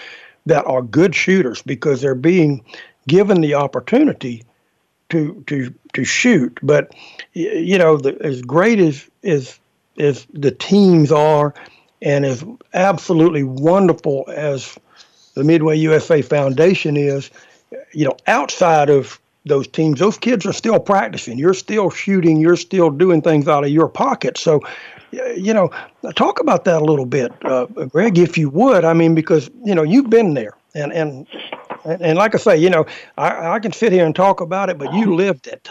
that 0.46 0.66
are 0.66 0.82
good 0.82 1.16
shooters 1.16 1.62
because 1.62 2.02
they're 2.02 2.16
being 2.16 2.64
given 3.08 3.42
the 3.42 3.54
opportunity 3.54 4.44
to 5.10 5.44
to 5.48 5.74
to 5.94 6.04
shoot. 6.04 6.60
But 6.62 6.94
you 7.34 7.78
know, 7.78 7.98
the, 7.98 8.18
as 8.22 8.42
great 8.42 8.80
as 8.80 9.10
as 9.24 9.60
as 9.98 10.28
the 10.34 10.52
teams 10.52 11.12
are, 11.12 11.54
and 12.02 12.26
as 12.26 12.44
absolutely 12.74 13.44
wonderful 13.44 14.26
as 14.28 14.78
the 15.36 15.44
Midway 15.44 15.78
USA 15.78 16.22
Foundation 16.22 16.98
is, 16.98 17.30
you 17.94 18.06
know, 18.06 18.18
outside 18.28 18.90
of 18.90 19.20
those 19.46 19.68
teams, 19.68 20.00
those 20.00 20.18
kids 20.18 20.46
are 20.46 20.54
still 20.54 20.80
practicing. 20.80 21.38
You're 21.38 21.54
still 21.54 21.90
shooting. 21.90 22.40
You're 22.40 22.56
still 22.56 22.90
doing 22.90 23.22
things 23.22 23.48
out 23.48 23.64
of 23.64 23.70
your 23.70 23.88
pocket. 23.88 24.38
So, 24.38 24.62
you 25.12 25.54
know, 25.54 25.70
talk 26.16 26.40
about 26.40 26.66
that 26.66 26.82
a 26.82 26.86
little 26.86 27.06
bit, 27.06 27.32
uh, 27.46 27.66
Greg, 27.66 28.18
if 28.18 28.38
you 28.38 28.50
would. 28.50 28.84
I 28.84 28.94
mean, 28.94 29.14
because 29.14 29.50
you 29.64 29.76
know 29.76 29.84
you've 29.84 30.10
been 30.10 30.34
there, 30.34 30.54
and 30.74 30.92
and 30.92 31.28
and, 31.86 32.02
and 32.02 32.18
like 32.18 32.34
I 32.34 32.38
say, 32.40 32.58
you 32.58 32.70
know, 32.70 32.86
I, 33.18 33.52
I 33.52 33.60
can 33.60 33.72
sit 33.72 33.92
here 33.92 34.06
and 34.06 34.16
talk 34.16 34.42
about 34.42 34.70
it, 34.70 34.78
but 34.78 34.94
you 34.94 35.16
lived 35.16 35.48
it. 35.48 35.70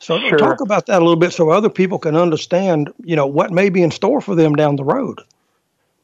So 0.00 0.18
Sure. 0.18 0.36
talk 0.36 0.60
about 0.60 0.86
that 0.86 0.98
a 0.98 1.04
little 1.04 1.16
bit, 1.16 1.32
so 1.32 1.48
other 1.48 1.70
people 1.70 1.98
can 1.98 2.14
understand, 2.14 2.92
you 3.04 3.16
know, 3.16 3.26
what 3.26 3.52
may 3.52 3.70
be 3.70 3.82
in 3.82 3.90
store 3.90 4.20
for 4.20 4.34
them 4.34 4.54
down 4.54 4.76
the 4.76 4.84
road. 4.84 5.22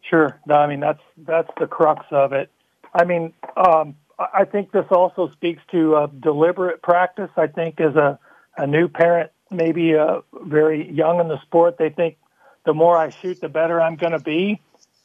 Sure. 0.00 0.40
No, 0.46 0.54
I 0.54 0.66
mean 0.66 0.80
that's 0.80 1.02
that's 1.18 1.50
the 1.58 1.66
crux 1.66 2.06
of 2.10 2.32
it. 2.32 2.50
I 2.94 3.04
mean, 3.04 3.32
um, 3.56 3.96
I 4.18 4.44
think 4.44 4.72
this 4.72 4.86
also 4.90 5.30
speaks 5.30 5.62
to 5.70 5.96
uh, 5.96 6.06
deliberate 6.06 6.82
practice. 6.82 7.30
I 7.36 7.46
think 7.46 7.80
as 7.80 7.96
a 7.96 8.18
a 8.56 8.66
new 8.66 8.88
parent, 8.88 9.30
maybe 9.50 9.94
uh, 9.94 10.20
very 10.32 10.90
young 10.90 11.20
in 11.20 11.28
the 11.28 11.40
sport, 11.42 11.78
they 11.78 11.88
think 11.88 12.18
the 12.64 12.74
more 12.74 12.96
I 12.96 13.10
shoot, 13.10 13.40
the 13.40 13.48
better 13.48 13.80
I'm 13.80 13.96
going 13.96 14.12
to 14.12 14.18
be, 14.18 14.60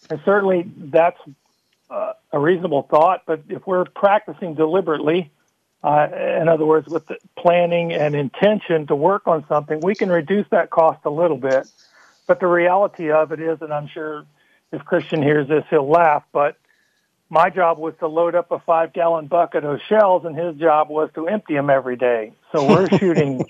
and 0.10 0.20
certainly 0.26 0.70
that's 0.78 1.20
uh, 1.90 2.14
a 2.32 2.40
reasonable 2.40 2.84
thought. 2.84 3.24
But 3.26 3.44
if 3.50 3.66
we're 3.66 3.86
practicing 3.86 4.56
deliberately, 4.56 5.32
uh, 5.84 6.08
in 6.42 6.50
other 6.50 6.66
words, 6.66 6.88
with 6.88 7.10
planning 7.38 7.94
and 7.94 8.16
intention 8.16 8.88
to 8.88 8.96
work 8.96 9.28
on 9.28 9.46
something, 9.48 9.80
we 9.82 9.96
can 9.96 10.10
reduce 10.10 10.48
that 10.50 10.70
cost 10.70 11.00
a 11.06 11.10
little 11.10 11.38
bit. 11.38 11.68
But 12.28 12.40
the 12.40 12.48
reality 12.48 13.12
of 13.12 13.32
it 13.32 13.40
is, 13.40 13.62
and 13.62 13.72
I'm 13.72 13.88
sure 13.88 14.26
if 14.72 14.84
Christian 14.84 15.22
hears 15.22 15.48
this, 15.48 15.64
he'll 15.70 15.88
laugh, 15.88 16.24
but 16.34 16.58
my 17.30 17.50
job 17.50 17.78
was 17.78 17.94
to 18.00 18.08
load 18.08 18.36
up 18.36 18.52
a 18.52 18.60
five 18.60 18.94
gallon 18.94 19.28
bucket 19.28 19.64
of 19.64 19.80
shells 19.90 20.26
and 20.26 20.38
his 20.38 20.56
job 20.58 20.90
was 20.90 21.10
to 21.16 21.28
empty 21.28 21.56
them 21.56 21.70
every 21.70 21.96
day. 21.96 22.34
So 22.52 22.68
we're 22.68 22.88
shooting, 23.00 23.46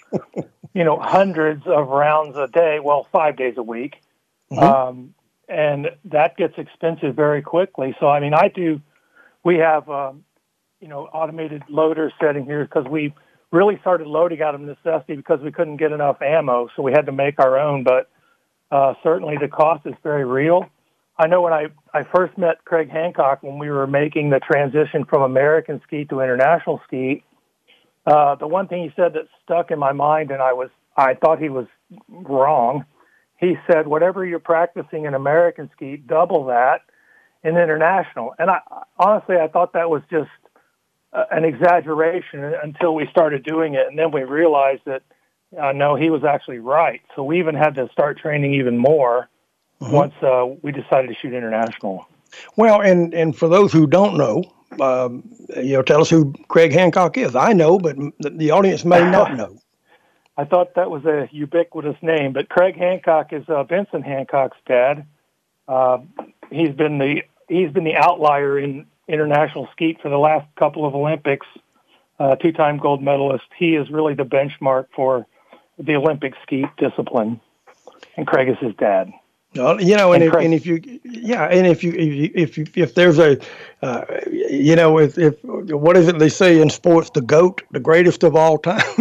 you 0.73 0.83
know, 0.83 0.97
hundreds 0.99 1.63
of 1.67 1.87
rounds 1.89 2.37
a 2.37 2.47
day, 2.47 2.79
well, 2.81 3.07
five 3.11 3.37
days 3.37 3.55
a 3.57 3.63
week. 3.63 4.01
Um, 4.57 5.13
and 5.49 5.89
that 6.05 6.37
gets 6.37 6.53
expensive 6.57 7.15
very 7.15 7.41
quickly. 7.41 7.95
So, 7.99 8.07
I 8.07 8.19
mean, 8.19 8.33
I 8.33 8.47
do, 8.47 8.81
we 9.43 9.57
have, 9.57 9.89
um, 9.89 10.23
you 10.79 10.87
know, 10.87 11.05
automated 11.05 11.63
loaders 11.67 12.13
setting 12.19 12.45
here 12.45 12.63
because 12.63 12.85
we 12.89 13.13
really 13.51 13.77
started 13.81 14.07
loading 14.07 14.41
out 14.41 14.55
of 14.55 14.61
necessity 14.61 15.15
because 15.15 15.39
we 15.41 15.51
couldn't 15.51 15.77
get 15.77 15.91
enough 15.91 16.21
ammo. 16.21 16.69
So 16.75 16.81
we 16.81 16.91
had 16.91 17.05
to 17.07 17.11
make 17.11 17.39
our 17.39 17.59
own, 17.59 17.83
but 17.83 18.09
uh, 18.71 18.93
certainly 19.03 19.37
the 19.39 19.47
cost 19.47 19.85
is 19.85 19.93
very 20.03 20.25
real. 20.25 20.69
I 21.17 21.27
know 21.27 21.41
when 21.41 21.53
I, 21.53 21.67
I 21.93 22.03
first 22.03 22.37
met 22.37 22.65
Craig 22.65 22.89
Hancock 22.89 23.41
when 23.41 23.57
we 23.57 23.69
were 23.69 23.87
making 23.87 24.31
the 24.31 24.39
transition 24.39 25.05
from 25.05 25.21
American 25.21 25.81
skeet 25.87 26.09
to 26.09 26.19
international 26.19 26.81
skeet, 26.85 27.23
uh, 28.05 28.35
the 28.35 28.47
one 28.47 28.67
thing 28.67 28.83
he 28.83 28.93
said 28.95 29.13
that 29.13 29.27
stuck 29.43 29.71
in 29.71 29.79
my 29.79 29.93
mind, 29.93 30.31
and 30.31 30.41
I 30.41 30.53
was 30.53 30.69
I 30.97 31.13
thought 31.13 31.39
he 31.39 31.49
was 31.49 31.67
wrong. 32.09 32.85
He 33.37 33.57
said, 33.69 33.87
"Whatever 33.87 34.25
you're 34.25 34.39
practicing 34.39 35.05
in 35.05 35.13
American 35.13 35.69
skeet, 35.75 36.05
double 36.05 36.45
that 36.45 36.81
in 37.43 37.57
international." 37.57 38.35
And 38.37 38.51
I 38.51 38.59
honestly, 38.99 39.37
I 39.37 39.47
thought 39.47 39.73
that 39.73 39.89
was 39.89 40.03
just 40.11 40.29
uh, 41.13 41.25
an 41.31 41.45
exaggeration 41.45 42.43
until 42.43 42.93
we 42.93 43.07
started 43.07 43.43
doing 43.43 43.73
it, 43.73 43.87
and 43.87 43.97
then 43.97 44.11
we 44.11 44.23
realized 44.23 44.81
that 44.85 45.01
uh, 45.59 45.71
no, 45.71 45.95
he 45.95 46.09
was 46.09 46.23
actually 46.23 46.59
right. 46.59 47.01
So 47.15 47.23
we 47.23 47.39
even 47.39 47.55
had 47.55 47.75
to 47.75 47.89
start 47.91 48.19
training 48.19 48.53
even 48.55 48.77
more 48.77 49.29
once 49.79 50.13
uh, 50.21 50.45
we 50.61 50.71
decided 50.71 51.07
to 51.07 51.15
shoot 51.15 51.33
international. 51.33 52.07
Well, 52.55 52.81
and 52.81 53.13
and 53.13 53.35
for 53.35 53.47
those 53.47 53.71
who 53.71 53.87
don't 53.87 54.17
know, 54.17 54.43
um, 54.81 55.23
you 55.57 55.73
know, 55.73 55.81
tell 55.81 56.01
us 56.01 56.09
who 56.09 56.33
Craig 56.47 56.73
Hancock 56.73 57.17
is. 57.17 57.35
I 57.35 57.53
know, 57.53 57.77
but 57.79 57.95
the- 58.19 58.29
the 58.31 58.51
audience 58.51 58.83
may 58.85 58.99
not 58.99 59.33
know. 59.37 59.57
I 60.37 60.43
thought 60.43 60.75
that 60.75 60.91
was 60.91 61.05
a 61.05 61.29
ubiquitous 61.31 61.95
name, 62.01 62.33
but 62.33 62.49
Craig 62.49 62.75
Hancock 62.75 63.31
is 63.31 63.47
uh, 63.47 63.63
Vincent 63.63 64.05
Hancock's 64.05 64.57
dad. 64.67 65.05
Uh, 65.67 65.99
he's 66.51 66.71
been 66.75 66.97
the 66.97 67.23
he's 67.47 67.71
been 67.71 67.85
the 67.85 67.95
outlier 67.95 68.59
in 68.59 68.85
international 69.07 69.69
skeet 69.71 70.01
for 70.01 70.09
the 70.09 70.17
last 70.17 70.45
couple 70.55 70.85
of 70.85 70.93
Olympics. 70.95 71.47
Uh, 72.17 72.35
two-time 72.37 72.77
gold 72.77 73.03
medalist. 73.03 73.43
He 73.57 73.75
is 73.75 73.89
really 73.89 74.13
the 74.13 74.23
benchmark 74.23 74.87
for 74.95 75.27
the 75.77 75.95
Olympic 75.95 76.33
skeet 76.43 76.65
discipline, 76.77 77.41
and 78.15 78.25
Craig 78.25 78.47
is 78.47 78.57
his 78.59 78.73
dad. 78.75 79.11
You 79.55 79.95
know, 79.95 80.13
and, 80.13 80.23
And 80.23 80.23
if, 80.23 80.33
and 80.33 80.53
if 80.53 80.65
you, 80.65 80.99
yeah, 81.03 81.45
and 81.45 81.65
if 81.65 81.83
you, 81.83 81.93
if 81.93 82.13
you, 82.13 82.31
if, 82.35 82.57
you, 82.57 82.65
if 82.75 82.95
there's 82.95 83.19
a, 83.19 83.39
uh, 83.81 84.03
you 84.29 84.75
know, 84.75 84.99
if, 84.99 85.17
if 85.17 85.41
what 85.43 85.95
is 85.95 86.07
it 86.07 86.19
they 86.19 86.29
say 86.29 86.59
in 86.59 86.69
sports, 86.69 87.09
the 87.11 87.21
goat, 87.21 87.61
the 87.71 87.79
greatest 87.79 88.23
of 88.23 88.35
all 88.35 88.57
time, 88.57 88.81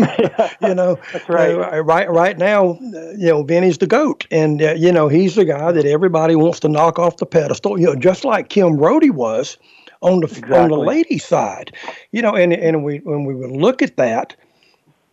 you 0.63 0.75
know, 0.75 0.99
That's 1.13 1.29
right. 1.29 1.55
uh, 1.55 1.81
right, 1.81 2.09
right 2.09 2.39
now, 2.39 2.73
uh, 2.75 3.11
you 3.17 3.29
know, 3.29 3.43
Vinny's 3.43 3.79
the 3.79 3.87
goat, 3.87 4.27
and 4.31 4.63
uh, 4.63 4.73
you 4.75 4.93
know, 4.93 5.09
he's 5.09 5.35
the 5.35 5.45
guy 5.45 5.73
that 5.73 5.87
everybody 5.87 6.37
wants 6.37 6.61
to 6.61 6.69
knock 6.69 6.99
off 6.99 7.17
the 7.17 7.27
pedestal, 7.27 7.79
you 7.79 7.87
know, 7.87 7.97
just 7.97 8.25
like 8.25 8.49
Kim 8.49 8.77
Rhode 8.77 9.11
was 9.11 9.59
on 10.03 10.21
the 10.21 10.27
on 10.27 10.69
the 10.69 10.77
Exactly. 10.77 10.87
ladies' 10.87 11.25
side, 11.25 11.73
you 12.13 12.23
know, 12.23 12.35
and 12.37 12.53
and 12.53 12.85
we 12.85 12.99
when 12.99 13.25
we 13.25 13.35
would 13.35 13.51
look 13.51 13.83
at 13.83 13.97
that, 13.97 14.37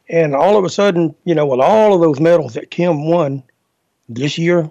and 0.09 0.35
all 0.35 0.57
of 0.57 0.65
a 0.65 0.69
sudden, 0.69 1.15
you 1.23 1.33
know, 1.33 1.47
with 1.47 1.59
all 1.61 1.95
of 1.95 2.01
those 2.01 2.19
medals 2.19 2.53
that 2.53 2.69
Kim 2.69 3.07
won 3.09 3.41
this 4.09 4.37
year, 4.37 4.69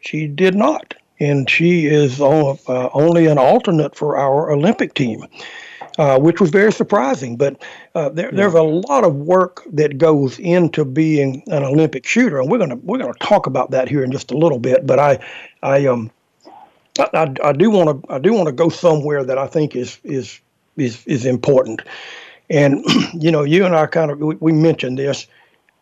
she 0.00 0.26
did 0.26 0.54
not, 0.54 0.94
and 1.20 1.48
she 1.48 1.86
is 1.86 2.20
on, 2.20 2.58
uh, 2.68 2.88
only 2.94 3.26
an 3.26 3.38
alternate 3.38 3.94
for 3.94 4.16
our 4.16 4.50
Olympic 4.50 4.94
team, 4.94 5.24
uh, 5.98 6.18
which 6.18 6.40
was 6.40 6.50
very 6.50 6.72
surprising. 6.72 7.36
But 7.36 7.62
uh, 7.94 8.08
there, 8.10 8.30
there's 8.32 8.54
a 8.54 8.62
lot 8.62 9.04
of 9.04 9.14
work 9.14 9.62
that 9.72 9.98
goes 9.98 10.38
into 10.38 10.84
being 10.84 11.42
an 11.48 11.64
Olympic 11.64 12.06
shooter, 12.06 12.40
and 12.40 12.50
we're 12.50 12.58
gonna 12.58 12.76
we're 12.76 12.98
gonna 12.98 13.14
talk 13.20 13.46
about 13.46 13.70
that 13.72 13.88
here 13.88 14.04
in 14.04 14.12
just 14.12 14.30
a 14.32 14.38
little 14.38 14.58
bit. 14.58 14.86
But 14.86 14.98
I, 14.98 15.18
I 15.62 15.86
um, 15.86 16.10
I, 16.98 17.08
I, 17.14 17.48
I 17.50 17.52
do 17.52 17.70
want 17.70 18.04
to 18.04 18.12
I 18.12 18.18
do 18.18 18.32
want 18.32 18.46
to 18.46 18.52
go 18.52 18.68
somewhere 18.68 19.24
that 19.24 19.38
I 19.38 19.46
think 19.46 19.76
is 19.76 19.98
is 20.04 20.40
is 20.76 21.06
is 21.06 21.24
important, 21.26 21.82
And 22.50 22.84
you 23.14 23.30
know, 23.30 23.44
you 23.44 23.64
and 23.66 23.76
I 23.76 23.86
kind 23.86 24.10
of 24.10 24.18
we, 24.18 24.36
we 24.36 24.52
mentioned 24.52 24.98
this. 24.98 25.26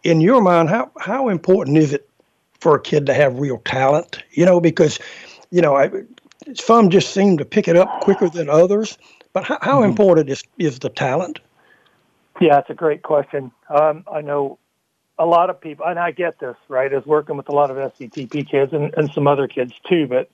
In 0.04 0.20
your 0.20 0.40
mind, 0.40 0.70
how 0.70 0.90
how 0.98 1.28
important 1.28 1.78
is 1.78 1.92
it 1.92 2.07
for 2.60 2.76
a 2.76 2.80
kid 2.80 3.06
to 3.06 3.14
have 3.14 3.38
real 3.38 3.58
talent? 3.64 4.22
You 4.30 4.44
know, 4.44 4.60
because 4.60 4.98
you 5.50 5.62
know, 5.62 5.76
I, 5.76 5.90
some 6.54 6.90
just 6.90 7.12
seem 7.12 7.38
to 7.38 7.44
pick 7.44 7.68
it 7.68 7.76
up 7.76 8.00
quicker 8.00 8.28
than 8.28 8.48
others. 8.48 8.98
But 9.32 9.44
how, 9.44 9.58
how 9.62 9.80
mm-hmm. 9.80 9.90
important 9.90 10.30
is 10.30 10.42
is 10.58 10.78
the 10.78 10.88
talent? 10.88 11.40
Yeah, 12.40 12.58
it's 12.58 12.70
a 12.70 12.74
great 12.74 13.02
question. 13.02 13.50
Um, 13.68 14.04
I 14.12 14.20
know 14.20 14.58
a 15.18 15.26
lot 15.26 15.50
of 15.50 15.60
people, 15.60 15.84
and 15.86 15.98
I 15.98 16.12
get 16.12 16.38
this, 16.38 16.56
right, 16.68 16.92
as 16.92 17.04
working 17.04 17.36
with 17.36 17.48
a 17.48 17.52
lot 17.52 17.70
of 17.70 17.76
SCTP 17.76 18.48
kids 18.48 18.72
and, 18.72 18.94
and 18.96 19.10
some 19.12 19.26
other 19.26 19.48
kids 19.48 19.72
too, 19.88 20.06
but 20.06 20.30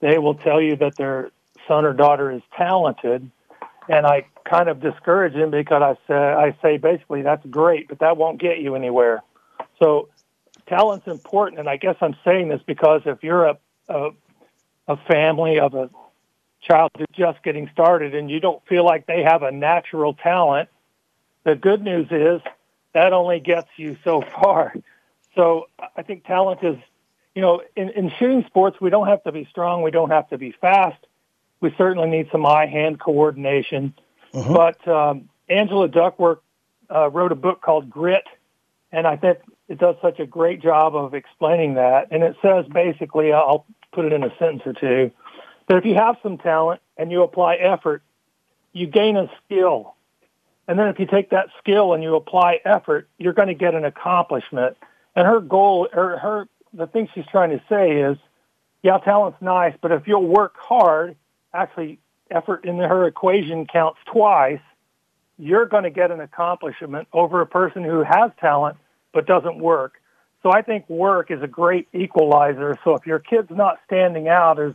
they 0.00 0.18
will 0.18 0.34
tell 0.34 0.60
you 0.60 0.76
that 0.76 0.96
their 0.96 1.30
son 1.66 1.84
or 1.84 1.94
daughter 1.94 2.30
is 2.30 2.42
talented. 2.56 3.30
And 3.88 4.06
I 4.06 4.26
kind 4.44 4.68
of 4.68 4.80
discourage 4.80 5.32
them 5.32 5.50
because 5.50 5.82
I 5.82 5.94
say, 6.06 6.14
I 6.14 6.56
say 6.62 6.76
basically 6.76 7.22
that's 7.22 7.44
great, 7.46 7.88
but 7.88 7.98
that 8.00 8.16
won't 8.16 8.38
get 8.38 8.58
you 8.58 8.74
anywhere. 8.74 9.22
So 9.78 10.08
talent's 10.70 11.06
important. 11.06 11.60
And 11.60 11.68
I 11.68 11.76
guess 11.76 11.96
I'm 12.00 12.16
saying 12.24 12.48
this 12.48 12.62
because 12.66 13.02
if 13.04 13.22
you're 13.22 13.44
a, 13.44 13.58
a, 13.88 14.10
a 14.88 14.96
family 14.96 15.60
of 15.60 15.74
a 15.74 15.90
child 16.62 16.90
who's 16.96 17.06
just 17.12 17.42
getting 17.42 17.68
started 17.72 18.14
and 18.14 18.30
you 18.30 18.40
don't 18.40 18.64
feel 18.66 18.84
like 18.84 19.06
they 19.06 19.22
have 19.22 19.42
a 19.42 19.50
natural 19.50 20.14
talent, 20.14 20.68
the 21.44 21.54
good 21.54 21.82
news 21.82 22.08
is 22.10 22.40
that 22.94 23.12
only 23.12 23.40
gets 23.40 23.68
you 23.76 23.96
so 24.04 24.22
far. 24.22 24.74
So 25.34 25.66
I 25.96 26.02
think 26.02 26.24
talent 26.24 26.60
is, 26.62 26.76
you 27.34 27.42
know, 27.42 27.62
in, 27.76 27.90
in 27.90 28.10
shooting 28.18 28.44
sports, 28.46 28.80
we 28.80 28.90
don't 28.90 29.06
have 29.06 29.22
to 29.24 29.32
be 29.32 29.46
strong. 29.50 29.82
We 29.82 29.90
don't 29.90 30.10
have 30.10 30.28
to 30.30 30.38
be 30.38 30.52
fast. 30.60 30.98
We 31.60 31.74
certainly 31.76 32.08
need 32.08 32.28
some 32.32 32.44
eye-hand 32.46 32.98
coordination. 32.98 33.94
Uh-huh. 34.32 34.52
But 34.52 34.88
um, 34.88 35.28
Angela 35.48 35.88
Duckworth 35.88 36.40
uh, 36.92 37.10
wrote 37.10 37.32
a 37.32 37.36
book 37.36 37.60
called 37.60 37.90
Grit, 37.90 38.24
and 38.90 39.06
I 39.06 39.16
think 39.16 39.38
it 39.70 39.78
does 39.78 39.96
such 40.02 40.20
a 40.20 40.26
great 40.26 40.60
job 40.60 40.94
of 40.94 41.14
explaining 41.14 41.74
that. 41.74 42.08
And 42.10 42.22
it 42.22 42.36
says 42.42 42.66
basically, 42.66 43.32
I'll 43.32 43.64
put 43.92 44.04
it 44.04 44.12
in 44.12 44.22
a 44.22 44.30
sentence 44.38 44.62
or 44.66 44.74
two, 44.74 45.10
that 45.68 45.78
if 45.78 45.86
you 45.86 45.94
have 45.94 46.16
some 46.22 46.36
talent 46.36 46.82
and 46.98 47.10
you 47.10 47.22
apply 47.22 47.54
effort, 47.54 48.02
you 48.74 48.86
gain 48.86 49.16
a 49.16 49.30
skill 49.44 49.94
and 50.70 50.78
then 50.78 50.86
if 50.86 51.00
you 51.00 51.06
take 51.06 51.30
that 51.30 51.48
skill 51.58 51.94
and 51.94 52.02
you 52.02 52.14
apply 52.14 52.60
effort, 52.64 53.08
you're 53.18 53.32
going 53.32 53.48
to 53.48 53.54
get 53.54 53.74
an 53.74 53.84
accomplishment. 53.84 54.76
And 55.16 55.26
her 55.26 55.40
goal, 55.40 55.88
or 55.92 56.16
her, 56.16 56.46
the 56.72 56.86
thing 56.86 57.08
she's 57.12 57.26
trying 57.26 57.50
to 57.50 57.60
say 57.68 58.00
is, 58.00 58.16
yeah, 58.84 58.98
talent's 58.98 59.42
nice, 59.42 59.74
but 59.80 59.90
if 59.90 60.06
you'll 60.06 60.28
work 60.28 60.54
hard, 60.56 61.16
actually 61.52 61.98
effort 62.30 62.64
in 62.64 62.78
her 62.78 63.04
equation 63.08 63.66
counts 63.66 63.98
twice, 64.06 64.60
you're 65.40 65.66
going 65.66 65.82
to 65.82 65.90
get 65.90 66.12
an 66.12 66.20
accomplishment 66.20 67.08
over 67.12 67.40
a 67.40 67.46
person 67.46 67.82
who 67.82 68.04
has 68.04 68.30
talent 68.38 68.76
but 69.12 69.26
doesn't 69.26 69.58
work. 69.58 69.94
So 70.42 70.52
I 70.52 70.62
think 70.62 70.88
work 70.88 71.30
is 71.30 71.42
a 71.42 71.46
great 71.46 71.88
equalizer. 71.92 72.78
So 72.84 72.94
if 72.94 73.06
your 73.06 73.18
kid's 73.18 73.50
not 73.50 73.78
standing 73.86 74.28
out 74.28 74.58
as 74.58 74.72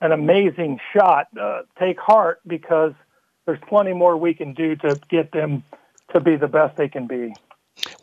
an 0.00 0.12
amazing 0.12 0.78
shot, 0.92 1.26
uh, 1.40 1.62
take 1.78 1.98
heart 1.98 2.40
because– 2.46 2.92
there's 3.50 3.58
plenty 3.68 3.92
more 3.92 4.16
we 4.16 4.32
can 4.32 4.54
do 4.54 4.76
to 4.76 5.00
get 5.08 5.32
them 5.32 5.64
to 6.12 6.20
be 6.20 6.36
the 6.36 6.46
best 6.46 6.76
they 6.76 6.88
can 6.88 7.08
be. 7.08 7.34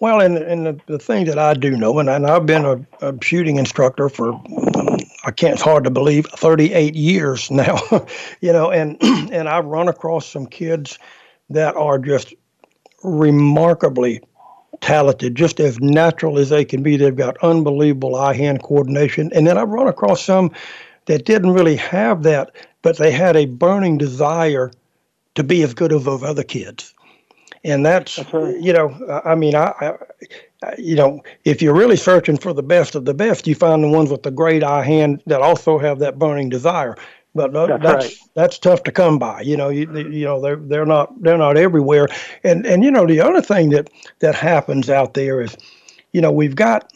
Well, 0.01 0.21
and, 0.21 0.38
and 0.38 0.65
the, 0.65 0.80
the 0.88 0.99
thing 0.99 1.25
that 1.28 1.39
I 1.39 1.53
do 1.53 1.71
know, 1.71 1.99
and, 1.99 2.09
and 2.09 2.25
I've 2.25 2.45
been 2.45 2.65
a, 2.65 2.86
a 3.01 3.13
shooting 3.21 3.57
instructor 3.57 4.09
for, 4.09 4.34
I 5.23 5.32
can't, 5.32 5.53
it's 5.53 5.61
hard 5.61 5.86
to 5.86 5.89
believe, 5.89 6.25
38 6.25 6.95
years 6.95 7.49
now, 7.49 7.78
you 8.41 8.51
know, 8.51 8.71
and, 8.71 8.97
and 9.01 9.47
I've 9.47 9.65
run 9.65 9.88
across 9.88 10.28
some 10.28 10.47
kids 10.47 10.99
that 11.49 11.78
are 11.78 11.97
just 11.97 12.34
remarkably 13.03 14.21
talented, 14.82 15.36
just 15.36 15.59
as 15.59 15.80
natural 15.80 16.38
as 16.38 16.49
they 16.49 16.65
can 16.65 16.84
be. 16.84 16.97
They've 16.97 17.15
got 17.15 17.38
unbelievable 17.43 18.15
eye 18.15 18.34
hand 18.34 18.63
coordination. 18.63 19.32
And 19.34 19.47
then 19.47 19.57
I've 19.57 19.70
run 19.70 19.88
across 19.88 20.24
some 20.24 20.51
that 21.05 21.26
didn't 21.26 21.51
really 21.51 21.76
have 21.78 22.24
that, 22.24 22.51
but 22.82 22.97
they 22.97 23.11
had 23.11 23.36
a 23.36 23.45
burning 23.45 23.97
desire 23.97 24.72
to 25.36 25.43
be 25.43 25.61
as 25.63 25.74
good 25.74 25.93
as 25.93 26.03
those 26.03 26.24
other 26.24 26.43
kids. 26.43 26.93
And 27.63 27.86
that's, 27.86 28.15
that's 28.15 28.34
right. 28.34 28.59
you 28.59 28.72
know, 28.74 29.22
I 29.26 29.36
mean, 29.36 29.55
I, 29.55 29.74
I, 29.82 29.93
you 30.78 30.95
know, 30.95 31.22
if 31.43 31.61
you're 31.61 31.74
really 31.74 31.97
searching 31.97 32.38
for 32.38 32.53
the 32.53 32.63
best 32.63 32.95
of 32.95 33.05
the 33.05 33.13
best, 33.13 33.47
you 33.47 33.55
find 33.55 33.84
the 33.84 33.89
ones 33.89 34.09
with 34.09 34.24
the 34.24 34.32
great 34.32 34.63
eye 34.63 34.84
hand 34.84 35.22
that 35.26 35.41
also 35.41 35.78
have 35.78 35.99
that 35.99 36.18
burning 36.18 36.49
desire. 36.49 36.95
But 37.38 37.53
that's 37.53 37.83
that's, 37.83 38.05
right. 38.05 38.17
that's 38.33 38.59
tough 38.59 38.83
to 38.83 38.91
come 38.91 39.17
by. 39.19 39.41
You 39.41 39.55
know, 39.55 39.69
you, 39.69 39.89
you 40.09 40.25
know 40.25 40.41
they're 40.41 40.57
they're 40.57 40.85
not 40.85 41.21
they're 41.21 41.38
not 41.38 41.55
everywhere. 41.55 42.07
And 42.43 42.65
and 42.65 42.83
you 42.83 42.91
know 42.91 43.05
the 43.05 43.21
other 43.21 43.41
thing 43.41 43.69
that 43.69 43.89
that 44.19 44.35
happens 44.35 44.89
out 44.89 45.13
there 45.13 45.39
is, 45.39 45.55
you 46.11 46.21
know, 46.21 46.31
we've 46.31 46.55
got. 46.55 46.91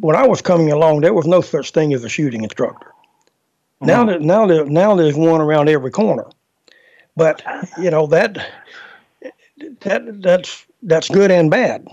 When 0.00 0.16
I 0.16 0.26
was 0.26 0.40
coming 0.40 0.72
along, 0.72 1.02
there 1.02 1.12
was 1.12 1.26
no 1.26 1.42
such 1.42 1.72
thing 1.72 1.92
as 1.92 2.02
a 2.02 2.08
shooting 2.08 2.42
instructor. 2.42 2.86
Mm-hmm. 2.86 3.86
Now 3.86 4.04
that 4.06 4.22
now 4.22 4.46
that 4.46 4.68
now 4.68 4.94
there's 4.94 5.16
one 5.16 5.42
around 5.42 5.68
every 5.68 5.90
corner. 5.90 6.26
But 7.16 7.42
you 7.78 7.90
know 7.90 8.06
that 8.06 8.38
that 9.80 10.22
that's 10.22 10.64
that's 10.82 11.08
good 11.08 11.30
and 11.30 11.50
bad. 11.50 11.86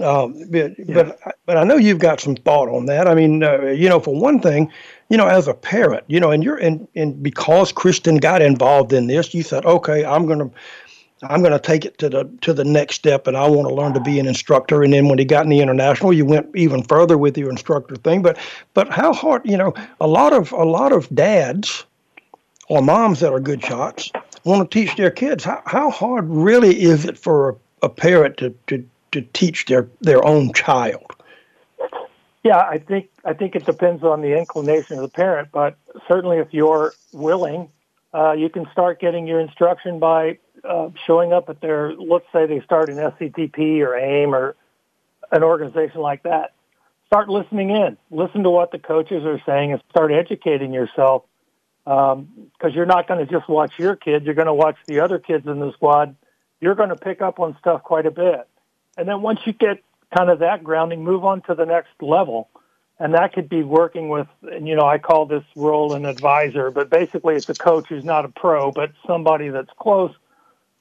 Uh, 0.00 0.28
but, 0.50 0.72
yeah. 0.78 0.94
but 0.94 1.36
but 1.46 1.56
I 1.56 1.64
know 1.64 1.76
you've 1.76 2.00
got 2.00 2.20
some 2.20 2.34
thought 2.34 2.68
on 2.68 2.86
that. 2.86 3.06
I 3.06 3.14
mean, 3.14 3.44
uh, 3.44 3.66
you 3.66 3.88
know, 3.88 4.00
for 4.00 4.14
one 4.18 4.40
thing, 4.40 4.72
you 5.08 5.16
know, 5.16 5.26
as 5.26 5.48
a 5.48 5.54
parent, 5.54 6.04
you 6.06 6.20
know, 6.20 6.30
and 6.30 6.42
you're 6.42 6.56
and 6.56 6.88
and 6.94 7.22
because 7.22 7.72
Christian 7.72 8.16
got 8.16 8.42
involved 8.42 8.92
in 8.92 9.06
this, 9.06 9.34
you 9.34 9.42
said, 9.42 9.64
okay, 9.64 10.04
I'm 10.04 10.26
gonna 10.26 10.50
I'm 11.22 11.40
going 11.40 11.52
to 11.52 11.58
take 11.58 11.84
it 11.84 11.96
to 11.98 12.08
the 12.08 12.30
to 12.42 12.52
the 12.52 12.64
next 12.64 12.96
step, 12.96 13.26
and 13.26 13.36
I 13.36 13.48
want 13.48 13.68
to 13.68 13.74
learn 13.74 13.94
to 13.94 14.00
be 14.00 14.18
an 14.18 14.26
instructor. 14.26 14.82
And 14.82 14.92
then 14.92 15.08
when 15.08 15.18
he 15.18 15.24
got 15.24 15.44
in 15.44 15.50
the 15.50 15.60
international, 15.60 16.12
you 16.12 16.26
went 16.26 16.54
even 16.54 16.82
further 16.82 17.16
with 17.16 17.38
your 17.38 17.50
instructor 17.50 17.96
thing. 17.96 18.20
But 18.20 18.38
but 18.74 18.90
how 18.90 19.12
hard? 19.12 19.42
You 19.44 19.56
know, 19.56 19.74
a 20.00 20.06
lot 20.06 20.32
of 20.32 20.52
a 20.52 20.64
lot 20.64 20.92
of 20.92 21.08
dads 21.14 21.84
or 22.68 22.82
moms 22.82 23.20
that 23.20 23.32
are 23.32 23.40
good 23.40 23.62
shots 23.62 24.10
want 24.44 24.70
to 24.70 24.78
teach 24.78 24.96
their 24.96 25.10
kids. 25.10 25.44
How, 25.44 25.62
how 25.66 25.90
hard 25.90 26.28
really 26.28 26.82
is 26.82 27.04
it 27.04 27.18
for 27.18 27.50
a, 27.50 27.54
a 27.82 27.88
parent 27.88 28.36
to, 28.38 28.54
to, 28.68 28.86
to 29.12 29.22
teach 29.32 29.66
their, 29.66 29.88
their 30.00 30.24
own 30.24 30.52
child? 30.52 31.13
Yeah, 32.44 32.58
I 32.58 32.76
think 32.76 33.08
I 33.24 33.32
think 33.32 33.56
it 33.56 33.64
depends 33.64 34.04
on 34.04 34.20
the 34.20 34.36
inclination 34.36 34.96
of 34.96 35.02
the 35.02 35.08
parent, 35.08 35.48
but 35.50 35.78
certainly 36.06 36.36
if 36.38 36.48
you're 36.52 36.92
willing, 37.10 37.70
uh, 38.12 38.32
you 38.32 38.50
can 38.50 38.66
start 38.70 39.00
getting 39.00 39.26
your 39.26 39.40
instruction 39.40 39.98
by 39.98 40.38
uh, 40.62 40.90
showing 41.06 41.32
up 41.32 41.48
at 41.48 41.62
their. 41.62 41.94
Let's 41.94 42.26
say 42.34 42.44
they 42.44 42.60
start 42.60 42.90
an 42.90 42.96
SCTP 42.96 43.80
or 43.80 43.96
AIM 43.96 44.34
or 44.34 44.56
an 45.32 45.42
organization 45.42 46.02
like 46.02 46.24
that. 46.24 46.52
Start 47.06 47.30
listening 47.30 47.70
in. 47.70 47.96
Listen 48.10 48.42
to 48.42 48.50
what 48.50 48.72
the 48.72 48.78
coaches 48.78 49.24
are 49.24 49.40
saying 49.46 49.72
and 49.72 49.82
start 49.88 50.12
educating 50.12 50.74
yourself 50.74 51.24
because 51.84 52.16
um, 52.16 52.72
you're 52.72 52.84
not 52.84 53.08
going 53.08 53.24
to 53.26 53.30
just 53.30 53.48
watch 53.48 53.72
your 53.78 53.96
kids. 53.96 54.26
You're 54.26 54.34
going 54.34 54.46
to 54.48 54.54
watch 54.54 54.76
the 54.86 55.00
other 55.00 55.18
kids 55.18 55.46
in 55.46 55.60
the 55.60 55.72
squad. 55.72 56.14
You're 56.60 56.74
going 56.74 56.90
to 56.90 56.96
pick 56.96 57.22
up 57.22 57.40
on 57.40 57.56
stuff 57.58 57.82
quite 57.82 58.04
a 58.04 58.10
bit. 58.10 58.46
And 58.98 59.08
then 59.08 59.22
once 59.22 59.40
you 59.46 59.54
get 59.54 59.82
kind 60.14 60.30
of 60.30 60.38
that 60.40 60.62
grounding, 60.64 61.02
move 61.02 61.24
on 61.24 61.42
to 61.42 61.54
the 61.54 61.64
next 61.64 61.90
level. 62.00 62.48
And 62.98 63.14
that 63.14 63.32
could 63.32 63.48
be 63.48 63.62
working 63.62 64.08
with, 64.08 64.28
and 64.42 64.68
you 64.68 64.76
know, 64.76 64.86
I 64.86 64.98
call 64.98 65.26
this 65.26 65.42
role 65.56 65.94
an 65.94 66.04
advisor, 66.06 66.70
but 66.70 66.90
basically 66.90 67.34
it's 67.34 67.48
a 67.48 67.54
coach 67.54 67.86
who's 67.88 68.04
not 68.04 68.24
a 68.24 68.28
pro, 68.28 68.70
but 68.70 68.92
somebody 69.06 69.48
that's 69.48 69.70
close. 69.80 70.12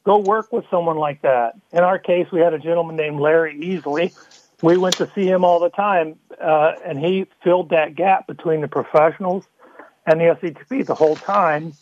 Go 0.06 0.20
work 0.20 0.52
with 0.52 0.66
someone 0.70 0.98
like 0.98 1.24
that. 1.24 1.54
In 1.72 1.80
our 1.80 1.98
case, 1.98 2.28
we 2.32 2.40
had 2.40 2.54
a 2.54 2.60
gentleman 2.60 2.96
named 2.96 3.20
Larry 3.20 3.58
Easley. 3.58 4.14
We 4.62 4.78
went 4.78 4.98
to 4.98 5.10
see 5.16 5.26
him 5.26 5.44
all 5.44 5.60
the 5.60 5.70
time, 5.70 6.20
uh, 6.40 6.74
and 6.86 7.00
he 7.00 7.26
filled 7.44 7.70
that 7.70 7.96
gap 7.96 8.28
between 8.28 8.62
the 8.62 8.68
professionals 8.68 9.44
and 10.06 10.20
the 10.20 10.26
SCTP. 10.26 10.86
The 10.86 10.96
whole 10.96 11.16
time, 11.16 11.74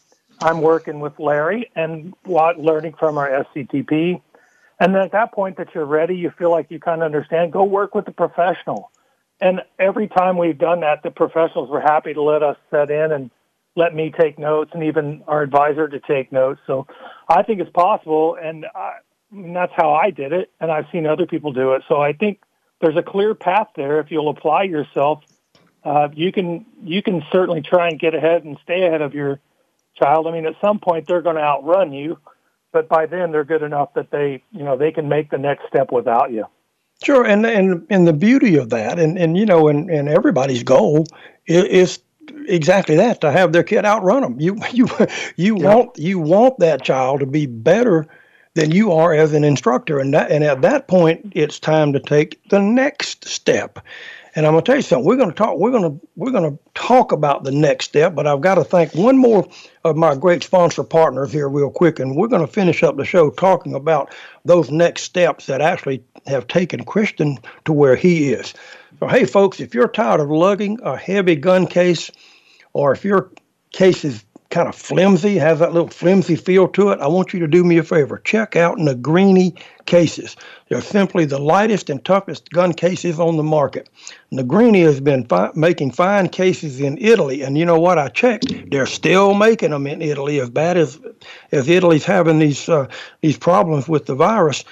I'm 0.41 0.61
working 0.61 0.99
with 0.99 1.19
Larry 1.19 1.69
and 1.75 2.13
learning 2.25 2.93
from 2.97 3.17
our 3.17 3.45
SCTP. 3.45 4.21
And 4.81 4.93
then 4.93 5.01
at 5.01 5.11
that 5.13 5.31
point 5.31 5.57
that 5.57 5.73
you're 5.73 5.85
ready, 5.85 6.15
you 6.15 6.31
feel 6.37 6.51
like 6.51 6.69
you 6.69 6.79
kind 6.79 7.01
of 7.01 7.05
understand, 7.05 7.53
go 7.53 7.63
work 7.63 7.95
with 7.95 8.05
the 8.05 8.11
professional. 8.11 8.91
And 9.39 9.61
every 9.79 10.07
time 10.07 10.37
we've 10.37 10.57
done 10.57 10.81
that, 10.81 11.03
the 11.03 11.11
professionals 11.11 11.69
were 11.69 11.79
happy 11.79 12.13
to 12.13 12.21
let 12.21 12.43
us 12.43 12.57
set 12.69 12.91
in 12.91 13.11
and 13.13 13.31
let 13.77 13.95
me 13.95 14.11
take 14.19 14.37
notes 14.37 14.71
and 14.73 14.83
even 14.83 15.23
our 15.27 15.41
advisor 15.41 15.87
to 15.87 15.99
take 15.99 16.31
notes. 16.31 16.59
So 16.67 16.85
I 17.29 17.43
think 17.43 17.61
it's 17.61 17.71
possible. 17.71 18.37
And, 18.41 18.65
I, 18.75 18.95
and 19.31 19.55
that's 19.55 19.71
how 19.77 19.93
I 19.93 20.09
did 20.09 20.33
it. 20.33 20.51
And 20.59 20.69
I've 20.69 20.85
seen 20.91 21.05
other 21.05 21.25
people 21.25 21.53
do 21.53 21.73
it. 21.73 21.83
So 21.87 22.01
I 22.01 22.13
think 22.13 22.41
there's 22.81 22.97
a 22.97 23.03
clear 23.03 23.33
path 23.35 23.69
there 23.77 24.01
if 24.01 24.11
you'll 24.11 24.29
apply 24.29 24.63
yourself 24.63 25.23
uh, 25.83 26.09
you 26.13 26.31
can 26.31 26.65
you 26.83 27.01
can 27.01 27.23
certainly 27.31 27.61
try 27.61 27.87
and 27.87 27.99
get 27.99 28.13
ahead 28.13 28.43
and 28.43 28.57
stay 28.63 28.85
ahead 28.85 29.01
of 29.01 29.13
your 29.13 29.39
child. 29.95 30.27
I 30.27 30.31
mean, 30.31 30.45
at 30.45 30.55
some 30.61 30.79
point 30.79 31.07
they're 31.07 31.21
going 31.21 31.37
to 31.37 31.41
outrun 31.41 31.91
you, 31.91 32.19
but 32.71 32.89
by 32.89 33.05
then 33.05 33.31
they're 33.31 33.43
good 33.43 33.63
enough 33.63 33.93
that 33.95 34.11
they 34.11 34.43
you 34.51 34.63
know 34.63 34.77
they 34.77 34.91
can 34.91 35.09
make 35.09 35.29
the 35.29 35.37
next 35.37 35.67
step 35.67 35.91
without 35.91 36.31
you. 36.31 36.45
Sure, 37.03 37.25
and 37.25 37.45
and 37.45 37.85
and 37.89 38.07
the 38.07 38.13
beauty 38.13 38.57
of 38.57 38.69
that, 38.69 38.99
and 38.99 39.17
and 39.17 39.37
you 39.37 39.45
know, 39.45 39.67
and 39.67 39.89
and 39.89 40.07
everybody's 40.07 40.63
goal 40.63 41.05
is, 41.47 41.63
is 41.65 41.99
exactly 42.47 42.95
that 42.95 43.21
to 43.21 43.31
have 43.31 43.51
their 43.51 43.63
kid 43.63 43.85
outrun 43.85 44.21
them. 44.21 44.39
You 44.39 44.57
you 44.71 44.87
you 45.35 45.55
want 45.55 45.97
you 45.97 46.19
want 46.19 46.59
that 46.59 46.83
child 46.83 47.21
to 47.21 47.25
be 47.25 47.45
better 47.45 48.07
than 48.53 48.71
you 48.71 48.91
are 48.91 49.13
as 49.13 49.33
an 49.33 49.43
instructor. 49.43 49.99
And 49.99 50.13
that, 50.13 50.31
and 50.31 50.43
at 50.43 50.61
that 50.61 50.87
point, 50.87 51.31
it's 51.35 51.59
time 51.59 51.93
to 51.93 51.99
take 51.99 52.41
the 52.49 52.59
next 52.59 53.25
step. 53.25 53.79
And 54.35 54.45
I'm 54.45 54.53
gonna 54.53 54.61
tell 54.61 54.77
you 54.77 54.81
something. 54.81 55.05
We're 55.05 55.17
gonna 55.17 55.33
talk. 55.33 55.57
We're 55.57 55.71
gonna 55.71 55.97
we're 56.15 56.31
gonna 56.31 56.57
talk 56.73 57.11
about 57.11 57.43
the 57.43 57.51
next 57.51 57.85
step. 57.85 58.15
But 58.15 58.27
I've 58.27 58.41
got 58.41 58.55
to 58.55 58.63
thank 58.63 58.95
one 58.95 59.17
more 59.17 59.47
of 59.83 59.97
my 59.97 60.15
great 60.15 60.43
sponsor 60.43 60.83
partners 60.83 61.33
here, 61.33 61.49
real 61.49 61.69
quick, 61.69 61.99
and 61.99 62.15
we're 62.15 62.27
gonna 62.27 62.47
finish 62.47 62.81
up 62.83 62.97
the 62.97 63.05
show 63.05 63.29
talking 63.29 63.73
about 63.73 64.13
those 64.45 64.71
next 64.71 65.03
steps 65.03 65.47
that 65.47 65.61
actually 65.61 66.03
have 66.27 66.47
taken 66.47 66.85
Christian 66.85 67.37
to 67.65 67.73
where 67.73 67.95
he 67.95 68.31
is. 68.31 68.53
So, 68.99 69.07
hey, 69.07 69.25
folks, 69.25 69.59
if 69.59 69.73
you're 69.73 69.87
tired 69.87 70.21
of 70.21 70.29
lugging 70.29 70.79
a 70.83 70.95
heavy 70.95 71.35
gun 71.35 71.67
case, 71.67 72.11
or 72.73 72.93
if 72.93 73.03
your 73.03 73.31
case 73.71 74.05
is 74.05 74.23
kind 74.51 74.67
of 74.67 74.75
flimsy, 74.75 75.37
has 75.37 75.59
that 75.59 75.73
little 75.73 75.89
flimsy 75.89 76.35
feel 76.35 76.67
to 76.67 76.89
it, 76.89 76.99
I 76.99 77.07
want 77.07 77.33
you 77.33 77.39
to 77.39 77.47
do 77.47 77.63
me 77.63 77.77
a 77.77 77.83
favor. 77.83 78.19
Check 78.19 78.55
out 78.55 78.77
Negrini 78.77 79.57
cases. 79.85 80.35
They're 80.69 80.81
simply 80.81 81.25
the 81.25 81.39
lightest 81.39 81.89
and 81.89 82.03
toughest 82.03 82.49
gun 82.51 82.73
cases 82.73 83.19
on 83.19 83.37
the 83.37 83.43
market. 83.43 83.89
Negrini 84.31 84.83
has 84.83 84.99
been 84.99 85.25
fi- 85.25 85.51
making 85.55 85.91
fine 85.91 86.29
cases 86.29 86.79
in 86.79 86.97
Italy, 86.99 87.41
and 87.41 87.57
you 87.57 87.65
know 87.65 87.79
what? 87.79 87.97
I 87.97 88.09
checked; 88.09 88.53
they're 88.69 88.85
still 88.85 89.33
making 89.33 89.71
them 89.71 89.87
in 89.87 90.01
Italy. 90.01 90.39
As 90.39 90.49
bad 90.49 90.77
as 90.77 90.99
as 91.51 91.67
Italy's 91.67 92.05
having 92.05 92.39
these 92.39 92.69
uh, 92.69 92.87
these 93.21 93.37
problems 93.37 93.87
with 93.87 94.05
the 94.05 94.15
virus, 94.15 94.63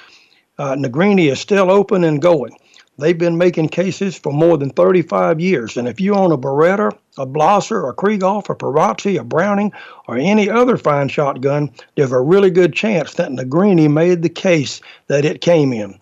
uh, 0.57 0.75
Negrini 0.75 1.31
is 1.31 1.39
still 1.39 1.71
open 1.71 2.03
and 2.03 2.21
going. 2.21 2.55
They've 2.99 3.17
been 3.17 3.37
making 3.37 3.69
cases 3.69 4.17
for 4.17 4.33
more 4.33 4.57
than 4.57 4.69
35 4.71 5.39
years. 5.39 5.77
And 5.77 5.87
if 5.87 5.99
you 5.99 6.13
own 6.13 6.31
a 6.31 6.37
Beretta, 6.37 6.97
a 7.17 7.25
Blaser, 7.25 7.89
a 7.89 7.93
Krieghoff, 7.93 8.49
a 8.49 8.55
Perazzi, 8.55 9.19
a 9.19 9.23
Browning, 9.23 9.71
or 10.07 10.17
any 10.17 10.49
other 10.49 10.77
fine 10.77 11.07
shotgun, 11.07 11.71
there's 11.95 12.11
a 12.11 12.19
really 12.19 12.51
good 12.51 12.73
chance 12.73 13.13
that 13.15 13.31
Negrini 13.31 13.91
made 13.91 14.21
the 14.21 14.29
case 14.29 14.81
that 15.07 15.25
it 15.25 15.41
came 15.41 15.73
in. 15.73 15.99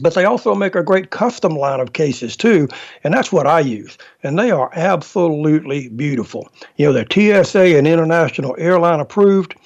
But 0.00 0.14
they 0.14 0.24
also 0.24 0.54
make 0.54 0.74
a 0.74 0.82
great 0.82 1.10
custom 1.10 1.56
line 1.56 1.80
of 1.80 1.92
cases 1.92 2.36
too, 2.36 2.68
and 3.02 3.12
that's 3.12 3.32
what 3.32 3.46
I 3.46 3.60
use. 3.60 3.98
And 4.22 4.38
they 4.38 4.50
are 4.50 4.70
absolutely 4.74 5.88
beautiful. 5.88 6.48
You 6.76 6.86
know, 6.86 6.92
they're 6.92 7.42
TSA 7.44 7.76
and 7.76 7.86
International 7.86 8.54
Airline 8.58 9.00
approved. 9.00 9.56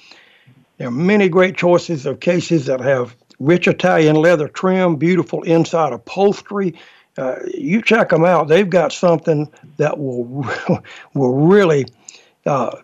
There 0.77 0.87
are 0.87 0.91
many 0.91 1.29
great 1.29 1.55
choices 1.55 2.05
of 2.05 2.19
cases 2.19 2.65
that 2.65 2.81
have 2.81 3.15
rich 3.39 3.67
Italian 3.67 4.15
leather 4.15 4.47
trim, 4.47 4.95
beautiful 4.95 5.43
inside 5.43 5.93
upholstery. 5.93 6.73
Uh, 7.17 7.35
you 7.53 7.81
check 7.81 8.09
them 8.09 8.25
out; 8.25 8.47
they've 8.47 8.69
got 8.69 8.91
something 8.91 9.49
that 9.77 9.97
will 9.97 10.25
will 11.13 11.33
really 11.33 11.85
uh, 12.45 12.75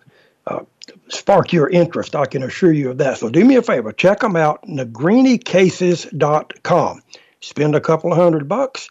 uh, 0.48 0.64
spark 1.10 1.52
your 1.52 1.70
interest. 1.70 2.16
I 2.16 2.26
can 2.26 2.44
assure 2.44 2.72
you 2.72 2.92
of 2.92 2.98
that. 3.00 3.18
So 3.18 3.30
do 3.30 3.44
me 3.44 3.58
a 3.58 3.62
favor: 3.62 3.92
check 3.92 4.22
them 4.22 4.36
out. 4.36 4.64
NegriniCases.com. 4.64 7.04
Spend 7.42 7.76
a 7.76 7.82
couple 7.82 8.12
of 8.12 8.18
hundred 8.18 8.48
bucks. 8.48 8.88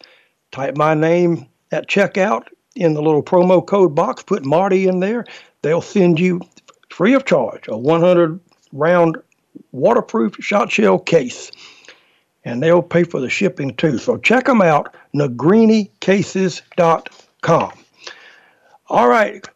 Type 0.51 0.75
my 0.75 0.93
name 0.93 1.47
at 1.71 1.87
checkout 1.87 2.47
in 2.75 2.93
the 2.93 3.01
little 3.01 3.23
promo 3.23 3.65
code 3.65 3.95
box. 3.95 4.23
Put 4.23 4.45
Marty 4.45 4.87
in 4.87 4.99
there. 4.99 5.25
They'll 5.61 5.81
send 5.81 6.19
you 6.19 6.41
free 6.89 7.13
of 7.13 7.25
charge 7.25 7.67
a 7.67 7.77
100 7.77 8.39
round 8.73 9.17
waterproof 9.71 10.35
shot 10.39 10.71
shell 10.71 10.99
case. 10.99 11.51
And 12.43 12.63
they'll 12.63 12.81
pay 12.81 13.03
for 13.03 13.19
the 13.19 13.29
shipping 13.29 13.75
too. 13.75 13.99
So 13.99 14.17
check 14.17 14.45
them 14.45 14.61
out, 14.61 14.95
negrinicases.com. 15.13 17.71
All 18.87 19.07
right, 19.07 19.47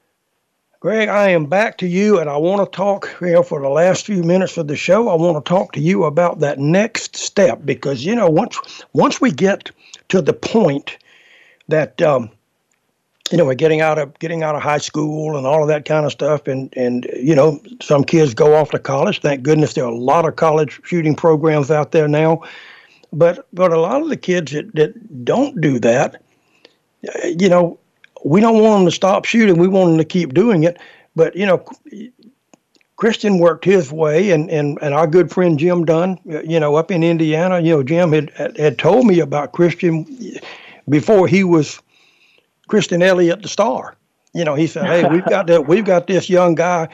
Greg, 0.86 1.10
I 1.10 1.30
am 1.30 1.48
back 1.48 1.80
to 1.80 1.88
you, 1.88 2.20
and 2.20 2.30
I 2.30 2.38
want 2.38 2.64
to 2.64 2.78
talk, 2.78 3.10
you 3.20 3.32
know, 3.32 3.42
for 3.42 3.60
the 3.60 3.70
last 3.70 4.06
few 4.06 4.22
minutes 4.22 4.56
of 4.56 4.68
the 4.68 4.76
show, 4.76 5.10
I 5.10 5.16
want 5.16 5.44
to 5.44 5.50
talk 5.50 5.74
to 5.74 5.80
you 5.80 6.04
about 6.04 6.42
that 6.42 6.60
next 6.60 7.16
step 7.16 7.62
because, 7.66 8.06
you 8.06 8.14
know, 8.14 8.30
once 8.30 8.84
once 8.94 9.20
we 9.20 9.32
get 9.32 9.72
to 10.10 10.22
the 10.22 10.32
point 10.32 10.96
that 11.70 12.00
um, 12.04 12.30
you 13.32 13.38
know, 13.38 13.46
we're 13.46 13.56
getting 13.56 13.82
out 13.82 13.98
of 13.98 14.18
getting 14.20 14.44
out 14.44 14.56
of 14.56 14.62
high 14.62 14.78
school 14.78 15.36
and 15.36 15.48
all 15.48 15.64
of 15.64 15.68
that 15.68 15.86
kind 15.86 16.06
of 16.06 16.12
stuff, 16.12 16.48
and 16.48 16.72
and 16.78 17.08
you 17.16 17.34
know, 17.34 17.60
some 17.82 18.04
kids 18.04 18.34
go 18.34 18.56
off 18.56 18.70
to 18.72 18.80
college. 18.80 19.22
Thank 19.22 19.42
goodness 19.42 19.74
there 19.74 19.86
are 19.86 19.92
a 19.92 19.98
lot 19.98 20.28
of 20.28 20.36
college 20.36 20.80
shooting 20.84 21.16
programs 21.16 21.72
out 21.72 21.92
there 21.92 22.08
now, 22.08 22.44
but 23.12 23.48
but 23.52 23.74
a 23.74 23.80
lot 23.80 24.02
of 24.02 24.10
the 24.10 24.18
kids 24.18 24.52
that 24.52 24.74
that 24.76 25.26
don't 25.26 25.60
do 25.60 25.80
that, 25.80 26.22
you 27.24 27.50
know, 27.50 27.80
we 28.24 28.42
don't 28.42 28.62
want 28.62 28.82
them 28.82 28.86
to 28.86 28.96
stop 28.96 29.26
shooting. 29.26 29.58
We 29.58 29.68
want 29.68 29.90
them 29.90 29.98
to 29.98 30.06
keep 30.06 30.34
doing 30.34 30.64
it, 30.64 30.78
but 31.16 31.36
you 31.36 31.46
know. 31.46 31.66
Christian 32.98 33.40
worked 33.40 33.66
his 33.66 33.92
way, 33.92 34.32
and, 34.32 34.50
and, 34.50 34.80
and 34.82 34.94
our 34.94 35.06
good 35.06 35.30
friend 35.30 35.60
Jim 35.60 35.84
Dunn, 35.84 36.18
you 36.24 36.62
know, 36.62 36.76
up 36.76 36.92
in 36.92 37.04
Indiana, 37.04 37.60
you 37.60 37.72
know, 37.72 37.84
Jim 37.84 38.14
had 38.14 38.32
had 38.58 38.80
told 38.80 39.06
me 39.06 39.20
about 39.20 39.52
Christian 39.52 40.08
before 40.88 41.28
he 41.28 41.44
was 41.44 41.82
Christian 42.68 43.02
Elliott, 43.02 43.42
the 43.42 43.48
star. 43.48 43.96
You 44.34 44.44
know, 44.44 44.56
he 44.56 44.68
said, 44.68 44.86
"Hey, 44.86 45.08
we've 45.12 45.26
got 45.26 45.48
that. 45.48 45.68
We've 45.68 45.86
got 45.86 46.08
this 46.08 46.30
young 46.30 46.56
guy. 46.56 46.88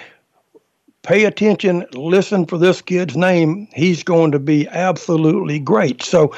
Pay 1.04 1.26
attention. 1.26 1.86
Listen 1.94 2.46
for 2.46 2.58
this 2.58 2.82
kid's 2.82 3.18
name. 3.18 3.68
He's 3.74 4.04
going 4.04 4.32
to 4.32 4.40
be 4.40 4.68
absolutely 4.70 5.60
great." 5.60 6.04
So, 6.04 6.34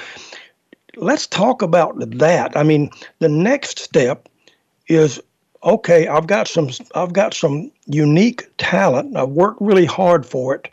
let's 0.96 1.28
talk 1.28 1.62
about 1.62 1.96
that. 2.18 2.56
I 2.56 2.64
mean, 2.64 2.90
the 3.20 3.30
next 3.30 3.80
step 3.80 4.30
is 4.88 5.22
okay. 5.64 6.08
I've 6.08 6.28
got 6.28 6.48
some. 6.48 6.70
I've 6.96 7.14
got 7.14 7.34
some 7.34 7.72
unique 7.86 8.46
talent. 8.58 9.18
I've 9.18 9.30
worked 9.30 9.62
really 9.62 9.86
hard 9.86 10.26
for 10.26 10.56
it. 10.56 10.70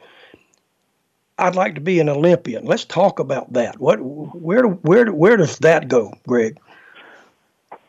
I'd 1.41 1.57
like 1.57 1.75
to 1.75 1.81
be 1.81 1.99
an 2.01 2.09
Olympian. 2.09 2.67
Let's 2.67 2.85
talk 2.85 3.19
about 3.19 3.53
that. 3.55 3.81
What, 3.81 3.99
where, 4.01 4.65
where, 4.65 5.07
where 5.11 5.39
does 5.39 5.59
that 5.61 5.89
go, 5.89 6.13
Greg? 6.27 6.61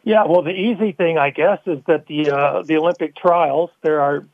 Yeah, 0.03 0.25
well, 0.25 0.41
the 0.41 0.51
easy 0.51 0.93
thing, 0.93 1.17
I 1.17 1.29
guess, 1.29 1.59
is 1.65 1.79
that 1.87 2.07
the 2.07 2.31
uh, 2.31 2.63
the 2.63 2.77
Olympic 2.77 3.15
trials 3.15 3.69
there 3.81 4.01
are 4.01 4.25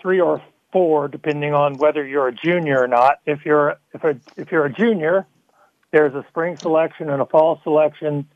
three 0.00 0.20
or 0.20 0.42
four, 0.70 1.08
depending 1.08 1.54
on 1.54 1.78
whether 1.78 2.06
you're 2.06 2.28
a 2.28 2.34
junior 2.34 2.82
or 2.82 2.88
not. 2.88 3.20
If 3.24 3.46
you're 3.46 3.78
if 3.94 4.04
a, 4.04 4.16
if 4.36 4.52
you're 4.52 4.66
a 4.66 4.72
junior, 4.72 5.26
there's 5.92 6.14
a 6.14 6.24
spring 6.28 6.58
selection 6.58 7.08
and 7.08 7.22
a 7.22 7.26
fall 7.26 7.60
selection, 7.62 8.28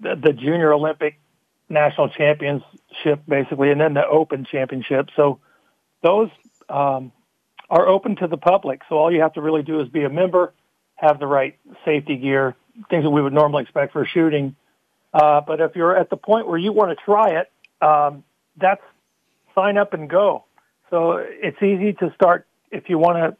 the, 0.00 0.14
the 0.14 0.32
junior 0.32 0.72
Olympic 0.72 1.18
national 1.68 2.08
championship, 2.08 3.22
basically, 3.28 3.70
and 3.70 3.80
then 3.80 3.94
the 3.94 4.06
Open 4.06 4.46
championship. 4.50 5.08
So 5.14 5.40
those 6.02 6.30
um, 6.70 7.12
are 7.68 7.86
open 7.86 8.16
to 8.16 8.26
the 8.26 8.36
public. 8.38 8.80
So 8.88 8.96
all 8.96 9.12
you 9.12 9.20
have 9.20 9.34
to 9.34 9.42
really 9.42 9.62
do 9.62 9.80
is 9.80 9.88
be 9.88 10.04
a 10.04 10.10
member, 10.10 10.54
have 10.94 11.18
the 11.18 11.26
right 11.26 11.58
safety 11.84 12.16
gear, 12.16 12.54
things 12.88 13.04
that 13.04 13.10
we 13.10 13.20
would 13.20 13.32
normally 13.34 13.62
expect 13.62 13.92
for 13.92 14.06
shooting 14.06 14.56
uh, 15.12 15.40
but 15.46 15.60
if 15.60 15.76
you're 15.76 15.96
at 15.96 16.10
the 16.10 16.16
point 16.16 16.46
where 16.48 16.58
you 16.58 16.72
want 16.72 16.96
to 16.96 17.04
try 17.04 17.40
it, 17.40 17.52
um, 17.84 18.24
that's 18.56 18.82
sign 19.54 19.76
up 19.76 19.92
and 19.92 20.08
go. 20.08 20.44
So 20.90 21.16
it's 21.18 21.60
easy 21.62 21.92
to 21.94 22.12
start 22.14 22.46
if 22.70 22.88
you 22.88 22.98
want 22.98 23.16
to. 23.16 23.36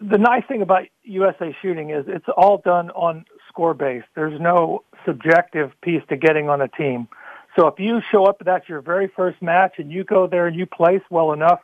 The 0.00 0.18
nice 0.18 0.44
thing 0.46 0.62
about 0.62 0.84
USA 1.02 1.56
Shooting 1.60 1.90
is 1.90 2.04
it's 2.06 2.26
all 2.36 2.58
done 2.58 2.90
on 2.90 3.24
score 3.48 3.74
based. 3.74 4.06
There's 4.14 4.40
no 4.40 4.84
subjective 5.04 5.72
piece 5.82 6.02
to 6.08 6.16
getting 6.16 6.48
on 6.48 6.60
a 6.60 6.68
team. 6.68 7.08
So 7.58 7.66
if 7.66 7.80
you 7.80 8.00
show 8.12 8.26
up, 8.26 8.40
that's 8.44 8.68
your 8.68 8.80
very 8.80 9.08
first 9.08 9.42
match, 9.42 9.74
and 9.78 9.90
you 9.90 10.04
go 10.04 10.28
there 10.28 10.46
and 10.46 10.56
you 10.56 10.66
place 10.66 11.00
well 11.10 11.32
enough. 11.32 11.60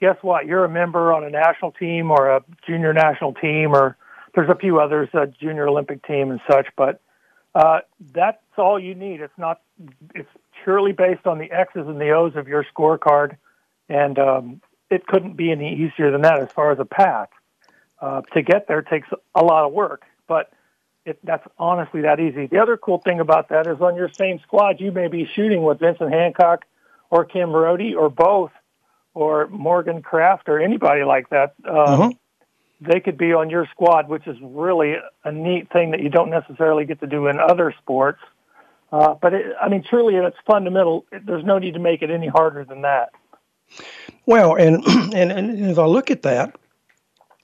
Guess 0.00 0.16
what? 0.22 0.46
You're 0.46 0.64
a 0.64 0.68
member 0.68 1.12
on 1.12 1.24
a 1.24 1.30
national 1.30 1.72
team 1.72 2.10
or 2.10 2.30
a 2.30 2.44
junior 2.66 2.92
national 2.92 3.34
team, 3.34 3.74
or 3.74 3.96
there's 4.34 4.50
a 4.50 4.56
few 4.56 4.78
others, 4.78 5.08
a 5.14 5.26
junior 5.26 5.68
Olympic 5.68 6.06
team 6.06 6.30
and 6.30 6.40
such. 6.48 6.66
But 6.76 7.00
uh, 7.54 7.80
that's 8.52 8.62
all 8.62 8.78
you 8.78 8.94
need. 8.94 9.20
It's 9.20 9.32
not. 9.38 9.62
It's 10.14 10.28
purely 10.62 10.92
based 10.92 11.26
on 11.26 11.38
the 11.38 11.50
X's 11.50 11.86
and 11.86 11.98
the 11.98 12.10
O's 12.10 12.36
of 12.36 12.48
your 12.48 12.64
scorecard, 12.64 13.36
and 13.88 14.18
um, 14.18 14.60
it 14.90 15.06
couldn't 15.06 15.36
be 15.36 15.50
any 15.50 15.74
easier 15.74 16.10
than 16.10 16.20
that 16.22 16.38
as 16.38 16.52
far 16.52 16.70
as 16.70 16.78
a 16.78 16.84
path. 16.84 17.30
Uh, 18.00 18.20
to 18.34 18.42
get 18.42 18.68
there 18.68 18.82
takes 18.82 19.08
a 19.34 19.42
lot 19.42 19.64
of 19.64 19.72
work, 19.72 20.02
but 20.26 20.52
it, 21.06 21.18
that's 21.24 21.46
honestly 21.56 22.02
that 22.02 22.20
easy. 22.20 22.46
The 22.46 22.58
other 22.58 22.76
cool 22.76 22.98
thing 22.98 23.20
about 23.20 23.48
that 23.50 23.66
is 23.66 23.80
on 23.80 23.94
your 23.96 24.10
same 24.10 24.40
squad, 24.40 24.80
you 24.80 24.92
may 24.92 25.08
be 25.08 25.26
shooting 25.34 25.62
with 25.62 25.78
Vincent 25.78 26.12
Hancock 26.12 26.64
or 27.10 27.24
Kim 27.24 27.52
Rhode 27.52 27.94
or 27.94 28.10
both, 28.10 28.50
or 29.14 29.46
Morgan 29.48 30.02
Craft 30.02 30.48
or 30.48 30.58
anybody 30.60 31.04
like 31.04 31.30
that. 31.30 31.54
Um, 31.64 31.76
uh-huh 31.76 32.10
they 32.84 33.00
could 33.00 33.16
be 33.16 33.32
on 33.32 33.48
your 33.48 33.66
squad, 33.70 34.08
which 34.08 34.26
is 34.26 34.36
really 34.42 34.96
a 35.24 35.30
neat 35.30 35.70
thing 35.72 35.92
that 35.92 36.00
you 36.00 36.08
don't 36.08 36.30
necessarily 36.30 36.84
get 36.84 37.00
to 37.00 37.06
do 37.06 37.28
in 37.28 37.38
other 37.38 37.72
sports. 37.78 38.18
Uh, 38.92 39.14
but 39.20 39.32
it, 39.32 39.46
I 39.60 39.68
mean, 39.68 39.82
truly, 39.88 40.16
it's 40.16 40.36
fundamental. 40.46 41.06
There's 41.24 41.44
no 41.44 41.58
need 41.58 41.72
to 41.74 41.80
make 41.80 42.02
it 42.02 42.10
any 42.10 42.28
harder 42.28 42.64
than 42.64 42.82
that. 42.82 43.10
Well, 44.26 44.54
and 44.54 44.84
and, 45.14 45.32
and 45.32 45.64
as 45.64 45.78
I 45.78 45.86
look 45.86 46.10
at 46.10 46.22
that, 46.22 46.54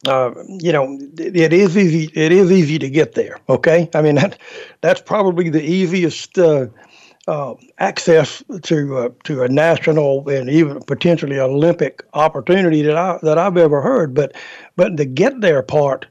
uh, 0.06 0.32
you 0.46 0.72
know, 0.72 0.98
it 1.16 1.52
is 1.52 1.76
easy. 1.76 2.10
It 2.14 2.32
is 2.32 2.52
easy 2.52 2.78
to 2.78 2.90
get 2.90 3.14
there. 3.14 3.38
Okay, 3.48 3.88
I 3.94 4.02
mean 4.02 4.16
that 4.16 4.38
that's 4.82 5.00
probably 5.00 5.48
the 5.48 5.62
easiest 5.62 6.38
uh, 6.38 6.66
uh, 7.26 7.54
access 7.78 8.42
to 8.62 8.98
uh, 8.98 9.08
to 9.24 9.42
a 9.42 9.48
national 9.48 10.28
and 10.28 10.50
even 10.50 10.80
potentially 10.82 11.40
Olympic 11.40 12.04
opportunity 12.12 12.82
that 12.82 12.96
I 12.96 13.18
that 13.22 13.38
I've 13.38 13.56
ever 13.56 13.80
heard. 13.80 14.12
But 14.14 14.36
but 14.76 14.98
the 14.98 15.06
get 15.06 15.40
there 15.40 15.62
part 15.62 16.06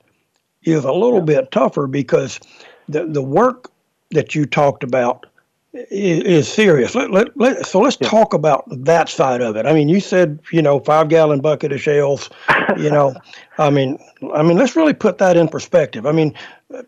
is 0.64 0.84
a 0.84 0.92
little 0.92 1.20
yeah. 1.20 1.42
bit 1.42 1.52
tougher 1.52 1.88
because 1.88 2.40
the 2.90 3.06
the 3.06 3.24
work 3.24 3.72
that 4.12 4.36
you 4.36 4.46
talked 4.46 4.84
about 4.84 5.26
is, 5.74 6.24
is 6.24 6.48
serious. 6.48 6.96
Let, 6.96 7.12
let, 7.12 7.38
let, 7.38 7.66
so 7.66 7.80
let's 7.80 7.98
yeah. 8.00 8.10
talk 8.10 8.34
about 8.34 8.66
that 8.70 9.10
side 9.10 9.42
of 9.42 9.56
it. 9.56 9.66
I 9.66 9.74
mean, 9.74 9.90
you 9.90 10.00
said 10.00 10.40
you 10.52 10.62
know 10.62 10.80
five 10.80 11.10
gallon 11.10 11.40
bucket 11.40 11.72
of 11.72 11.82
shells. 11.82 12.30
You 12.78 12.90
know, 12.90 13.16
I 13.58 13.70
mean, 13.70 14.00
I 14.34 14.44
mean, 14.44 14.58
let's 14.58 14.76
really 14.76 14.94
put 14.94 15.18
that 15.20 15.38
in 15.38 15.48
perspective. 15.48 16.06
I 16.06 16.12
mean, 16.12 16.34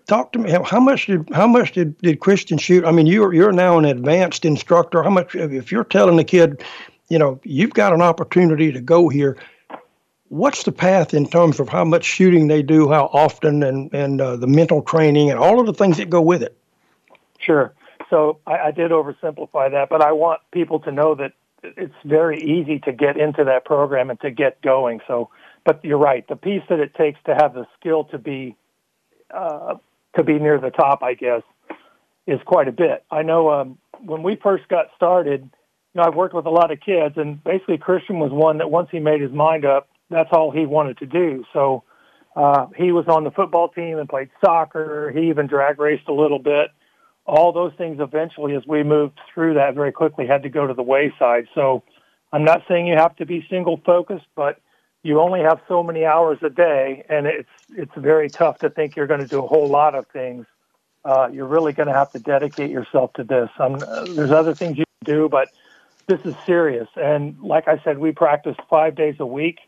talk 0.08 0.32
to 0.34 0.40
me. 0.40 0.52
How 0.52 0.80
much 0.80 1.08
did 1.08 1.30
how 1.34 1.48
much 1.48 1.74
did, 1.74 1.98
did 2.00 2.20
Christian 2.20 2.58
shoot? 2.58 2.86
I 2.86 2.92
mean, 2.92 3.08
you're 3.08 3.34
you're 3.34 3.52
now 3.52 3.78
an 3.78 3.86
advanced 3.86 4.46
instructor. 4.46 5.04
How 5.04 5.10
much 5.10 5.36
if 5.36 5.72
you're 5.72 5.84
telling 5.84 6.18
the 6.18 6.24
kid, 6.24 6.64
you 7.10 7.20
know, 7.20 7.40
you've 7.44 7.74
got 7.74 7.94
an 7.94 8.02
opportunity 8.02 8.72
to 8.72 8.82
go 8.82 9.10
here. 9.10 9.38
What's 10.30 10.62
the 10.62 10.72
path 10.72 11.16
in 11.16 11.28
terms 11.28 11.60
of 11.60 11.70
how 11.70 11.84
much 11.84 12.06
shooting 12.06 12.50
they 12.50 12.62
do, 12.62 12.90
how 12.90 13.10
often, 13.14 13.64
and 13.64 13.94
and 13.94 14.22
uh, 14.22 14.36
the 14.36 14.48
mental 14.48 14.82
training 14.82 15.30
and 15.32 15.40
all 15.40 15.60
of 15.60 15.66
the 15.66 15.74
things 15.74 15.98
that 15.98 16.10
go 16.10 16.22
with 16.22 16.44
it? 16.44 16.59
Sure. 17.40 17.74
So 18.10 18.40
I, 18.46 18.58
I 18.68 18.72
did 18.72 18.92
oversimplify 18.92 19.72
that, 19.72 19.88
but 19.90 20.02
I 20.02 20.12
want 20.12 20.42
people 20.52 20.80
to 20.82 20.92
know 20.92 21.16
that 21.16 21.34
it's 21.64 21.94
very 22.06 22.40
easy 22.42 22.80
to 22.80 22.92
get 22.92 23.18
into 23.18 23.44
that 23.44 23.66
program 23.66 24.10
and 24.10 24.20
to 24.22 24.32
get 24.32 24.62
going. 24.62 25.02
So, 25.08 25.30
but 25.66 25.84
you're 25.84 25.98
right. 25.98 26.28
The 26.28 26.36
piece 26.36 26.64
that 26.70 26.80
it 26.80 26.96
takes 26.96 27.20
to 27.26 27.36
have 27.36 27.54
the 27.54 27.66
skill 27.80 28.06
to 28.06 28.18
be 28.18 28.56
uh, 29.34 29.76
to 30.16 30.24
be 30.24 30.40
near 30.40 30.60
the 30.60 30.72
top, 30.72 31.04
I 31.04 31.14
guess, 31.14 31.44
is 32.26 32.40
quite 32.46 32.68
a 32.68 32.72
bit. 32.72 33.04
I 33.12 33.22
know 33.22 33.52
um, 33.52 33.78
when 34.04 34.24
we 34.24 34.38
first 34.38 34.68
got 34.68 34.88
started, 34.96 35.42
you 35.42 36.02
know, 36.02 36.04
I've 36.04 36.16
worked 36.16 36.34
with 36.34 36.46
a 36.46 36.50
lot 36.50 36.72
of 36.72 36.80
kids, 36.80 37.16
and 37.18 37.44
basically 37.44 37.78
Christian 37.78 38.20
was 38.20 38.32
one 38.32 38.58
that 38.58 38.72
once 38.72 38.90
he 38.92 39.00
made 39.00 39.22
his 39.22 39.32
mind 39.32 39.66
up, 39.66 39.88
that's 40.10 40.30
all 40.32 40.50
he 40.50 40.66
wanted 40.66 40.98
to 41.00 41.06
do. 41.06 41.44
So 41.54 41.84
uh, 42.36 42.68
he 42.76 42.92
was 42.92 43.06
on 43.08 43.24
the 43.24 43.32
football 43.32 43.70
team 43.70 44.00
and 44.00 44.10
played 44.10 44.30
soccer. 44.44 45.12
He 45.14 45.30
even 45.30 45.48
drag 45.48 45.80
raced 45.80 46.08
a 46.08 46.14
little 46.14 46.40
bit. 46.40 46.70
All 47.30 47.52
those 47.52 47.74
things 47.78 48.00
eventually, 48.00 48.56
as 48.56 48.66
we 48.66 48.82
moved 48.82 49.20
through 49.32 49.54
that 49.54 49.76
very 49.76 49.92
quickly, 49.92 50.26
had 50.26 50.44
to 50.44 50.50
go 50.50 50.66
to 50.66 50.74
the 50.74 50.82
wayside. 50.82 51.48
So 51.54 51.84
I'm 52.34 52.44
not 52.44 52.64
saying 52.68 52.88
you 52.88 52.96
have 52.96 53.16
to 53.18 53.26
be 53.26 53.46
single 53.50 53.78
focused, 53.86 54.26
but 54.36 54.60
you 55.04 55.20
only 55.20 55.42
have 55.42 55.62
so 55.68 55.84
many 55.84 56.06
hours 56.06 56.40
a 56.42 56.50
day, 56.50 57.06
and 57.08 57.28
it's 57.28 57.50
it's 57.70 57.92
very 57.96 58.30
tough 58.30 58.60
to 58.60 58.70
think 58.70 58.96
you're 58.96 59.08
going 59.08 59.22
to 59.22 59.28
do 59.28 59.44
a 59.44 59.48
whole 59.48 59.68
lot 59.68 59.96
of 59.96 60.08
things. 60.08 60.46
Uh, 61.06 61.30
you're 61.32 61.48
really 61.48 61.72
going 61.72 61.88
to 61.88 61.94
have 61.94 62.12
to 62.12 62.20
dedicate 62.20 62.72
yourself 62.72 63.14
to 63.14 63.24
this. 63.24 63.50
Um, 63.60 63.80
there's 64.16 64.32
other 64.32 64.54
things 64.54 64.78
you 64.78 64.86
can 64.86 65.16
do, 65.16 65.30
but 65.30 65.50
this 66.08 66.20
is 66.26 66.36
serious. 66.46 66.88
And 66.96 67.40
like 67.42 67.68
I 67.68 67.80
said, 67.84 68.00
we 68.00 68.12
practiced 68.12 68.60
five 68.70 68.96
days 68.96 69.16
a 69.20 69.26
week, 69.26 69.60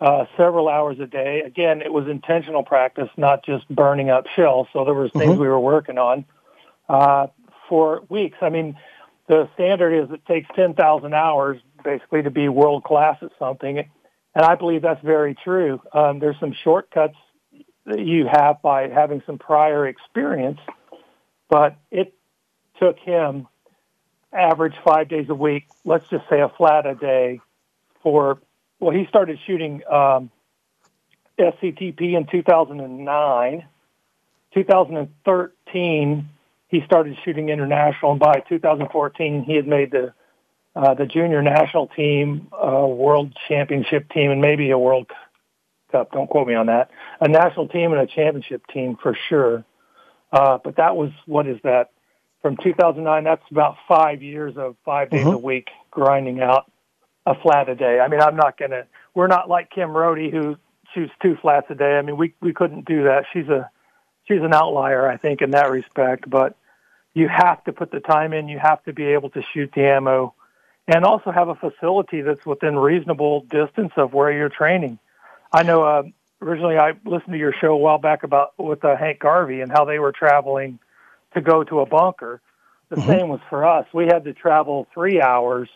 uh, 0.00 0.26
several 0.36 0.68
hours 0.68 1.00
a 1.00 1.06
day. 1.06 1.40
Again, 1.40 1.80
it 1.80 1.92
was 1.92 2.06
intentional 2.06 2.64
practice, 2.64 3.08
not 3.16 3.46
just 3.46 3.66
burning 3.68 4.10
up 4.10 4.26
shells. 4.36 4.66
So 4.72 4.84
there 4.84 4.94
was 4.94 5.10
things 5.12 5.32
mm-hmm. 5.32 5.40
we 5.40 5.48
were 5.48 5.60
working 5.60 5.96
on 5.96 6.26
uh, 6.88 7.28
for 7.68 8.02
weeks. 8.08 8.38
I 8.40 8.48
mean, 8.48 8.76
the 9.28 9.48
standard 9.54 9.92
is 10.04 10.10
it 10.10 10.24
takes 10.26 10.48
10,000 10.56 11.14
hours 11.14 11.60
basically 11.84 12.22
to 12.22 12.30
be 12.30 12.48
world 12.48 12.84
class 12.84 13.18
at 13.22 13.30
something 13.38 13.84
and 14.38 14.46
I 14.46 14.54
believe 14.54 14.82
that's 14.82 15.02
very 15.02 15.34
true. 15.34 15.80
Um, 15.92 16.20
there's 16.20 16.38
some 16.38 16.54
shortcuts 16.62 17.16
that 17.86 17.98
you 17.98 18.28
have 18.30 18.62
by 18.62 18.88
having 18.88 19.20
some 19.26 19.36
prior 19.36 19.84
experience, 19.88 20.60
but 21.48 21.76
it 21.90 22.14
took 22.78 23.00
him 23.00 23.48
average 24.32 24.74
five 24.84 25.08
days 25.08 25.28
a 25.28 25.34
week, 25.34 25.66
let's 25.84 26.08
just 26.08 26.22
say 26.30 26.40
a 26.40 26.48
flat 26.50 26.86
a 26.86 26.94
day 26.94 27.40
for, 28.00 28.38
well, 28.78 28.94
he 28.94 29.06
started 29.06 29.40
shooting 29.44 29.82
um, 29.90 30.30
SCTP 31.36 32.16
in 32.16 32.28
2009. 32.30 33.64
2013, 34.54 36.28
he 36.68 36.82
started 36.84 37.16
shooting 37.24 37.48
international, 37.48 38.12
and 38.12 38.20
by 38.20 38.42
2014, 38.48 39.44
he 39.44 39.56
had 39.56 39.66
made 39.66 39.90
the 39.90 40.12
uh, 40.76 40.94
the 40.94 41.06
junior 41.06 41.42
national 41.42 41.88
team, 41.88 42.48
uh, 42.52 42.86
world 42.86 43.36
championship 43.48 44.08
team, 44.10 44.30
and 44.30 44.40
maybe 44.40 44.70
a 44.70 44.78
World 44.78 45.10
Cup. 45.90 46.12
Don't 46.12 46.28
quote 46.28 46.46
me 46.46 46.54
on 46.54 46.66
that. 46.66 46.90
A 47.20 47.26
national 47.26 47.68
team 47.68 47.92
and 47.92 48.00
a 48.00 48.06
championship 48.06 48.64
team 48.72 48.96
for 49.02 49.16
sure. 49.28 49.64
Uh, 50.30 50.58
but 50.62 50.76
that 50.76 50.94
was 50.94 51.10
what 51.26 51.48
is 51.48 51.58
that? 51.64 51.90
From 52.42 52.56
2009, 52.56 53.24
that's 53.24 53.42
about 53.50 53.76
five 53.88 54.22
years 54.22 54.56
of 54.56 54.76
five 54.84 55.10
days 55.10 55.24
mm-hmm. 55.24 55.34
a 55.34 55.38
week 55.38 55.68
grinding 55.90 56.40
out 56.40 56.70
a 57.26 57.34
flat 57.34 57.68
a 57.68 57.74
day. 57.74 57.98
I 57.98 58.08
mean, 58.08 58.20
I'm 58.20 58.36
not 58.36 58.56
gonna. 58.56 58.84
We're 59.14 59.26
not 59.26 59.48
like 59.48 59.70
Kim 59.70 59.90
Rhode 59.90 60.32
who 60.32 60.56
shoots 60.94 61.12
two 61.20 61.36
flats 61.40 61.66
a 61.70 61.74
day. 61.74 61.96
I 61.98 62.02
mean, 62.02 62.16
we 62.16 62.34
we 62.40 62.52
couldn't 62.52 62.84
do 62.84 63.04
that. 63.04 63.24
She's 63.32 63.48
a 63.48 63.70
she's 64.28 64.42
an 64.42 64.54
outlier, 64.54 65.08
I 65.08 65.16
think, 65.16 65.42
in 65.42 65.50
that 65.50 65.70
respect. 65.70 66.28
But 66.28 66.56
you 67.14 67.28
have 67.28 67.64
to 67.64 67.72
put 67.72 67.90
the 67.90 68.00
time 68.00 68.32
in. 68.32 68.48
You 68.48 68.58
have 68.58 68.82
to 68.84 68.92
be 68.92 69.06
able 69.06 69.30
to 69.30 69.42
shoot 69.52 69.72
the 69.74 69.82
ammo 69.82 70.34
and 70.86 71.04
also 71.04 71.30
have 71.30 71.48
a 71.48 71.54
facility 71.54 72.20
that's 72.20 72.46
within 72.46 72.78
reasonable 72.78 73.40
distance 73.42 73.92
of 73.96 74.14
where 74.14 74.32
you're 74.32 74.48
training. 74.48 74.98
I 75.52 75.62
know 75.62 75.82
uh, 75.82 76.02
originally 76.40 76.78
I 76.78 76.92
listened 77.04 77.32
to 77.32 77.38
your 77.38 77.52
show 77.52 77.72
a 77.72 77.76
while 77.76 77.98
back 77.98 78.22
about 78.22 78.58
with 78.58 78.84
uh, 78.84 78.96
Hank 78.96 79.18
Garvey 79.18 79.60
and 79.60 79.70
how 79.70 79.84
they 79.84 79.98
were 79.98 80.12
traveling 80.12 80.78
to 81.34 81.40
go 81.40 81.64
to 81.64 81.80
a 81.80 81.86
bunker. 81.86 82.40
The 82.88 82.96
mm-hmm. 82.96 83.08
same 83.08 83.28
was 83.28 83.40
for 83.50 83.66
us. 83.66 83.86
We 83.92 84.06
had 84.06 84.24
to 84.24 84.32
travel 84.32 84.86
three 84.94 85.20
hours 85.20 85.68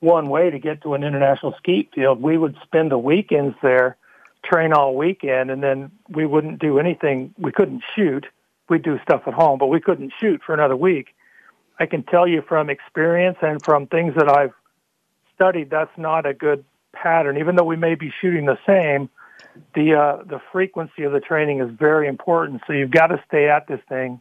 one 0.00 0.28
way 0.28 0.50
to 0.50 0.58
get 0.58 0.82
to 0.82 0.94
an 0.94 1.04
international 1.04 1.54
skeet 1.58 1.90
field. 1.94 2.22
We 2.22 2.38
would 2.38 2.56
spend 2.62 2.90
the 2.90 2.98
weekends 2.98 3.56
there, 3.62 3.96
train 4.46 4.72
all 4.72 4.94
weekend, 4.94 5.50
and 5.50 5.62
then 5.62 5.90
we 6.08 6.26
wouldn't 6.26 6.58
do 6.58 6.78
anything. 6.78 7.34
We 7.38 7.52
couldn't 7.52 7.82
shoot. 7.94 8.26
We'd 8.68 8.82
do 8.82 8.98
stuff 9.02 9.22
at 9.26 9.34
home, 9.34 9.58
but 9.58 9.66
we 9.66 9.80
couldn't 9.80 10.12
shoot 10.20 10.40
for 10.44 10.54
another 10.54 10.76
week. 10.76 11.14
I 11.78 11.86
can 11.86 12.02
tell 12.02 12.26
you 12.26 12.42
from 12.42 12.70
experience 12.70 13.38
and 13.42 13.62
from 13.62 13.86
things 13.86 14.14
that 14.16 14.28
I've 14.28 14.52
studied, 15.34 15.70
that's 15.70 15.96
not 15.96 16.26
a 16.26 16.34
good 16.34 16.64
pattern. 16.92 17.38
Even 17.38 17.56
though 17.56 17.64
we 17.64 17.76
may 17.76 17.94
be 17.94 18.12
shooting 18.20 18.46
the 18.46 18.58
same, 18.66 19.08
the 19.74 19.94
uh, 19.94 20.24
the 20.24 20.40
frequency 20.52 21.02
of 21.04 21.12
the 21.12 21.20
training 21.20 21.60
is 21.60 21.70
very 21.70 22.08
important. 22.08 22.62
So 22.66 22.72
you've 22.72 22.90
got 22.90 23.08
to 23.08 23.22
stay 23.28 23.48
at 23.48 23.66
this 23.66 23.80
thing, 23.88 24.20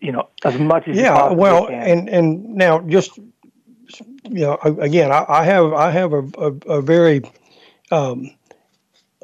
you 0.00 0.12
know, 0.12 0.28
as 0.44 0.58
much 0.58 0.88
as 0.88 0.96
yeah. 0.96 1.32
well, 1.32 1.66
can. 1.66 1.74
and 1.74 2.08
and 2.08 2.54
now 2.54 2.80
just 2.80 3.16
you 3.16 4.44
know, 4.44 4.58
again, 4.62 5.12
I, 5.12 5.24
I 5.28 5.44
have 5.44 5.72
I 5.72 5.90
have 5.90 6.12
a 6.12 6.22
a, 6.38 6.52
a 6.78 6.82
very 6.82 7.22
um, 7.90 8.30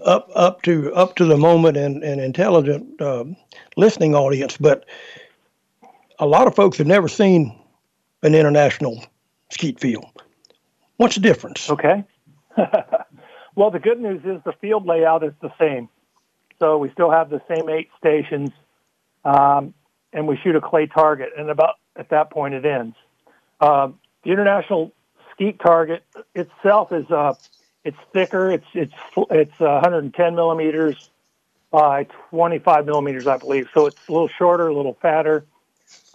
up 0.04 0.30
up 0.34 0.62
to 0.62 0.92
up 0.94 1.16
to 1.16 1.24
the 1.24 1.36
moment 1.36 1.76
and, 1.76 2.02
and 2.02 2.20
intelligent 2.20 3.00
um, 3.00 3.36
listening 3.76 4.14
audience, 4.14 4.56
but 4.56 4.84
a 6.18 6.26
lot 6.26 6.46
of 6.46 6.54
folks 6.54 6.78
have 6.78 6.86
never 6.86 7.08
seen 7.08 7.58
an 8.22 8.34
international 8.34 9.04
skeet 9.50 9.80
field. 9.80 10.06
What's 10.96 11.14
the 11.14 11.20
difference? 11.20 11.70
Okay. 11.70 12.04
well, 13.56 13.70
the 13.70 13.78
good 13.78 14.00
news 14.00 14.20
is 14.24 14.42
the 14.44 14.52
field 14.60 14.86
layout 14.86 15.24
is 15.24 15.32
the 15.40 15.52
same. 15.58 15.88
So 16.58 16.76
we 16.76 16.90
still 16.90 17.10
have 17.10 17.30
the 17.30 17.40
same 17.48 17.70
eight 17.70 17.88
stations, 17.96 18.50
um, 19.24 19.72
and 20.12 20.28
we 20.28 20.36
shoot 20.42 20.54
a 20.56 20.60
clay 20.60 20.86
target, 20.86 21.30
and 21.36 21.48
about 21.48 21.76
at 21.96 22.10
that 22.10 22.30
point 22.30 22.52
it 22.54 22.66
ends. 22.66 22.96
Um, 23.60 23.98
the 24.24 24.32
international 24.32 24.92
skeet 25.32 25.58
target 25.58 26.04
itself 26.34 26.92
is 26.92 27.10
uh, 27.10 27.32
it's 27.84 27.96
thicker. 28.12 28.50
It's 28.50 28.66
it's 28.74 28.94
it's 29.30 29.60
uh, 29.60 29.80
110 29.80 30.34
millimeters 30.34 31.10
by 31.70 32.04
25 32.30 32.86
millimeters, 32.86 33.26
I 33.26 33.38
believe. 33.38 33.68
So 33.72 33.86
it's 33.86 33.96
a 34.08 34.12
little 34.12 34.28
shorter, 34.28 34.68
a 34.68 34.74
little 34.74 34.98
fatter. 35.00 35.44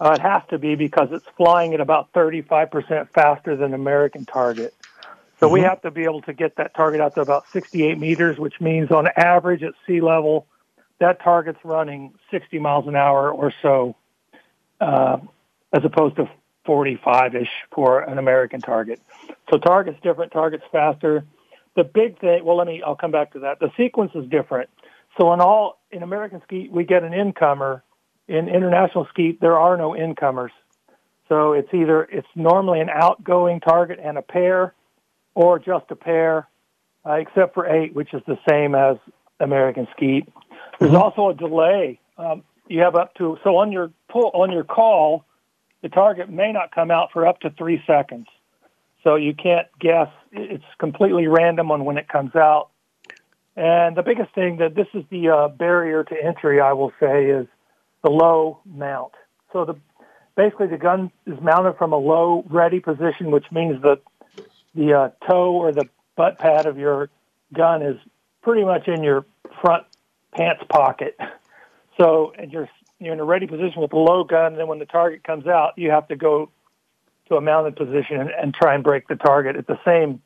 Uh, 0.00 0.12
it 0.12 0.20
has 0.20 0.42
to 0.50 0.58
be 0.58 0.74
because 0.74 1.08
it's 1.12 1.26
flying 1.36 1.74
at 1.74 1.80
about 1.80 2.12
35% 2.12 3.08
faster 3.10 3.56
than 3.56 3.74
American 3.74 4.24
target. 4.24 4.74
So 5.38 5.46
mm-hmm. 5.46 5.54
we 5.54 5.60
have 5.62 5.80
to 5.82 5.90
be 5.90 6.04
able 6.04 6.22
to 6.22 6.32
get 6.32 6.56
that 6.56 6.74
target 6.74 7.00
out 7.00 7.14
to 7.14 7.20
about 7.20 7.48
68 7.48 7.98
meters, 7.98 8.38
which 8.38 8.60
means 8.60 8.90
on 8.90 9.08
average 9.16 9.62
at 9.62 9.72
sea 9.86 10.00
level, 10.00 10.46
that 10.98 11.20
target's 11.22 11.60
running 11.64 12.14
60 12.30 12.58
miles 12.58 12.86
an 12.86 12.96
hour 12.96 13.30
or 13.30 13.52
so, 13.62 13.96
uh, 14.80 15.18
as 15.72 15.84
opposed 15.84 16.16
to 16.16 16.28
45-ish 16.66 17.50
for 17.70 18.00
an 18.00 18.18
American 18.18 18.60
target. 18.60 19.00
So 19.50 19.58
target's 19.58 20.00
different, 20.02 20.32
target's 20.32 20.64
faster. 20.72 21.24
The 21.76 21.84
big 21.84 22.18
thing, 22.20 22.44
well, 22.44 22.56
let 22.56 22.66
me, 22.66 22.82
I'll 22.84 22.96
come 22.96 23.12
back 23.12 23.32
to 23.34 23.40
that. 23.40 23.60
The 23.60 23.70
sequence 23.76 24.12
is 24.14 24.28
different. 24.30 24.70
So 25.20 25.32
in 25.32 25.40
all, 25.40 25.78
in 25.90 26.02
American 26.02 26.42
skeet, 26.44 26.72
we 26.72 26.84
get 26.84 27.04
an 27.04 27.12
incomer 27.12 27.84
in 28.28 28.48
international 28.48 29.06
skeet, 29.10 29.40
there 29.40 29.58
are 29.58 29.76
no 29.76 29.96
incomers. 29.96 30.52
So 31.28 31.52
it's 31.52 31.72
either 31.72 32.04
it's 32.04 32.26
normally 32.34 32.80
an 32.80 32.88
outgoing 32.88 33.60
target 33.60 33.98
and 34.02 34.18
a 34.18 34.22
pair, 34.22 34.74
or 35.34 35.58
just 35.58 35.86
a 35.90 35.96
pair, 35.96 36.48
uh, 37.04 37.14
except 37.14 37.54
for 37.54 37.68
eight, 37.68 37.94
which 37.94 38.14
is 38.14 38.22
the 38.26 38.38
same 38.48 38.74
as 38.74 38.96
American 39.40 39.86
skeet. 39.94 40.28
There's 40.78 40.92
mm-hmm. 40.92 41.02
also 41.02 41.28
a 41.28 41.34
delay. 41.34 42.00
Um, 42.16 42.42
you 42.68 42.80
have 42.80 42.96
up 42.96 43.14
to 43.16 43.38
so 43.44 43.56
on 43.56 43.70
your 43.72 43.90
pull 44.08 44.30
on 44.34 44.50
your 44.50 44.64
call, 44.64 45.24
the 45.82 45.88
target 45.88 46.30
may 46.30 46.52
not 46.52 46.74
come 46.74 46.90
out 46.90 47.10
for 47.12 47.26
up 47.26 47.40
to 47.40 47.50
three 47.50 47.82
seconds. 47.86 48.26
So 49.06 49.14
you 49.14 49.34
can't 49.34 49.68
guess. 49.78 50.08
It's 50.32 50.64
completely 50.78 51.28
random 51.28 51.70
on 51.70 51.84
when 51.84 51.96
it 51.96 52.08
comes 52.08 52.34
out. 52.34 52.70
And 53.54 53.96
the 53.96 54.02
biggest 54.02 54.34
thing 54.34 54.56
that 54.56 54.74
this 54.74 54.88
is 54.94 55.04
the 55.10 55.28
uh, 55.28 55.48
barrier 55.48 56.02
to 56.02 56.14
entry, 56.24 56.60
I 56.60 56.72
will 56.72 56.92
say, 56.98 57.26
is 57.26 57.46
the 58.02 58.10
low 58.10 58.58
mount. 58.64 59.12
So 59.52 59.64
the 59.64 59.76
basically 60.34 60.66
the 60.66 60.76
gun 60.76 61.12
is 61.24 61.40
mounted 61.40 61.74
from 61.78 61.92
a 61.92 61.96
low 61.96 62.44
ready 62.50 62.80
position, 62.80 63.30
which 63.30 63.46
means 63.52 63.80
that 63.82 64.00
the 64.74 64.92
uh, 64.92 65.10
toe 65.24 65.52
or 65.52 65.70
the 65.70 65.88
butt 66.16 66.40
pad 66.40 66.66
of 66.66 66.76
your 66.76 67.08
gun 67.54 67.82
is 67.82 67.96
pretty 68.42 68.64
much 68.64 68.88
in 68.88 69.04
your 69.04 69.24
front 69.62 69.86
pants 70.32 70.64
pocket. 70.68 71.16
So, 71.98 72.34
and 72.38 72.52
you're 72.52 72.68
you're 72.98 73.14
in 73.14 73.20
a 73.20 73.24
ready 73.24 73.46
position 73.46 73.80
with 73.80 73.90
a 73.94 73.96
low 73.96 74.22
gun, 74.22 74.48
and 74.52 74.58
then 74.58 74.68
when 74.68 74.78
the 74.78 74.84
target 74.84 75.24
comes 75.24 75.46
out, 75.46 75.72
you 75.78 75.90
have 75.90 76.06
to 76.08 76.16
go 76.16 76.50
to 77.28 77.36
a 77.36 77.40
mounted 77.40 77.76
position 77.76 78.20
and, 78.20 78.30
and 78.30 78.54
try 78.54 78.74
and 78.74 78.84
break 78.84 79.08
the 79.08 79.16
target 79.16 79.56
at 79.56 79.66
the 79.66 79.78
same, 79.84 80.22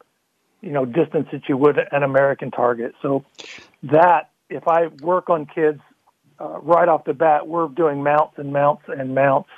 you 0.61 0.70
know, 0.70 0.84
distance 0.84 1.28
that 1.32 1.48
you 1.48 1.57
would 1.57 1.78
an 1.92 2.03
American 2.03 2.51
target. 2.51 2.94
So, 3.03 3.24
that 3.84 4.30
if 4.48 4.68
I 4.68 4.88
work 5.01 5.30
on 5.30 5.46
kids 5.46 5.80
uh, 6.40 6.59
right 6.61 6.88
off 6.88 7.05
the 7.05 7.14
bat, 7.14 7.46
we're 7.46 7.68
doing 7.68 8.03
mounts 8.03 8.34
and 8.36 8.53
mounts 8.53 8.82
and 8.88 9.14
mounts 9.14 9.48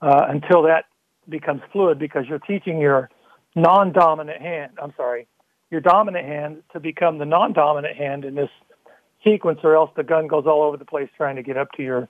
uh, 0.00 0.26
until 0.28 0.62
that 0.62 0.86
becomes 1.28 1.62
fluid 1.72 1.98
because 1.98 2.26
you're 2.28 2.38
teaching 2.38 2.78
your 2.80 3.10
non-dominant 3.54 4.40
hand. 4.40 4.72
I'm 4.82 4.94
sorry, 4.96 5.26
your 5.70 5.80
dominant 5.80 6.26
hand 6.26 6.62
to 6.72 6.80
become 6.80 7.18
the 7.18 7.24
non-dominant 7.24 7.96
hand 7.96 8.24
in 8.24 8.34
this 8.34 8.50
sequence, 9.24 9.60
or 9.62 9.76
else 9.76 9.90
the 9.96 10.02
gun 10.02 10.26
goes 10.26 10.44
all 10.46 10.62
over 10.62 10.76
the 10.76 10.84
place 10.84 11.08
trying 11.16 11.36
to 11.36 11.42
get 11.42 11.56
up 11.56 11.70
to 11.72 11.82
your 11.82 12.08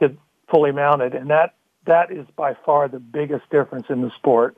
to 0.00 0.16
fully 0.50 0.72
mounted, 0.72 1.14
and 1.14 1.30
that 1.30 1.54
that 1.86 2.10
is 2.10 2.26
by 2.36 2.54
far 2.64 2.88
the 2.88 3.00
biggest 3.00 3.48
difference 3.50 3.86
in 3.88 4.02
the 4.02 4.10
sport. 4.10 4.56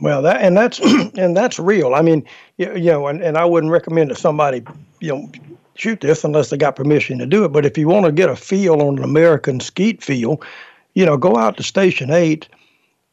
Well, 0.00 0.22
that 0.22 0.40
and 0.40 0.56
that's 0.56 0.80
and 1.16 1.36
that's 1.36 1.58
real. 1.58 1.94
I 1.94 2.02
mean, 2.02 2.26
you, 2.56 2.74
you 2.74 2.90
know, 2.90 3.06
and, 3.06 3.22
and 3.22 3.36
I 3.36 3.44
wouldn't 3.44 3.72
recommend 3.72 4.10
that 4.10 4.18
somebody, 4.18 4.62
you 5.00 5.12
know, 5.12 5.32
shoot 5.74 6.00
this 6.00 6.24
unless 6.24 6.50
they 6.50 6.56
got 6.56 6.76
permission 6.76 7.18
to 7.18 7.26
do 7.26 7.44
it. 7.44 7.48
But 7.48 7.66
if 7.66 7.76
you 7.76 7.88
want 7.88 8.06
to 8.06 8.12
get 8.12 8.28
a 8.28 8.36
feel 8.36 8.80
on 8.80 8.98
an 8.98 9.04
American 9.04 9.60
skeet 9.60 10.02
feel, 10.02 10.40
you 10.94 11.06
know, 11.06 11.16
go 11.16 11.36
out 11.36 11.56
to 11.56 11.62
Station 11.62 12.10
Eight 12.10 12.48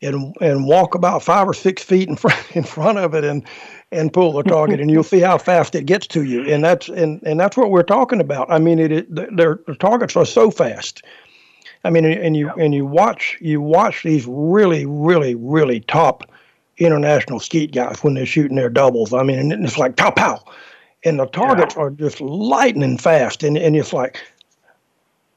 and 0.01 0.35
and 0.41 0.65
walk 0.65 0.95
about 0.95 1.23
five 1.23 1.47
or 1.47 1.53
six 1.53 1.83
feet 1.83 2.07
in 2.09 2.15
front 2.15 2.39
in 2.55 2.63
front 2.63 2.97
of 2.97 3.13
it 3.13 3.23
and 3.23 3.43
and 3.91 4.13
pull 4.13 4.33
the 4.33 4.43
target 4.43 4.79
and 4.79 4.91
you'll 4.91 5.03
see 5.03 5.19
how 5.19 5.37
fast 5.37 5.73
it 5.75 5.85
gets 5.85 6.05
to 6.07 6.23
you 6.23 6.43
and 6.43 6.63
that's 6.63 6.89
and 6.89 7.21
and 7.23 7.39
that's 7.39 7.57
what 7.57 7.71
we're 7.71 7.81
talking 7.81 8.21
about 8.21 8.49
i 8.51 8.59
mean 8.59 8.77
it, 8.77 8.91
it 8.91 9.35
their 9.35 9.59
the 9.65 9.75
targets 9.75 10.15
are 10.15 10.25
so 10.25 10.51
fast 10.51 11.03
i 11.83 11.89
mean 11.89 12.05
and 12.05 12.35
you 12.35 12.49
and 12.51 12.73
you 12.73 12.85
watch 12.85 13.37
you 13.41 13.61
watch 13.61 14.03
these 14.03 14.25
really 14.27 14.85
really 14.85 15.35
really 15.35 15.79
top 15.81 16.23
international 16.77 17.39
skeet 17.39 17.71
guys 17.73 18.03
when 18.03 18.13
they're 18.13 18.25
shooting 18.25 18.55
their 18.55 18.69
doubles 18.69 19.13
i 19.13 19.23
mean 19.23 19.39
and 19.39 19.65
it's 19.65 19.77
like 19.77 19.95
pow 19.97 20.11
pow 20.11 20.43
and 21.03 21.19
the 21.19 21.25
targets 21.27 21.75
yeah. 21.75 21.83
are 21.83 21.89
just 21.91 22.21
lightning 22.21 22.97
fast 22.97 23.43
and 23.43 23.57
and 23.57 23.75
it's 23.75 23.93
like 23.93 24.21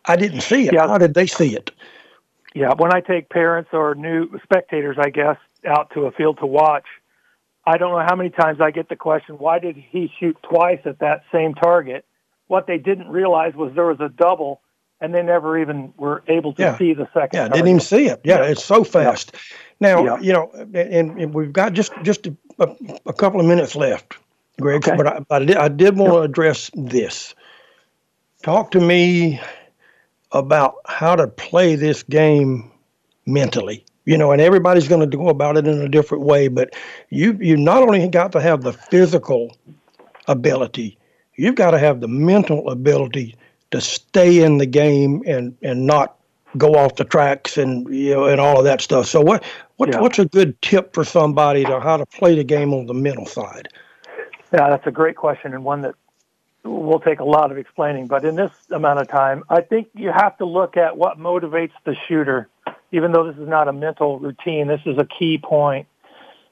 i 0.04 0.16
didn't 0.16 0.40
see 0.40 0.66
it 0.66 0.74
yeah. 0.74 0.86
how 0.86 0.98
did 0.98 1.14
they 1.14 1.26
see 1.26 1.54
it 1.54 1.70
yeah, 2.54 2.74
when 2.76 2.94
I 2.94 3.00
take 3.00 3.30
parents 3.30 3.70
or 3.72 3.94
new 3.94 4.28
spectators, 4.42 4.96
I 5.00 5.10
guess, 5.10 5.36
out 5.66 5.90
to 5.94 6.02
a 6.02 6.12
field 6.12 6.38
to 6.38 6.46
watch, 6.46 6.84
I 7.64 7.78
don't 7.78 7.92
know 7.92 8.04
how 8.06 8.16
many 8.16 8.30
times 8.30 8.60
I 8.60 8.70
get 8.70 8.88
the 8.88 8.96
question, 8.96 9.36
why 9.36 9.58
did 9.58 9.76
he 9.76 10.12
shoot 10.18 10.36
twice 10.42 10.80
at 10.84 10.98
that 10.98 11.22
same 11.32 11.54
target? 11.54 12.04
What 12.48 12.66
they 12.66 12.78
didn't 12.78 13.08
realize 13.08 13.54
was 13.54 13.72
there 13.74 13.86
was 13.86 14.00
a 14.00 14.08
double, 14.08 14.60
and 15.02 15.12
they 15.12 15.22
never 15.22 15.58
even 15.58 15.92
were 15.98 16.22
able 16.28 16.54
to 16.54 16.62
yeah. 16.62 16.78
see 16.78 16.94
the 16.94 17.06
second. 17.12 17.30
Yeah, 17.34 17.40
target. 17.40 17.54
didn't 17.54 17.68
even 17.68 17.80
see 17.80 18.06
it. 18.06 18.20
Yeah, 18.22 18.38
yeah. 18.38 18.50
it's 18.50 18.64
so 18.64 18.84
fast. 18.84 19.32
Yeah. 19.34 19.40
Now, 19.80 20.16
you 20.18 20.32
know, 20.32 20.48
and, 20.54 21.20
and, 21.20 21.34
we've 21.34 21.52
got 21.52 21.72
just 21.72 21.92
just 22.04 22.28
a, 22.60 22.76
a, 23.04 23.12
couple 23.12 23.40
of 23.40 23.46
minutes 23.46 23.74
left, 23.74 24.16
Greg. 24.60 24.86
Okay. 24.86 24.96
But 24.96 25.06
I, 25.08 25.18
but 25.18 25.42
I 25.42 25.44
did, 25.44 25.56
I 25.56 25.68
did 25.68 25.96
want 25.96 26.12
to 26.12 26.20
address 26.20 26.70
this. 26.74 27.34
Talk 28.44 28.70
to 28.70 28.80
me 28.80 29.40
about 30.30 30.76
how 30.86 31.16
to 31.16 31.26
play 31.26 31.74
this 31.74 32.04
game 32.04 32.70
mentally. 33.26 33.84
You 34.04 34.16
know, 34.16 34.30
and 34.30 34.40
everybody's 34.40 34.86
going 34.86 35.08
to 35.08 35.16
go 35.16 35.28
about 35.28 35.56
it 35.56 35.66
in 35.66 35.80
a 35.80 35.88
different 35.88 36.22
way, 36.22 36.46
but 36.46 36.74
you 37.10 37.36
you 37.40 37.56
not 37.56 37.82
only 37.82 38.06
got 38.08 38.30
to 38.32 38.40
have 38.40 38.62
the 38.62 38.72
physical 38.72 39.56
ability, 40.28 40.96
you've 41.34 41.56
got 41.56 41.72
to 41.72 41.78
have 41.80 42.00
the 42.00 42.08
mental 42.08 42.70
ability 42.70 43.34
to 43.72 43.80
stay 43.80 44.42
in 44.42 44.58
the 44.58 44.66
game 44.66 45.22
and 45.26 45.56
and 45.62 45.86
not 45.86 46.16
go 46.56 46.74
off 46.74 46.96
the 46.96 47.04
tracks 47.04 47.58
and 47.58 47.92
you 47.94 48.14
know 48.14 48.26
and 48.26 48.40
all 48.40 48.58
of 48.58 48.64
that 48.64 48.80
stuff. 48.80 49.06
So 49.06 49.20
what 49.20 49.44
what 49.76 49.90
yeah. 49.90 50.00
what's 50.00 50.18
a 50.18 50.26
good 50.26 50.60
tip 50.62 50.94
for 50.94 51.04
somebody 51.04 51.64
to 51.64 51.80
how 51.80 51.96
to 51.96 52.06
play 52.06 52.36
the 52.36 52.44
game 52.44 52.72
on 52.72 52.86
the 52.86 52.94
mental 52.94 53.26
side? 53.26 53.68
Yeah, 54.52 54.68
that's 54.68 54.86
a 54.86 54.90
great 54.90 55.16
question 55.16 55.54
and 55.54 55.64
one 55.64 55.80
that 55.82 55.94
will 56.64 57.00
take 57.00 57.20
a 57.20 57.24
lot 57.24 57.50
of 57.50 57.58
explaining, 57.58 58.06
but 58.06 58.24
in 58.24 58.36
this 58.36 58.52
amount 58.70 59.00
of 59.00 59.08
time, 59.08 59.42
I 59.48 59.62
think 59.62 59.88
you 59.94 60.12
have 60.12 60.36
to 60.38 60.44
look 60.44 60.76
at 60.76 60.96
what 60.96 61.18
motivates 61.18 61.72
the 61.84 61.96
shooter. 62.06 62.48
Even 62.92 63.12
though 63.12 63.26
this 63.26 63.40
is 63.40 63.48
not 63.48 63.68
a 63.68 63.72
mental 63.72 64.18
routine, 64.18 64.68
this 64.68 64.80
is 64.84 64.98
a 64.98 65.06
key 65.06 65.38
point. 65.42 65.86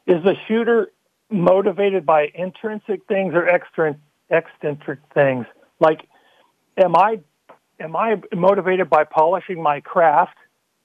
Is 0.06 0.22
the 0.24 0.34
shooter 0.48 0.90
motivated 1.30 2.04
by 2.04 2.32
intrinsic 2.34 3.06
things 3.06 3.34
or 3.34 3.46
extrinsic 3.48 4.98
things? 5.14 5.46
Like, 5.78 6.08
am 6.76 6.96
I 6.96 7.20
am 7.78 7.96
I 7.96 8.20
motivated 8.34 8.90
by 8.90 9.04
polishing 9.04 9.62
my 9.62 9.80
craft, 9.80 10.36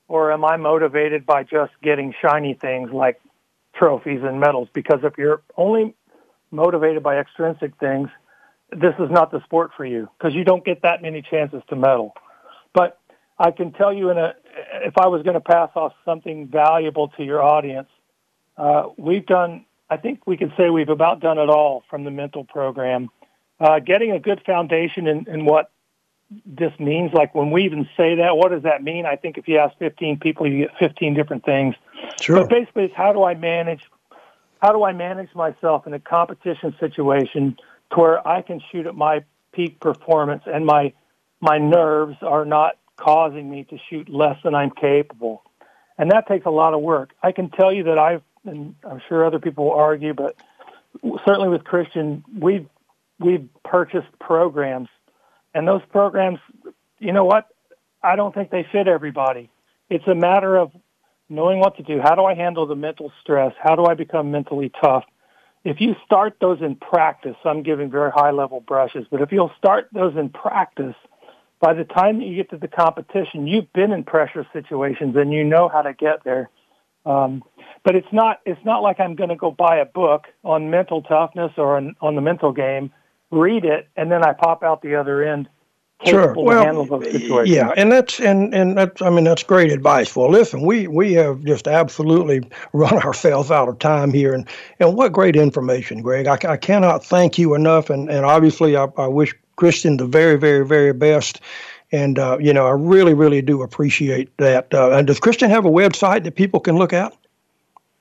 or 0.08 0.32
am 0.32 0.46
I 0.46 0.58
motivated 0.58 1.26
by 1.26 1.44
just 1.44 1.74
getting 1.82 2.14
shiny 2.22 2.54
things 2.54 2.92
like 2.92 3.22
trophies 3.74 4.22
and 4.24 4.40
medals? 4.40 4.70
Because 4.74 5.00
if 5.04 5.18
you're 5.18 5.42
only 5.58 5.96
motivated 6.52 7.04
by 7.04 7.18
extrinsic 7.18 7.78
things, 7.80 8.10
this 8.72 8.94
is 9.00 9.10
not 9.10 9.32
the 9.32 9.42
sport 9.44 9.72
for 9.76 9.86
you 9.86 10.10
because 10.18 10.34
you 10.34 10.44
don't 10.44 10.66
get 10.66 10.82
that 10.82 11.02
many 11.02 11.22
chances 11.22 11.62
to 11.70 11.76
medal. 11.76 12.14
But 12.74 13.00
I 13.38 13.52
can 13.52 13.72
tell 13.74 13.94
you, 13.94 14.10
in 14.10 14.18
a 14.18 14.36
if 14.84 14.98
I 14.98 15.08
was 15.08 15.24
going 15.24 15.34
to 15.34 15.42
pass 15.42 15.70
off 15.76 15.94
something 16.06 16.48
valuable 16.48 17.10
to 17.18 17.24
your 17.24 17.42
audience, 17.42 17.90
uh, 18.58 18.90
we've 18.98 19.26
done. 19.26 19.66
I 19.88 19.98
think 19.98 20.26
we 20.26 20.36
can 20.36 20.52
say 20.58 20.70
we've 20.70 20.90
about 20.90 21.20
done 21.20 21.38
it 21.38 21.50
all 21.50 21.84
from 21.90 22.06
the 22.06 22.12
mental 22.12 22.44
program. 22.44 23.10
Uh, 23.60 23.80
getting 23.80 24.12
a 24.12 24.20
good 24.20 24.42
foundation 24.46 25.08
in, 25.08 25.28
in 25.30 25.46
what 25.46 25.72
this 26.46 26.72
means, 26.80 27.14
like 27.14 27.36
when 27.36 27.52
we 27.52 27.64
even 27.64 27.88
say 27.96 28.16
that, 28.16 28.36
what 28.36 28.50
does 28.52 28.64
that 28.64 28.84
mean? 28.84 29.06
I 29.06 29.16
think 29.16 29.38
if 29.38 29.48
you 29.48 29.58
ask 29.58 29.78
15 29.78 30.20
people, 30.20 30.50
you 30.50 30.66
get 30.66 30.78
15 30.80 31.14
different 31.14 31.46
things. 31.46 31.76
Sure. 32.20 32.38
But 32.38 32.50
basically, 32.50 32.86
it's 32.86 32.96
how 32.96 33.14
do 33.14 33.24
I 33.24 33.36
manage? 33.36 33.84
How 34.62 34.72
do 34.72 34.84
I 34.84 34.94
manage 34.94 35.34
myself 35.36 35.86
in 35.86 35.94
a 35.94 36.00
competition 36.00 36.76
situation? 36.80 37.58
to 37.92 38.00
where 38.00 38.28
I 38.28 38.42
can 38.42 38.62
shoot 38.72 38.86
at 38.88 38.96
my 38.96 39.24
peak 39.52 39.80
performance 39.80 40.44
and 40.46 40.66
my 40.66 40.94
my 41.42 41.58
nerves 41.58 42.18
are 42.22 42.46
not 42.46 42.78
causing 42.98 43.50
me 43.50 43.66
to 43.66 43.78
shoot 43.90 44.10
less 44.10 44.38
than 44.44 44.56
I'm 44.56 44.72
capable. 44.72 45.44
And 45.98 46.12
that 46.12 46.28
takes 46.28 46.46
a 46.46 46.50
lot 46.50 46.74
of 46.74 46.82
work. 46.82 47.12
I 47.22 47.32
can 47.32 47.50
tell 47.50 47.74
you 47.74 47.84
that 47.84 47.98
I've 47.98 48.22
and 48.46 48.76
I'm 48.90 49.02
sure 49.08 49.26
other 49.26 49.40
people 49.40 49.66
will 49.66 49.74
argue, 49.74 50.14
but 50.14 50.36
certainly 51.26 51.50
with 51.50 51.64
Christian, 51.64 52.24
we've 52.38 52.68
we've 53.20 53.48
purchased 53.64 54.08
programs 54.20 54.90
and 55.56 55.68
those 55.68 55.82
programs, 55.92 56.38
you 57.00 57.14
know 57.14 57.26
what? 57.26 57.48
I 58.04 58.16
don't 58.16 58.36
think 58.36 58.52
they 58.52 58.68
fit 58.72 58.88
everybody. 58.88 59.50
It's 59.90 60.08
a 60.08 60.14
matter 60.14 60.56
of 60.56 60.72
knowing 61.30 61.60
what 61.60 61.78
to 61.78 61.84
do. 61.84 62.00
How 62.00 62.14
do 62.14 62.26
I 62.26 62.36
handle 62.36 62.68
the 62.68 62.76
mental 62.76 63.12
stress? 63.24 63.54
How 63.60 63.76
do 63.76 63.86
I 63.86 63.96
become 63.96 64.30
mentally 64.30 64.72
tough? 64.80 65.06
if 65.66 65.82
you 65.82 65.96
start 66.06 66.38
those 66.40 66.62
in 66.62 66.76
practice, 66.76 67.36
I'm 67.44 67.64
giving 67.64 67.90
very 67.90 68.12
high 68.12 68.30
level 68.30 68.62
brushes, 68.62 69.08
but 69.10 69.22
if 69.22 69.32
you'll 69.32 69.52
start 69.58 69.90
those 69.92 70.16
in 70.16 70.30
practice, 70.30 70.96
by 71.60 71.74
the 71.74 71.84
time 71.84 72.20
that 72.20 72.26
you 72.26 72.36
get 72.36 72.52
to 72.52 72.58
the 72.58 72.68
competition, 72.68 73.48
you've 73.48 73.74
been 73.74 73.92
in 73.92 74.04
pressure 74.04 74.46
situations 74.54 75.16
and 75.16 75.34
you 75.34 75.44
know 75.44 75.68
how 75.68 75.82
to 75.82 75.94
get 75.94 76.24
there. 76.24 76.52
Um, 77.04 77.44
but 77.84 77.96
it's 77.96 78.08
not 78.12 78.42
it's 78.46 78.64
not 78.64 78.84
like 78.84 79.00
I'm 79.00 79.16
going 79.16 79.30
to 79.30 79.36
go 79.36 79.52
buy 79.52 79.78
a 79.78 79.86
book 79.86 80.26
on 80.44 80.70
mental 80.70 81.02
toughness 81.02 81.52
or 81.58 81.78
on, 81.78 81.96
on 82.00 82.16
the 82.16 82.22
mental 82.22 82.52
game, 82.52 82.92
read 83.36 83.66
it, 83.66 83.88
and 83.96 84.12
then 84.12 84.24
I 84.24 84.34
pop 84.34 84.64
out 84.64 84.82
the 84.82 84.96
other 84.96 85.24
end 85.24 85.50
sure. 86.04 86.34
well, 86.34 86.64
Yeah, 87.48 87.72
and 87.78 87.92
that's 87.92 88.20
and 88.20 88.54
and 88.54 88.78
that's 88.78 89.02
I 89.02 89.10
mean 89.10 89.24
that's 89.24 89.44
great 89.44 89.72
advice. 89.72 90.16
Well, 90.16 90.30
listen, 90.30 90.62
we 90.62 90.88
we 90.88 91.14
have 91.14 91.44
just 91.44 91.68
absolutely 91.68 92.50
run 92.74 92.94
ourselves 92.94 93.52
out 93.52 93.70
of 93.70 93.80
time 93.80 94.14
here, 94.14 94.34
and 94.34 94.48
and 94.80 94.96
what 94.96 95.12
great 95.12 95.36
information, 95.36 96.02
Greg. 96.02 96.28
I, 96.28 96.38
I 96.48 96.58
cannot 96.58 97.04
thank 97.04 97.38
you 97.38 97.54
enough, 97.56 97.90
and 97.90 98.10
and 98.10 98.26
obviously 98.26 98.76
I, 98.76 98.88
I 98.98 99.08
wish 99.08 99.34
Christian 99.56 99.98
the 99.98 100.06
very 100.06 100.38
very 100.38 100.66
very 100.66 100.94
best. 100.94 101.42
And 101.92 102.18
uh, 102.18 102.38
you 102.40 102.52
know, 102.52 102.66
I 102.66 102.72
really, 102.72 103.14
really 103.14 103.42
do 103.42 103.62
appreciate 103.62 104.36
that. 104.38 104.74
Uh, 104.74 104.92
and 104.92 105.08
does 105.08 105.20
Christian 105.20 105.50
have 105.52 105.66
a 105.66 105.70
website 105.70 106.24
that 106.24 106.36
people 106.36 106.60
can 106.60 106.78
look 106.78 106.94
at? 106.94 107.16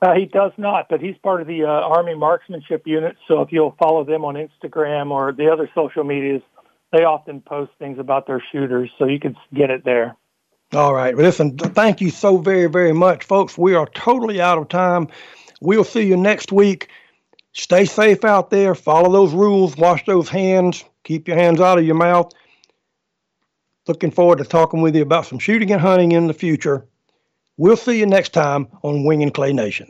Uh, 0.04 0.12
he 0.14 0.26
does 0.26 0.52
not, 0.58 0.86
but 0.90 1.00
he's 1.00 1.16
part 1.22 1.40
of 1.40 1.46
the 1.46 1.64
uh, 1.64 1.66
Army 1.66 2.14
Marksmanship 2.14 2.82
Unit. 2.86 3.16
So 3.26 3.40
if 3.40 3.50
you'll 3.50 3.74
follow 3.78 4.04
them 4.04 4.22
on 4.22 4.34
Instagram 4.34 5.10
or 5.10 5.32
the 5.32 5.50
other 5.50 5.70
social 5.74 6.04
medias, 6.04 6.42
they 6.92 7.04
often 7.04 7.40
post 7.40 7.72
things 7.78 7.98
about 7.98 8.26
their 8.26 8.42
shooters, 8.52 8.90
so 8.98 9.06
you 9.06 9.18
can 9.18 9.34
get 9.54 9.70
it 9.70 9.82
there. 9.82 10.14
All 10.74 10.92
right. 10.92 11.16
Well, 11.16 11.24
listen, 11.24 11.56
thank 11.56 12.02
you 12.02 12.10
so 12.10 12.36
very, 12.36 12.66
very 12.66 12.92
much, 12.92 13.24
folks. 13.24 13.56
We 13.56 13.74
are 13.74 13.86
totally 13.86 14.42
out 14.42 14.58
of 14.58 14.68
time. 14.68 15.08
We'll 15.62 15.84
see 15.84 16.02
you 16.02 16.18
next 16.18 16.52
week. 16.52 16.90
Stay 17.54 17.86
safe 17.86 18.26
out 18.26 18.50
there. 18.50 18.74
Follow 18.74 19.10
those 19.10 19.32
rules. 19.32 19.74
Wash 19.74 20.04
those 20.04 20.28
hands. 20.28 20.84
Keep 21.04 21.28
your 21.28 21.38
hands 21.38 21.62
out 21.62 21.78
of 21.78 21.84
your 21.86 21.94
mouth. 21.94 22.30
Looking 23.88 24.10
forward 24.10 24.38
to 24.38 24.44
talking 24.44 24.82
with 24.82 24.96
you 24.96 25.02
about 25.02 25.24
some 25.24 25.38
shooting 25.38 25.72
and 25.72 25.80
hunting 25.80 26.12
in 26.12 26.26
the 26.26 26.34
future. 26.34 26.86
We'll 27.56 27.76
see 27.76 27.98
you 27.98 28.06
next 28.06 28.32
time 28.32 28.68
on 28.82 29.04
Wing 29.04 29.22
and 29.22 29.32
Clay 29.32 29.52
Nation. 29.52 29.86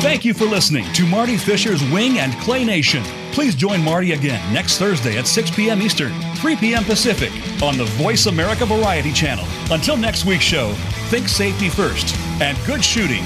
Thank 0.00 0.24
you 0.24 0.32
for 0.32 0.46
listening 0.46 0.90
to 0.94 1.06
Marty 1.06 1.36
Fisher's 1.36 1.82
Wing 1.90 2.18
and 2.18 2.32
Clay 2.40 2.64
Nation. 2.64 3.02
Please 3.32 3.54
join 3.54 3.84
Marty 3.84 4.12
again 4.12 4.52
next 4.52 4.78
Thursday 4.78 5.18
at 5.18 5.26
6 5.26 5.50
p.m. 5.50 5.82
Eastern, 5.82 6.12
3 6.36 6.56
p.m. 6.56 6.84
Pacific 6.84 7.30
on 7.62 7.76
the 7.76 7.84
Voice 7.84 8.26
America 8.26 8.64
Variety 8.64 9.12
Channel. 9.12 9.44
Until 9.70 9.98
next 9.98 10.24
week's 10.24 10.44
show, 10.44 10.72
think 11.10 11.28
safety 11.28 11.68
first 11.68 12.16
and 12.40 12.58
good 12.66 12.82
shooting 12.82 13.24